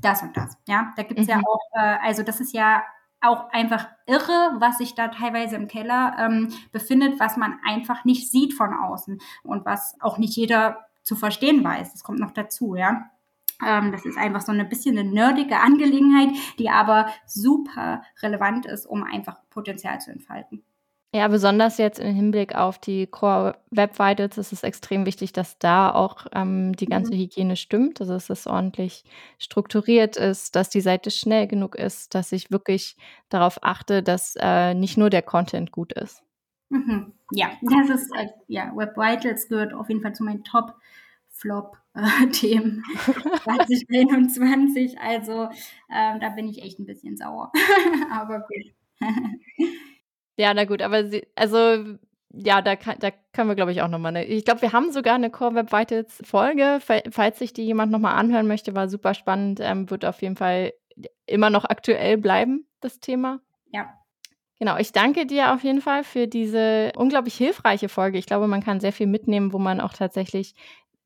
das 0.00 0.22
und 0.22 0.36
das, 0.36 0.56
ja, 0.66 0.92
da 0.96 1.02
gibt's 1.02 1.26
mhm. 1.26 1.30
ja 1.30 1.40
auch, 1.40 1.60
äh, 1.74 1.98
also 2.02 2.22
das 2.22 2.40
ist 2.40 2.52
ja 2.52 2.82
auch 3.20 3.50
einfach 3.50 3.88
irre, 4.06 4.56
was 4.58 4.78
sich 4.78 4.94
da 4.94 5.08
teilweise 5.08 5.56
im 5.56 5.68
Keller 5.68 6.16
ähm, 6.18 6.52
befindet, 6.72 7.20
was 7.20 7.36
man 7.36 7.58
einfach 7.64 8.04
nicht 8.04 8.30
sieht 8.30 8.52
von 8.52 8.74
außen 8.74 9.20
und 9.44 9.64
was 9.64 9.96
auch 10.00 10.18
nicht 10.18 10.36
jeder 10.36 10.86
zu 11.02 11.14
verstehen 11.14 11.62
weiß. 11.62 11.92
Das 11.92 12.02
kommt 12.02 12.18
noch 12.18 12.32
dazu, 12.32 12.74
ja. 12.74 13.10
Ähm, 13.64 13.92
das 13.92 14.04
ist 14.04 14.18
einfach 14.18 14.40
so 14.40 14.50
ein 14.50 14.68
bisschen 14.68 14.98
eine 14.98 15.08
nerdige 15.08 15.60
Angelegenheit, 15.60 16.30
die 16.58 16.68
aber 16.68 17.06
super 17.26 18.02
relevant 18.22 18.66
ist, 18.66 18.86
um 18.86 19.04
einfach 19.04 19.36
Potenzial 19.50 20.00
zu 20.00 20.10
entfalten. 20.10 20.64
Ja, 21.14 21.28
besonders 21.28 21.76
jetzt 21.76 21.98
im 21.98 22.14
Hinblick 22.14 22.54
auf 22.54 22.78
die 22.78 23.06
Core 23.06 23.56
Web 23.70 23.98
Vitals 23.98 24.38
ist 24.38 24.50
es 24.50 24.62
extrem 24.62 25.04
wichtig, 25.04 25.34
dass 25.34 25.58
da 25.58 25.92
auch 25.92 26.26
ähm, 26.32 26.74
die 26.74 26.86
ganze 26.86 27.12
mhm. 27.12 27.18
Hygiene 27.18 27.56
stimmt, 27.56 28.00
also 28.00 28.14
dass 28.14 28.30
es 28.30 28.46
ordentlich 28.46 29.04
strukturiert 29.38 30.16
ist, 30.16 30.56
dass 30.56 30.70
die 30.70 30.80
Seite 30.80 31.10
schnell 31.10 31.46
genug 31.46 31.74
ist, 31.74 32.14
dass 32.14 32.32
ich 32.32 32.50
wirklich 32.50 32.96
darauf 33.28 33.62
achte, 33.62 34.02
dass 34.02 34.36
äh, 34.40 34.72
nicht 34.72 34.96
nur 34.96 35.10
der 35.10 35.20
Content 35.20 35.70
gut 35.70 35.92
ist. 35.92 36.22
Mhm. 36.70 37.12
Ja, 37.32 37.50
das 37.60 37.90
ist, 37.90 38.10
äh, 38.16 38.28
ja, 38.46 38.72
Web 38.74 38.96
Vitals 38.96 39.48
gehört 39.48 39.74
auf 39.74 39.90
jeden 39.90 40.00
Fall 40.00 40.14
zu 40.14 40.24
meinen 40.24 40.44
Top 40.44 40.74
Flop-Themen 41.28 42.84
äh, 43.06 43.38
2021. 43.44 44.98
Also 44.98 45.50
äh, 45.90 46.18
da 46.20 46.30
bin 46.30 46.48
ich 46.48 46.62
echt 46.62 46.78
ein 46.78 46.86
bisschen 46.86 47.18
sauer. 47.18 47.52
Aber 48.10 48.46
gut. 48.48 48.72
Ja, 50.36 50.54
na 50.54 50.64
gut, 50.64 50.82
aber 50.82 51.06
sie, 51.06 51.26
also 51.34 51.96
ja, 52.34 52.62
da, 52.62 52.76
kann, 52.76 52.96
da 52.98 53.10
können 53.32 53.48
wir, 53.48 53.54
glaube 53.54 53.72
ich, 53.72 53.82
auch 53.82 53.88
nochmal. 53.88 54.12
Ne, 54.12 54.24
ich 54.24 54.44
glaube, 54.44 54.62
wir 54.62 54.72
haben 54.72 54.90
sogar 54.90 55.14
eine 55.14 55.30
Core 55.30 55.54
Web 55.54 55.72
Vitals 55.72 56.22
Folge, 56.24 56.80
falls 57.10 57.38
sich 57.38 57.52
die 57.52 57.64
jemand 57.64 57.92
nochmal 57.92 58.14
anhören 58.14 58.46
möchte, 58.46 58.74
war 58.74 58.88
super 58.88 59.14
spannend, 59.14 59.60
ähm, 59.60 59.90
wird 59.90 60.04
auf 60.04 60.22
jeden 60.22 60.36
Fall 60.36 60.72
immer 61.26 61.50
noch 61.50 61.64
aktuell 61.64 62.16
bleiben, 62.16 62.66
das 62.80 63.00
Thema. 63.00 63.40
Ja. 63.70 63.92
Genau, 64.58 64.76
ich 64.78 64.92
danke 64.92 65.26
dir 65.26 65.52
auf 65.52 65.62
jeden 65.64 65.80
Fall 65.80 66.04
für 66.04 66.28
diese 66.28 66.92
unglaublich 66.96 67.34
hilfreiche 67.34 67.88
Folge. 67.88 68.18
Ich 68.18 68.26
glaube, 68.26 68.46
man 68.46 68.62
kann 68.62 68.80
sehr 68.80 68.92
viel 68.92 69.08
mitnehmen, 69.08 69.52
wo 69.52 69.58
man 69.58 69.80
auch 69.80 69.92
tatsächlich 69.92 70.54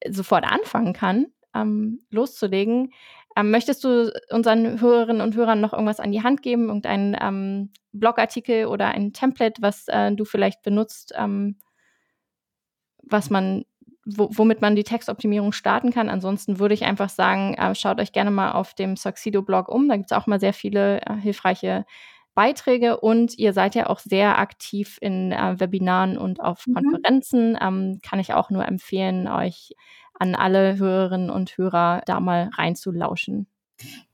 sofort 0.08 0.44
anfangen 0.44 0.92
kann, 0.92 1.26
ähm, 1.54 2.04
loszulegen. 2.10 2.92
Ähm, 3.36 3.50
möchtest 3.50 3.84
du 3.84 4.10
unseren 4.30 4.80
Hörerinnen 4.80 5.20
und 5.20 5.36
Hörern 5.36 5.60
noch 5.60 5.74
irgendwas 5.74 6.00
an 6.00 6.10
die 6.10 6.22
Hand 6.22 6.42
geben, 6.42 6.68
irgendeinen 6.68 7.16
ähm, 7.20 7.70
Blogartikel 7.92 8.66
oder 8.66 8.88
ein 8.88 9.12
Template, 9.12 9.60
was 9.60 9.88
äh, 9.88 10.12
du 10.12 10.24
vielleicht 10.24 10.62
benutzt, 10.62 11.12
ähm, 11.16 11.58
was 13.02 13.28
man, 13.28 13.64
wo, 14.06 14.30
womit 14.32 14.62
man 14.62 14.74
die 14.74 14.84
Textoptimierung 14.84 15.52
starten 15.52 15.92
kann? 15.92 16.08
Ansonsten 16.08 16.58
würde 16.58 16.74
ich 16.74 16.84
einfach 16.84 17.10
sagen, 17.10 17.54
äh, 17.54 17.74
schaut 17.74 18.00
euch 18.00 18.12
gerne 18.12 18.30
mal 18.30 18.52
auf 18.52 18.72
dem 18.72 18.96
Succedo-Blog 18.96 19.68
um. 19.68 19.88
Da 19.88 19.96
gibt 19.96 20.10
es 20.10 20.16
auch 20.16 20.26
mal 20.26 20.40
sehr 20.40 20.54
viele 20.54 21.02
äh, 21.02 21.14
hilfreiche 21.16 21.84
Beiträge 22.34 23.00
und 23.00 23.38
ihr 23.38 23.52
seid 23.52 23.74
ja 23.74 23.88
auch 23.88 23.98
sehr 23.98 24.38
aktiv 24.38 24.98
in 25.00 25.32
äh, 25.32 25.58
Webinaren 25.58 26.16
und 26.16 26.40
auf 26.40 26.66
mhm. 26.66 26.74
Konferenzen. 26.74 27.58
Ähm, 27.60 27.98
kann 28.02 28.18
ich 28.18 28.32
auch 28.32 28.48
nur 28.48 28.66
empfehlen, 28.66 29.28
euch 29.28 29.72
an 30.18 30.34
alle 30.34 30.78
Hörerinnen 30.78 31.30
und 31.30 31.56
Hörer 31.56 32.02
da 32.06 32.20
mal 32.20 32.50
reinzulauschen. 32.54 33.46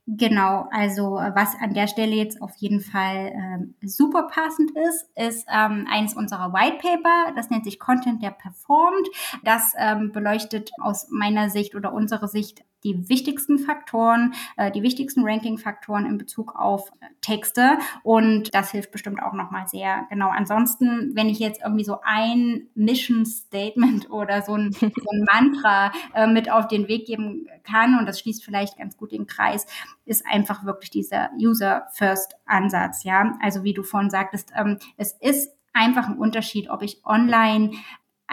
Genau, 0.05 0.67
also 0.71 1.17
äh, 1.17 1.31
was 1.33 1.55
an 1.61 1.73
der 1.73 1.87
Stelle 1.87 2.13
jetzt 2.13 2.41
auf 2.41 2.51
jeden 2.57 2.81
Fall 2.81 3.31
ähm, 3.33 3.75
super 3.81 4.23
passend 4.23 4.71
ist, 4.71 5.09
ist 5.15 5.47
ähm, 5.49 5.87
eines 5.89 6.13
unserer 6.13 6.51
White 6.51 6.79
Paper, 6.81 7.33
das 7.37 7.49
nennt 7.49 7.63
sich 7.63 7.79
Content, 7.79 8.21
der 8.21 8.31
performt. 8.31 9.07
Das 9.45 9.73
ähm, 9.77 10.11
beleuchtet 10.11 10.71
aus 10.81 11.07
meiner 11.09 11.49
Sicht 11.49 11.73
oder 11.73 11.93
unserer 11.93 12.27
Sicht 12.27 12.65
die 12.83 13.09
wichtigsten 13.09 13.59
Faktoren, 13.59 14.33
äh, 14.57 14.71
die 14.71 14.83
wichtigsten 14.83 15.23
Ranking-Faktoren 15.23 16.05
in 16.05 16.17
Bezug 16.17 16.55
auf 16.55 16.89
äh, 17.01 17.05
Texte. 17.21 17.77
Und 18.03 18.53
das 18.53 18.71
hilft 18.71 18.91
bestimmt 18.91 19.21
auch 19.21 19.33
nochmal 19.33 19.67
sehr. 19.67 20.05
Genau. 20.09 20.29
Ansonsten, 20.29 21.11
wenn 21.15 21.29
ich 21.29 21.39
jetzt 21.39 21.61
irgendwie 21.63 21.83
so 21.85 21.99
ein 22.03 22.67
Mission 22.75 23.25
Statement 23.25 24.09
oder 24.11 24.41
so 24.41 24.55
ein, 24.55 24.71
so 24.71 24.87
ein 24.87 25.25
Mantra 25.31 25.91
äh, 26.13 26.27
mit 26.27 26.51
auf 26.51 26.67
den 26.67 26.87
Weg 26.87 27.05
geben 27.05 27.47
kann, 27.63 27.97
und 27.97 28.05
das 28.05 28.19
schließt 28.19 28.43
vielleicht 28.43 28.77
ganz 28.77 28.97
gut 28.97 29.11
den 29.11 29.27
Kreis, 29.27 29.65
ist 30.05 30.25
einfach 30.25 30.65
wirklich 30.65 30.89
dieser 30.89 31.29
User-First-Ansatz. 31.39 33.03
Ja, 33.03 33.37
also 33.41 33.63
wie 33.63 33.73
du 33.73 33.83
vorhin 33.83 34.09
sagtest, 34.09 34.51
ähm, 34.55 34.77
es 34.97 35.13
ist 35.13 35.51
einfach 35.73 36.07
ein 36.07 36.17
Unterschied, 36.17 36.69
ob 36.69 36.83
ich 36.83 37.03
online 37.05 37.71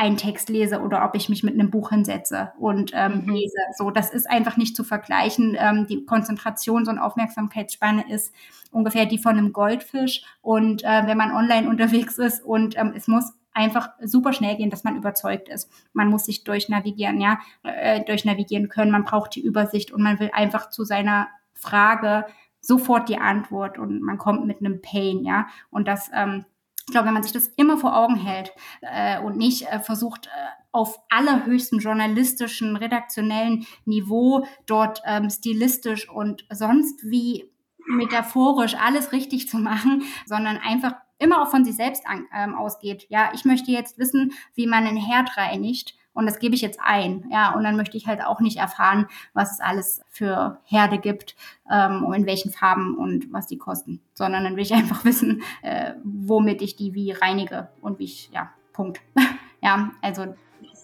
einen 0.01 0.17
Text 0.17 0.49
lese 0.49 0.81
oder 0.81 1.05
ob 1.05 1.15
ich 1.15 1.29
mich 1.29 1.43
mit 1.43 1.53
einem 1.53 1.71
Buch 1.71 1.91
hinsetze 1.91 2.53
und 2.59 2.93
ähm, 2.95 3.25
mhm. 3.27 3.35
lese. 3.35 3.59
So, 3.77 3.91
das 3.91 4.11
ist 4.11 4.29
einfach 4.31 4.57
nicht 4.57 4.75
zu 4.75 4.83
vergleichen. 4.83 5.55
Ähm, 5.59 5.87
die 5.87 6.07
Konzentrations- 6.07 6.89
und 6.89 6.99
Aufmerksamkeitsspanne 6.99 8.11
ist 8.11 8.35
ungefähr 8.71 9.05
die 9.05 9.19
von 9.19 9.37
einem 9.37 9.53
Goldfisch. 9.53 10.23
Und 10.41 10.83
äh, 10.85 11.07
wenn 11.07 11.19
man 11.19 11.33
online 11.33 11.69
unterwegs 11.69 12.17
ist 12.17 12.43
und 12.43 12.79
ähm, 12.79 12.95
es 12.97 13.09
muss 13.09 13.35
einfach 13.53 13.91
super 14.03 14.33
schnell 14.33 14.57
gehen, 14.57 14.71
dass 14.71 14.85
man 14.85 14.97
überzeugt 14.97 15.51
ist. 15.51 15.71
Man 15.93 16.09
muss 16.09 16.25
sich 16.25 16.45
durchnavigieren, 16.45 17.21
ja, 17.21 17.39
äh, 17.63 18.03
durchnavigieren 18.03 18.71
können. 18.71 18.93
Man 18.93 19.05
braucht 19.05 19.35
die 19.35 19.45
Übersicht 19.45 19.93
und 19.93 20.03
man 20.03 20.19
will 20.19 20.31
einfach 20.33 20.71
zu 20.71 20.85
seiner 20.85 21.29
Frage 21.53 22.25
sofort 22.63 23.11
die 23.11 23.19
Antwort 23.19 23.77
und 23.77 24.01
man 24.01 24.17
kommt 24.17 24.47
mit 24.47 24.61
einem 24.61 24.81
Pain, 24.81 25.25
ja. 25.25 25.49
Und 25.69 25.89
das, 25.89 26.11
ähm, 26.15 26.47
ich 26.87 26.93
glaube, 26.93 27.07
wenn 27.07 27.15
man 27.15 27.23
sich 27.23 27.33
das 27.33 27.49
immer 27.57 27.79
vor 27.79 27.97
Augen 27.97 28.17
hält 28.17 28.53
äh, 28.81 29.21
und 29.21 29.37
nicht 29.37 29.67
äh, 29.69 29.81
versucht, 29.81 30.27
äh, 30.27 30.31
auf 30.73 31.01
allerhöchstem 31.09 31.79
journalistischen, 31.79 32.77
redaktionellen 32.77 33.67
Niveau 33.85 34.47
dort 34.67 35.03
ähm, 35.05 35.31
stilistisch 35.31 36.09
und 36.09 36.47
sonst 36.51 37.03
wie 37.05 37.51
metaphorisch 37.87 38.75
alles 38.75 39.13
richtig 39.13 39.49
zu 39.49 39.59
machen, 39.59 40.03
sondern 40.27 40.59
einfach 40.59 40.95
immer 41.19 41.43
auch 41.43 41.51
von 41.51 41.65
sich 41.65 41.77
selbst 41.77 42.07
an, 42.07 42.27
ähm, 42.35 42.55
ausgeht. 42.55 43.07
Ja, 43.09 43.31
ich 43.35 43.45
möchte 43.45 43.71
jetzt 43.71 43.99
wissen, 43.99 44.33
wie 44.55 44.67
man 44.67 44.87
einen 44.87 44.97
Herd 44.97 45.37
reinigt 45.37 45.95
und 46.13 46.27
das 46.27 46.39
gebe 46.39 46.55
ich 46.55 46.61
jetzt 46.61 46.81
ein. 46.83 47.25
Ja, 47.31 47.55
und 47.55 47.65
dann 47.65 47.77
möchte 47.77 47.97
ich 47.97 48.07
halt 48.07 48.25
auch 48.25 48.41
nicht 48.41 48.59
erfahren, 48.59 49.07
was 49.33 49.53
es 49.53 49.61
alles 49.61 50.03
für 50.09 50.61
Herde 50.65 50.99
gibt 50.99 51.37
ähm, 51.71 52.05
und 52.05 52.15
in 52.15 52.27
welchen 52.27 52.51
Farben 52.51 52.97
und 52.97 53.33
was 53.33 53.47
die 53.47 53.59
kosten, 53.59 54.01
sondern 54.15 54.45
dann 54.45 54.57
will 54.57 54.63
ich 54.63 54.75
einfach 54.75 55.05
wissen, 55.05 55.43
äh, 55.63 55.95
womit 56.05 56.63
ich 56.63 56.77
die 56.77 56.95
wie 56.95 57.13
reinige 57.13 57.69
und 57.81 57.99
wie 57.99 58.05
ich, 58.05 58.31
ja, 58.33 58.51
Punkt. 58.73 59.01
ja, 59.63 59.91
also 60.03 60.35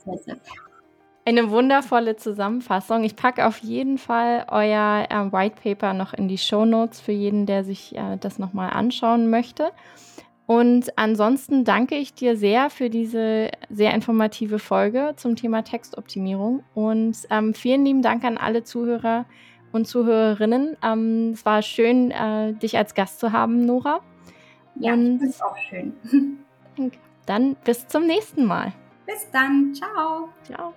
das 0.04 0.26
ist. 0.26 0.40
Eine 1.28 1.50
wundervolle 1.50 2.14
Zusammenfassung. 2.14 3.02
Ich 3.02 3.16
packe 3.16 3.46
auf 3.46 3.58
jeden 3.58 3.98
Fall 3.98 4.46
euer 4.48 5.06
äh, 5.10 5.32
White 5.32 5.56
Paper 5.60 5.92
noch 5.92 6.14
in 6.14 6.28
die 6.28 6.38
Show 6.38 6.64
Notes 6.64 7.00
für 7.00 7.10
jeden, 7.10 7.46
der 7.46 7.64
sich 7.64 7.96
äh, 7.96 8.16
das 8.16 8.38
nochmal 8.38 8.70
anschauen 8.70 9.28
möchte. 9.28 9.72
Und 10.46 10.96
ansonsten 10.96 11.64
danke 11.64 11.96
ich 11.96 12.14
dir 12.14 12.36
sehr 12.36 12.70
für 12.70 12.88
diese 12.88 13.50
sehr 13.68 13.92
informative 13.94 14.58
Folge 14.60 15.14
zum 15.16 15.34
Thema 15.34 15.62
Textoptimierung. 15.62 16.62
Und 16.74 17.16
ähm, 17.30 17.52
vielen 17.52 17.84
lieben 17.84 18.02
Dank 18.02 18.24
an 18.24 18.38
alle 18.38 18.62
Zuhörer 18.62 19.26
und 19.72 19.86
Zuhörerinnen. 19.86 20.76
Ähm, 20.82 21.30
es 21.32 21.44
war 21.44 21.62
schön, 21.62 22.12
äh, 22.12 22.52
dich 22.54 22.78
als 22.78 22.94
Gast 22.94 23.18
zu 23.18 23.32
haben, 23.32 23.66
Nora. 23.66 24.00
Ja, 24.78 24.92
und 24.92 25.20
ist 25.20 25.42
auch 25.42 25.56
schön. 25.56 25.94
Dann 27.26 27.56
bis 27.64 27.88
zum 27.88 28.06
nächsten 28.06 28.44
Mal. 28.44 28.72
Bis 29.04 29.28
dann. 29.32 29.74
Ciao. 29.74 30.28
Ciao. 30.44 30.74